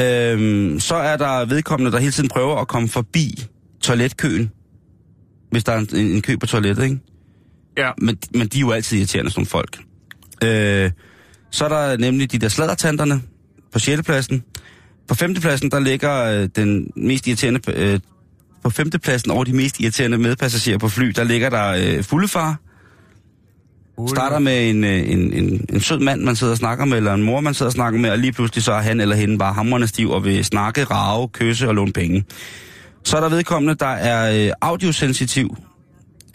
Øhm, 0.00 0.80
så 0.80 0.94
er 0.94 1.16
der 1.16 1.44
vedkommende, 1.44 1.92
der 1.92 1.98
hele 1.98 2.12
tiden 2.12 2.28
prøver 2.28 2.56
at 2.56 2.68
komme 2.68 2.88
forbi 2.88 3.44
toiletkøen. 3.80 4.50
Hvis 5.50 5.64
der 5.64 5.72
er 5.72 5.78
en, 5.78 5.96
en 5.96 6.22
kø 6.22 6.36
på 6.36 6.46
toilettet, 6.46 6.84
ikke? 6.84 6.98
Ja. 7.78 7.90
Men, 7.98 8.18
men 8.34 8.48
de 8.48 8.56
er 8.56 8.60
jo 8.60 8.70
altid 8.70 8.98
irriterende, 8.98 9.32
nogle 9.36 9.46
folk. 9.46 9.78
Øh, 10.44 10.90
så 11.50 11.64
er 11.64 11.68
der 11.68 11.96
nemlig 11.96 12.32
de 12.32 12.38
der 12.38 12.48
sladdertanterne 12.48 13.22
på 13.72 13.78
6. 13.78 14.02
pladsen. 14.02 14.44
På 15.08 15.14
5. 15.14 15.34
pladsen, 15.34 15.70
der 15.70 15.80
ligger 15.80 16.24
øh, 16.24 16.48
den 16.56 16.90
mest 16.96 17.26
irriterende... 17.26 17.60
Øh, 17.74 18.00
på 18.64 18.70
5. 18.70 18.90
pladsen 18.90 19.30
over 19.30 19.44
de 19.44 19.52
mest 19.52 19.80
irriterende 19.80 20.18
medpassagerer 20.18 20.78
på 20.78 20.88
fly, 20.88 21.06
der 21.06 21.24
ligger 21.24 21.50
der 21.50 21.68
øh, 21.68 22.04
fuldefar. 22.04 22.56
Starter 24.08 24.38
med 24.38 24.70
en, 24.70 24.84
øh, 24.84 25.10
en, 25.10 25.32
en, 25.32 25.66
en 25.68 25.80
sød 25.80 25.98
mand, 25.98 26.22
man 26.22 26.36
sidder 26.36 26.52
og 26.52 26.56
snakker 26.56 26.84
med, 26.84 26.96
eller 26.96 27.14
en 27.14 27.22
mor, 27.22 27.40
man 27.40 27.54
sidder 27.54 27.68
og 27.68 27.72
snakker 27.72 28.00
med, 28.00 28.10
og 28.10 28.18
lige 28.18 28.32
pludselig 28.32 28.64
så 28.64 28.72
er 28.72 28.80
han 28.80 29.00
eller 29.00 29.16
hende 29.16 29.38
bare 29.38 29.52
hamrende 29.52 29.86
stiv 29.86 30.10
og 30.10 30.24
vil 30.24 30.44
snakke, 30.44 30.84
rave, 30.84 31.28
kysse 31.28 31.68
og 31.68 31.74
låne 31.74 31.92
penge. 31.92 32.24
Så 33.04 33.16
er 33.16 33.20
der 33.20 33.28
vedkommende, 33.28 33.74
der 33.74 33.86
er 33.86 34.46
øh, 34.46 34.52
audiosensitiv. 34.60 35.56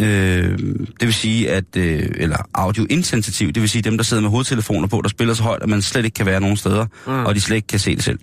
Øh, 0.02 0.60
det 1.00 1.08
vil 1.08 1.14
sige, 1.14 1.52
at... 1.52 1.66
Øh, 1.78 2.10
eller 2.16 2.38
audioinsensitiv, 2.54 3.52
det 3.52 3.62
vil 3.62 3.70
sige 3.70 3.82
dem, 3.82 3.98
der 3.98 4.04
sidder 4.04 4.22
med 4.22 4.30
hovedtelefoner 4.30 4.88
på, 4.88 5.02
der 5.02 5.10
spiller 5.10 5.34
så 5.34 5.44
højt, 5.44 5.64
at 5.64 5.70
man 5.70 5.82
slet 5.82 6.06
ikke 6.06 6.16
kan 6.16 6.26
være 6.26 6.42
nogen 6.42 6.58
steder, 6.58 6.86
mm. 7.08 7.26
og 7.26 7.36
de 7.36 7.42
slet 7.42 7.56
ikke 7.56 7.68
kan 7.68 7.80
se 7.80 7.96
det 7.96 8.04
selv. 8.04 8.20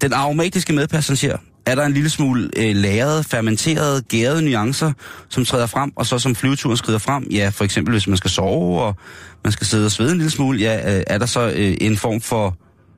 Den 0.00 0.12
aromatiske 0.12 0.72
medpassager 0.72 1.36
er 1.66 1.74
der 1.74 1.86
en 1.86 1.92
lille 1.92 2.10
smule 2.10 2.50
øh, 2.56 2.76
lagret, 2.76 3.26
fermenteret, 3.26 4.08
gærede 4.08 4.42
nuancer, 4.42 4.92
som 5.28 5.44
træder 5.44 5.66
frem, 5.66 5.92
og 5.96 6.06
så 6.06 6.18
som 6.18 6.34
flyveturen 6.34 6.76
skrider 6.76 6.98
frem, 6.98 7.26
ja, 7.30 7.48
for 7.48 7.64
eksempel 7.64 7.92
hvis 7.92 8.08
man 8.08 8.16
skal 8.16 8.30
sove, 8.30 8.82
og 8.82 8.96
man 9.44 9.52
skal 9.52 9.66
sidde 9.66 9.86
og 9.86 9.90
svede 9.90 10.12
en 10.12 10.18
lille 10.18 10.30
smule, 10.30 10.58
ja, 10.58 10.96
øh, 10.96 11.02
er 11.06 11.18
der 11.18 11.26
så 11.26 11.52
øh, 11.56 11.76
en 11.80 11.96
form 11.96 12.20
for, 12.20 12.56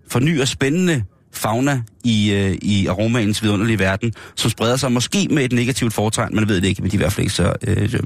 for 0.08 0.20
ny 0.20 0.40
og 0.40 0.48
spændende 0.48 1.04
fauna 1.32 1.82
i, 2.04 2.32
øh, 2.32 2.58
i 2.62 2.86
aromaens 2.86 3.42
vidunderlige 3.42 3.78
verden, 3.78 4.12
som 4.36 4.50
spreder 4.50 4.76
sig 4.76 4.92
måske 4.92 5.28
med 5.30 5.44
et 5.44 5.52
negativt 5.52 5.94
fortegn, 5.94 6.34
man 6.34 6.48
ved 6.48 6.60
det 6.60 6.68
ikke, 6.68 6.82
men 6.82 6.90
de 6.90 6.96
er 6.96 6.98
i 6.98 7.02
hvert 7.02 7.12
fald 7.12 7.24
ikke 7.24 7.34
så... 7.34 7.52
Øh, 7.66 7.82
øh. 7.82 8.00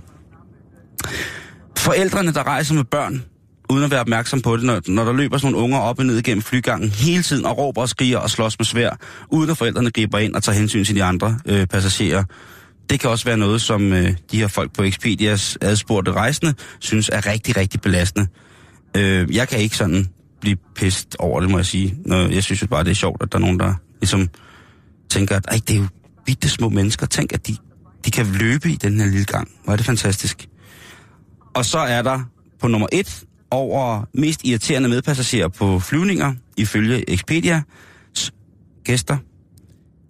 Forældrene, 1.78 2.32
der 2.32 2.46
rejser 2.46 2.74
med 2.74 2.84
børn, 2.84 3.24
uden 3.70 3.84
at 3.84 3.90
være 3.90 4.00
opmærksom 4.00 4.40
på 4.40 4.56
det, 4.56 4.64
når, 4.64 4.80
når 4.86 5.04
der 5.04 5.12
løber 5.12 5.38
sådan 5.38 5.52
nogle 5.52 5.64
unger 5.64 5.78
op 5.78 5.98
og 5.98 6.06
ned 6.06 6.22
gennem 6.22 6.42
flygangen 6.42 6.90
hele 6.90 7.22
tiden 7.22 7.46
og 7.46 7.58
råber 7.58 7.80
og 7.80 7.88
skriger 7.88 8.18
og 8.18 8.30
slås 8.30 8.58
med 8.58 8.66
svær, 8.66 8.90
uden 9.28 9.50
at 9.50 9.58
forældrene 9.58 9.90
griber 9.90 10.18
ind 10.18 10.34
og 10.34 10.42
tager 10.42 10.58
hensyn 10.58 10.84
til 10.84 10.94
de 10.94 11.04
andre 11.04 11.38
øh, 11.46 11.66
passagerer. 11.66 12.24
Det 12.90 13.00
kan 13.00 13.10
også 13.10 13.24
være 13.24 13.36
noget, 13.36 13.62
som 13.62 13.92
øh, 13.92 14.14
de 14.32 14.38
her 14.38 14.48
folk 14.48 14.72
på 14.72 14.82
Expedias 14.82 15.58
adspurgte 15.60 16.12
rejsende 16.12 16.54
synes 16.78 17.08
er 17.08 17.26
rigtig, 17.26 17.56
rigtig 17.56 17.80
belastende. 17.80 18.26
Øh, 18.96 19.36
jeg 19.36 19.48
kan 19.48 19.58
ikke 19.58 19.76
sådan 19.76 20.08
blive 20.42 20.56
pist 20.74 21.16
over 21.18 21.40
det, 21.40 21.50
må 21.50 21.58
jeg 21.58 21.66
sige. 21.66 21.94
Når 22.06 22.28
jeg 22.28 22.42
synes 22.42 22.62
jo 22.62 22.66
bare, 22.66 22.84
det 22.84 22.90
er 22.90 22.94
sjovt, 22.94 23.22
at 23.22 23.32
der 23.32 23.38
er 23.38 23.40
nogen, 23.40 23.60
der 23.60 23.74
ligesom 24.00 24.28
tænker, 25.10 25.36
at 25.36 25.46
Ej, 25.48 25.60
det 25.68 25.76
er 25.76 25.80
jo 25.80 25.86
bitte 26.26 26.48
små 26.48 26.68
mennesker. 26.68 27.06
Tænk, 27.06 27.32
at 27.32 27.46
de, 27.46 27.56
de 28.04 28.10
kan 28.10 28.26
løbe 28.26 28.70
i 28.70 28.76
den 28.76 29.00
her 29.00 29.06
lille 29.06 29.24
gang. 29.24 29.48
Hvor 29.64 29.72
er 29.72 29.76
det 29.76 29.86
fantastisk. 29.86 30.48
Og 31.54 31.64
så 31.64 31.78
er 31.78 32.02
der 32.02 32.20
på 32.60 32.68
nummer 32.68 32.86
et 32.92 33.24
over 33.50 34.04
mest 34.14 34.40
irriterende 34.44 34.88
medpassagerer 34.88 35.48
på 35.48 35.78
flyvninger, 35.78 36.34
ifølge 36.56 37.10
Expedia 37.10 37.62
gæster, 38.84 39.16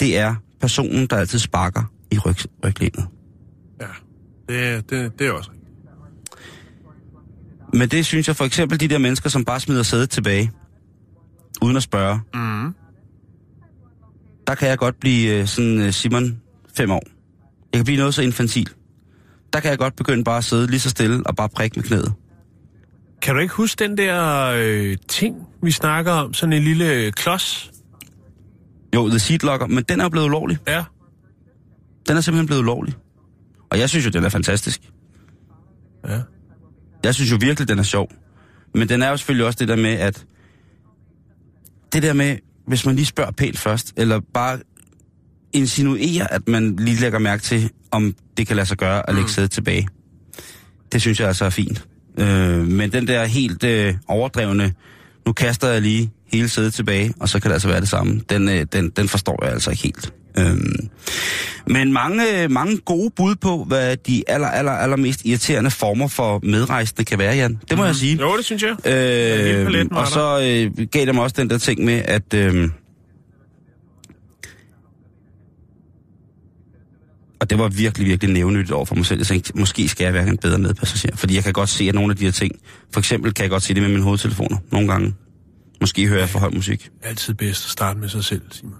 det 0.01 0.18
er 0.18 0.35
personen, 0.61 1.07
der 1.07 1.16
altid 1.16 1.39
sparker 1.39 1.83
i 2.11 2.18
ryg, 2.18 2.37
ryglænet. 2.64 3.07
Ja, 3.80 3.87
det, 4.49 4.91
det, 4.91 5.18
det 5.18 5.26
er 5.26 5.33
også 5.33 5.51
rigtigt. 5.51 5.62
Men 7.73 7.89
det 7.89 8.07
synes 8.07 8.29
jeg 8.29 8.37
for 8.37 8.45
eksempel 8.45 8.81
de 8.81 8.89
der 8.89 8.99
mennesker, 8.99 9.31
som 9.31 9.45
bare 9.45 9.61
smider 9.61 9.83
sædet 9.83 10.11
tilbage, 10.11 10.53
uden 11.62 11.77
at 11.77 11.83
spørge. 11.83 12.20
Mm. 12.35 12.75
Der 14.47 14.55
kan 14.55 14.68
jeg 14.68 14.79
godt 14.79 15.01
blive 15.01 15.41
øh, 15.41 15.47
sådan 15.47 15.79
øh, 15.79 15.93
Simon 15.93 16.41
fem 16.77 16.91
år. 16.91 17.03
Jeg 17.73 17.79
kan 17.79 17.85
blive 17.85 17.99
noget 17.99 18.14
så 18.14 18.23
infantil. 18.23 18.68
Der 19.53 19.61
kan 19.61 19.70
jeg 19.70 19.79
godt 19.79 19.97
begynde 19.97 20.25
bare 20.25 20.39
at 20.39 20.45
sidde 20.45 20.66
lige 20.66 20.81
så 20.81 20.91
stille 20.91 21.23
og 21.27 21.37
bare 21.37 21.49
prikke 21.49 21.79
med 21.79 21.85
knæet. 21.85 22.12
Kan 23.23 23.35
du 23.35 23.41
ikke 23.41 23.55
huske 23.55 23.85
den 23.85 23.99
der 23.99 24.47
øh, 24.57 24.97
ting, 25.09 25.37
vi 25.62 25.70
snakker 25.70 26.12
om? 26.12 26.35
Sådan 26.35 26.53
en 26.53 26.62
lille 26.62 26.93
øh, 26.93 27.12
klods? 27.12 27.70
Jo, 28.95 29.09
The 29.09 29.18
Seat 29.18 29.43
Locker, 29.43 29.66
men 29.66 29.85
den 29.85 30.01
er 30.01 30.09
blevet 30.09 30.27
ulovlig. 30.27 30.59
Ja. 30.68 30.85
Den 32.09 32.16
er 32.16 32.20
simpelthen 32.20 32.47
blevet 32.47 32.62
ulovlig. 32.62 32.95
Og 33.70 33.79
jeg 33.79 33.89
synes 33.89 34.07
jo, 34.07 34.11
den 34.11 34.25
er 34.25 34.29
fantastisk. 34.29 34.81
Ja. 36.09 36.20
Jeg 37.05 37.14
synes 37.14 37.30
jo 37.30 37.36
virkelig, 37.40 37.68
den 37.68 37.78
er 37.78 37.82
sjov. 37.82 38.12
Men 38.74 38.88
den 38.88 39.03
er 39.03 39.09
jo 39.09 39.16
selvfølgelig 39.16 39.46
også 39.46 39.57
det 39.61 39.68
der 39.68 39.76
med, 39.76 39.90
at... 39.90 40.24
Det 41.92 42.03
der 42.03 42.12
med, 42.12 42.36
hvis 42.66 42.86
man 42.86 42.96
lige 42.96 43.07
spørger 43.07 43.30
pænt 43.30 43.59
først, 43.59 43.92
eller 43.96 44.20
bare 44.34 44.59
insinuerer, 45.53 46.26
at 46.26 46.48
man 46.48 46.76
lige 46.76 47.00
lægger 47.00 47.18
mærke 47.18 47.42
til, 47.42 47.70
om 47.90 48.14
det 48.36 48.46
kan 48.46 48.57
lade 48.57 48.66
sig 48.66 48.76
gøre 48.76 49.09
at 49.09 49.14
lægge 49.14 49.26
Mm. 49.26 49.32
sædet 49.32 49.50
tilbage. 49.50 49.88
Det 50.92 51.00
synes 51.00 51.20
jeg 51.20 51.28
altså 51.28 51.44
er 51.44 51.50
fint. 51.50 51.86
Øh, 52.18 52.66
men 52.66 52.92
den 52.92 53.07
der 53.07 53.24
helt 53.24 53.64
øh, 53.64 53.94
overdrevne, 54.09 54.72
nu 55.26 55.32
kaster 55.32 55.68
jeg 55.68 55.82
lige 55.82 56.11
hele 56.32 56.48
sædet 56.48 56.74
tilbage, 56.74 57.14
og 57.20 57.28
så 57.28 57.40
kan 57.40 57.48
det 57.48 57.55
altså 57.55 57.68
være 57.68 57.80
det 57.80 57.88
samme, 57.88 58.20
den, 58.30 58.48
øh, 58.48 58.66
den, 58.72 58.90
den 58.90 59.09
forstår 59.09 59.44
jeg 59.44 59.53
altså 59.53 59.70
ikke 59.70 59.82
helt. 59.82 60.12
Øhm, 60.39 60.89
men 61.66 61.93
mange, 61.93 62.49
mange 62.49 62.76
gode 62.76 63.11
bud 63.16 63.35
på, 63.35 63.64
hvad 63.64 63.97
de 63.97 64.22
aller, 64.26 64.49
aller, 64.49 64.72
aller 64.72 64.97
mest 64.97 65.24
irriterende 65.24 65.70
former 65.70 66.09
for 66.09 66.41
medrejsende 66.43 67.05
kan 67.05 67.18
være, 67.18 67.35
Jan. 67.35 67.61
Det 67.68 67.76
må 67.76 67.83
mm. 67.83 67.87
jeg 67.87 67.97
sige. 67.97 68.16
Jo, 68.20 68.37
det 68.37 68.45
synes 68.45 68.62
jeg. 68.62 68.87
Øh, 68.87 69.91
var 69.91 70.01
og 70.01 70.07
så 70.07 70.41
øh, 70.78 70.87
gav 70.87 71.07
det 71.07 71.14
mig 71.14 71.24
også 71.24 71.37
den 71.39 71.51
der 71.51 71.59
ting 71.59 71.85
med, 71.85 72.03
at... 72.05 72.35
Øh, 72.35 72.68
og 77.41 77.51
det 77.51 77.59
var 77.59 77.68
virkelig, 77.68 78.07
virkelig 78.07 78.33
nævnyttigt 78.33 78.72
over 78.72 78.85
for 78.85 78.95
mig 78.95 79.07
selv. 79.07 79.18
Jeg 79.18 79.26
tænkte, 79.26 79.53
måske 79.59 79.89
skal 79.89 80.05
jeg 80.05 80.14
være 80.14 80.28
en 80.28 80.39
bedre 80.39 80.59
medpassager. 80.59 81.16
Fordi 81.16 81.35
jeg 81.35 81.45
kan 81.45 81.53
godt 81.53 81.68
se, 81.68 81.85
at 81.89 81.95
nogle 81.95 82.11
af 82.11 82.16
de 82.16 82.24
her 82.24 82.33
ting... 82.33 82.53
For 82.93 83.01
eksempel 83.01 83.35
kan 83.35 83.43
jeg 83.43 83.51
godt 83.51 83.62
se 83.62 83.74
det 83.74 83.83
med 83.83 83.91
mine 83.91 84.03
hovedtelefoner 84.03 84.57
nogle 84.72 84.89
gange. 84.89 85.14
Måske 85.80 86.07
hører 86.07 86.20
jeg 86.20 86.28
for 86.28 86.39
høj 86.39 86.51
musik. 86.51 86.91
Altid 87.03 87.35
bedst 87.35 87.64
at 87.64 87.70
starte 87.70 87.99
med 88.01 88.09
sig 88.09 88.24
selv, 88.24 88.43
Simon. 88.51 88.74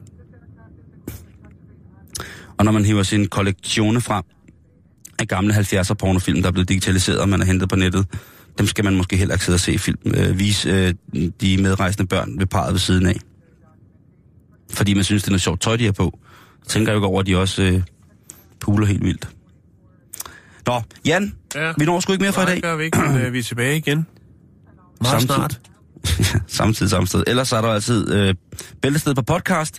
Og 2.59 2.65
når 2.65 2.73
man 2.73 2.85
hiver 2.85 3.03
sin 3.03 3.29
kollektione 3.29 4.01
frem 4.01 4.25
af 5.19 5.29
gamle 5.29 5.55
70'er 5.55 5.95
pornofilm, 5.95 6.43
der 6.43 6.49
er 6.49 6.53
blevet 6.53 6.69
digitaliseret, 6.69 7.19
og 7.19 7.29
man 7.29 7.41
har 7.41 7.47
hentet 7.47 7.69
på 7.69 7.77
nettet, 7.77 8.07
dem 8.59 8.67
skal 8.67 8.85
man 8.85 8.97
måske 8.97 9.17
heller 9.17 9.35
ikke 9.35 9.45
sidde 9.45 9.57
og 9.57 9.61
se 9.61 9.79
film, 9.79 9.99
øh, 10.07 10.39
vise 10.39 10.69
øh, 11.15 11.31
de 11.41 11.63
medrejsende 11.63 12.07
børn 12.07 12.39
ved 12.39 12.47
parret 12.47 12.73
ved 12.73 12.79
siden 12.81 13.07
af. 13.07 13.17
Fordi 14.73 14.95
man 14.95 15.05
synes, 15.05 15.23
det 15.23 15.29
er 15.29 15.33
noget 15.33 15.43
sjovt 15.43 15.61
tøj, 15.61 15.77
de 15.77 15.85
har 15.85 15.93
på. 15.93 16.19
Tænker 16.69 16.93
jeg 16.93 16.95
jo 16.95 16.99
ikke 16.99 17.07
over, 17.07 17.21
at 17.21 17.27
de 17.27 17.37
også 17.39 17.63
øh, 17.63 17.83
puler 18.61 18.87
helt 18.87 19.05
vildt. 19.05 19.29
Nå, 20.67 20.83
Jan, 21.07 21.35
Ja. 21.55 21.73
vi 21.79 21.85
når 21.85 22.01
sgu 22.01 22.13
ikke 22.13 22.23
mere 22.23 22.33
for 22.33 22.43
i 22.43 22.47
dag. 22.47 22.63
gør 22.63 22.77
vi 22.77 22.85
ikke, 22.85 22.99
men 22.99 23.17
øh, 23.17 23.33
vi 23.33 23.39
er 23.39 23.43
tilbage 23.43 23.77
igen. 23.77 24.07
Meget 25.01 25.21
Samtidig. 25.21 25.35
snart. 25.37 25.61
Samtidig, 26.47 26.91
samme 26.91 27.07
sted. 27.07 27.25
Ellers 27.27 27.53
er 27.53 27.61
der 27.61 27.69
altid 27.69 28.13
øh, 28.15 28.35
bæltested 28.83 29.15
på 29.15 29.23
podcast. 29.23 29.79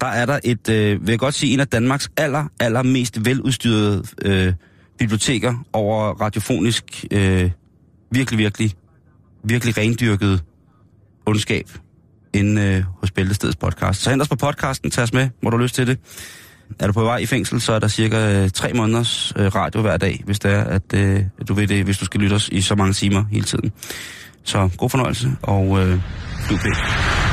Der 0.00 0.06
er 0.06 0.26
der 0.26 0.40
et, 0.44 0.68
øh, 0.68 1.06
vil 1.06 1.12
jeg 1.12 1.18
godt 1.18 1.34
sige, 1.34 1.52
en 1.54 1.60
af 1.60 1.68
Danmarks 1.68 2.10
aller, 2.16 2.44
aller 2.60 2.82
mest 2.82 3.24
veludstyrede 3.24 4.02
øh, 4.24 4.52
biblioteker 4.98 5.64
over 5.72 6.20
radiofonisk, 6.20 7.04
øh, 7.10 7.50
virkelig, 8.10 8.38
virkelig, 8.38 8.74
virkelig 9.44 9.78
rendyrket 9.78 10.42
ondskab 11.26 11.70
inde 12.32 12.62
øh, 12.62 12.84
hos 13.00 13.10
Bæltestedets 13.10 13.56
podcast. 13.56 14.02
Så 14.02 14.10
hent 14.10 14.22
os 14.22 14.28
på 14.28 14.36
podcasten, 14.36 14.90
tag 14.90 15.02
os 15.02 15.12
med, 15.12 15.28
hvor 15.40 15.50
du 15.50 15.56
har 15.56 15.62
lyst 15.62 15.74
til 15.74 15.86
det. 15.86 15.98
Er 16.78 16.86
du 16.86 16.92
på 16.92 17.04
vej 17.04 17.16
i 17.16 17.26
fængsel, 17.26 17.60
så 17.60 17.72
er 17.72 17.78
der 17.78 17.88
cirka 17.88 18.42
øh, 18.42 18.50
tre 18.50 18.72
måneders 18.72 19.32
øh, 19.36 19.54
radio 19.54 19.80
hver 19.80 19.96
dag, 19.96 20.22
hvis 20.24 20.38
det 20.38 20.50
er, 20.50 20.64
at 20.64 20.94
øh, 20.94 21.22
du 21.48 21.54
ved 21.54 21.66
det, 21.66 21.84
hvis 21.84 21.98
du 21.98 22.04
skal 22.04 22.20
lytte 22.20 22.34
os 22.34 22.48
i 22.48 22.60
så 22.60 22.74
mange 22.74 22.92
timer 22.92 23.24
hele 23.30 23.44
tiden. 23.44 23.72
Så 24.44 24.70
god 24.76 24.90
fornøjelse, 24.90 25.30
og 25.42 25.80
øh, 25.80 26.00
flyv 26.46 26.58
pænt. 26.58 27.29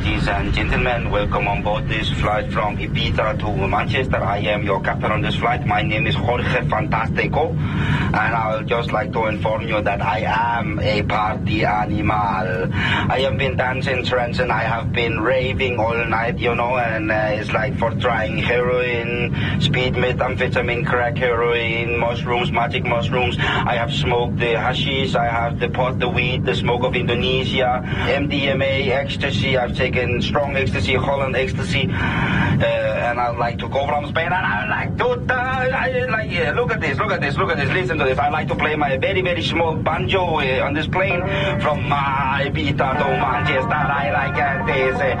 Ladies 0.00 0.28
and 0.28 0.54
gentlemen, 0.54 1.10
welcome 1.10 1.46
on 1.46 1.62
board 1.62 1.86
this 1.86 2.08
flight 2.08 2.50
from 2.50 2.78
Ibiza 2.78 3.38
to 3.38 3.68
Manchester. 3.68 4.16
I 4.16 4.38
am 4.38 4.62
your 4.62 4.80
captain 4.80 5.12
on 5.12 5.20
this 5.20 5.36
flight. 5.36 5.66
My 5.66 5.82
name 5.82 6.06
is 6.06 6.14
Jorge 6.14 6.62
Fantastico, 6.68 7.50
and 7.50 8.14
I 8.14 8.56
would 8.56 8.66
just 8.66 8.92
like 8.92 9.12
to 9.12 9.26
inform 9.26 9.68
you 9.68 9.82
that 9.82 10.00
I 10.00 10.20
am 10.20 10.80
a 10.80 11.02
party 11.02 11.66
animal. 11.66 12.72
I 12.72 13.20
have 13.28 13.36
been 13.36 13.58
dancing 13.58 14.02
trance 14.06 14.38
and 14.38 14.50
I 14.50 14.62
have 14.62 14.90
been 14.90 15.20
raving 15.20 15.78
all 15.78 16.02
night, 16.06 16.38
you 16.38 16.54
know, 16.54 16.78
and 16.78 17.12
uh, 17.12 17.36
it's 17.36 17.52
like 17.52 17.78
for 17.78 17.90
trying 17.90 18.38
heroin, 18.38 19.36
speed, 19.60 19.94
methamphetamine, 19.94 20.86
crack, 20.86 21.18
heroin, 21.18 21.98
mushrooms, 21.98 22.50
magic 22.50 22.84
mushrooms. 22.84 23.36
I 23.38 23.74
have 23.74 23.92
smoked 23.92 24.38
the 24.38 24.58
hashish, 24.58 25.14
I 25.14 25.26
have 25.26 25.60
the 25.60 25.68
pot, 25.68 25.98
the 25.98 26.08
weed, 26.08 26.46
the 26.46 26.54
smoke 26.54 26.84
of 26.84 26.96
Indonesia, 26.96 27.82
MDMA, 27.84 28.88
ecstasy. 28.88 29.58
I've 29.58 29.76
taken 29.76 29.89
taken 29.90 30.22
strong 30.22 30.56
ecstasy, 30.56 30.94
Holland 30.94 31.34
ecstasy, 31.36 31.88
uh, 31.90 33.10
and 33.10 33.18
I 33.18 33.30
like 33.30 33.58
to 33.58 33.68
go 33.68 33.84
from 33.86 34.06
Spain. 34.08 34.26
And 34.26 34.34
I 34.34 34.68
like 34.68 34.96
to, 34.98 35.34
I 35.34 36.04
like, 36.06 36.30
yeah, 36.30 36.52
look 36.52 36.70
at 36.72 36.80
this, 36.80 36.96
look 36.98 37.12
at 37.12 37.20
this, 37.20 37.36
look 37.36 37.50
at 37.50 37.56
this, 37.56 37.70
listen 37.70 37.98
to 37.98 38.04
this. 38.04 38.18
I 38.18 38.28
like 38.28 38.46
to 38.48 38.54
play 38.54 38.76
my 38.76 38.96
very, 38.98 39.22
very 39.22 39.42
small 39.42 39.74
banjo 39.76 40.38
uh, 40.38 40.64
on 40.66 40.74
this 40.74 40.86
plane 40.86 41.20
from 41.60 41.92
uh, 41.92 42.46
Ibiza 42.46 42.98
to 43.00 43.06
Manchester. 43.24 43.74
I 43.74 44.10
like 44.20 44.36
this. 44.68 44.96
Uh, 45.00 45.16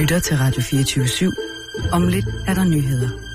lytter 0.00 0.20
til 0.20 0.36
Radio 0.36 0.62
24 0.62 1.04
/7. 1.04 1.32
Om 1.92 2.08
lidt 2.08 2.24
er 2.48 2.54
der 2.54 2.64
nyheder. 2.64 3.31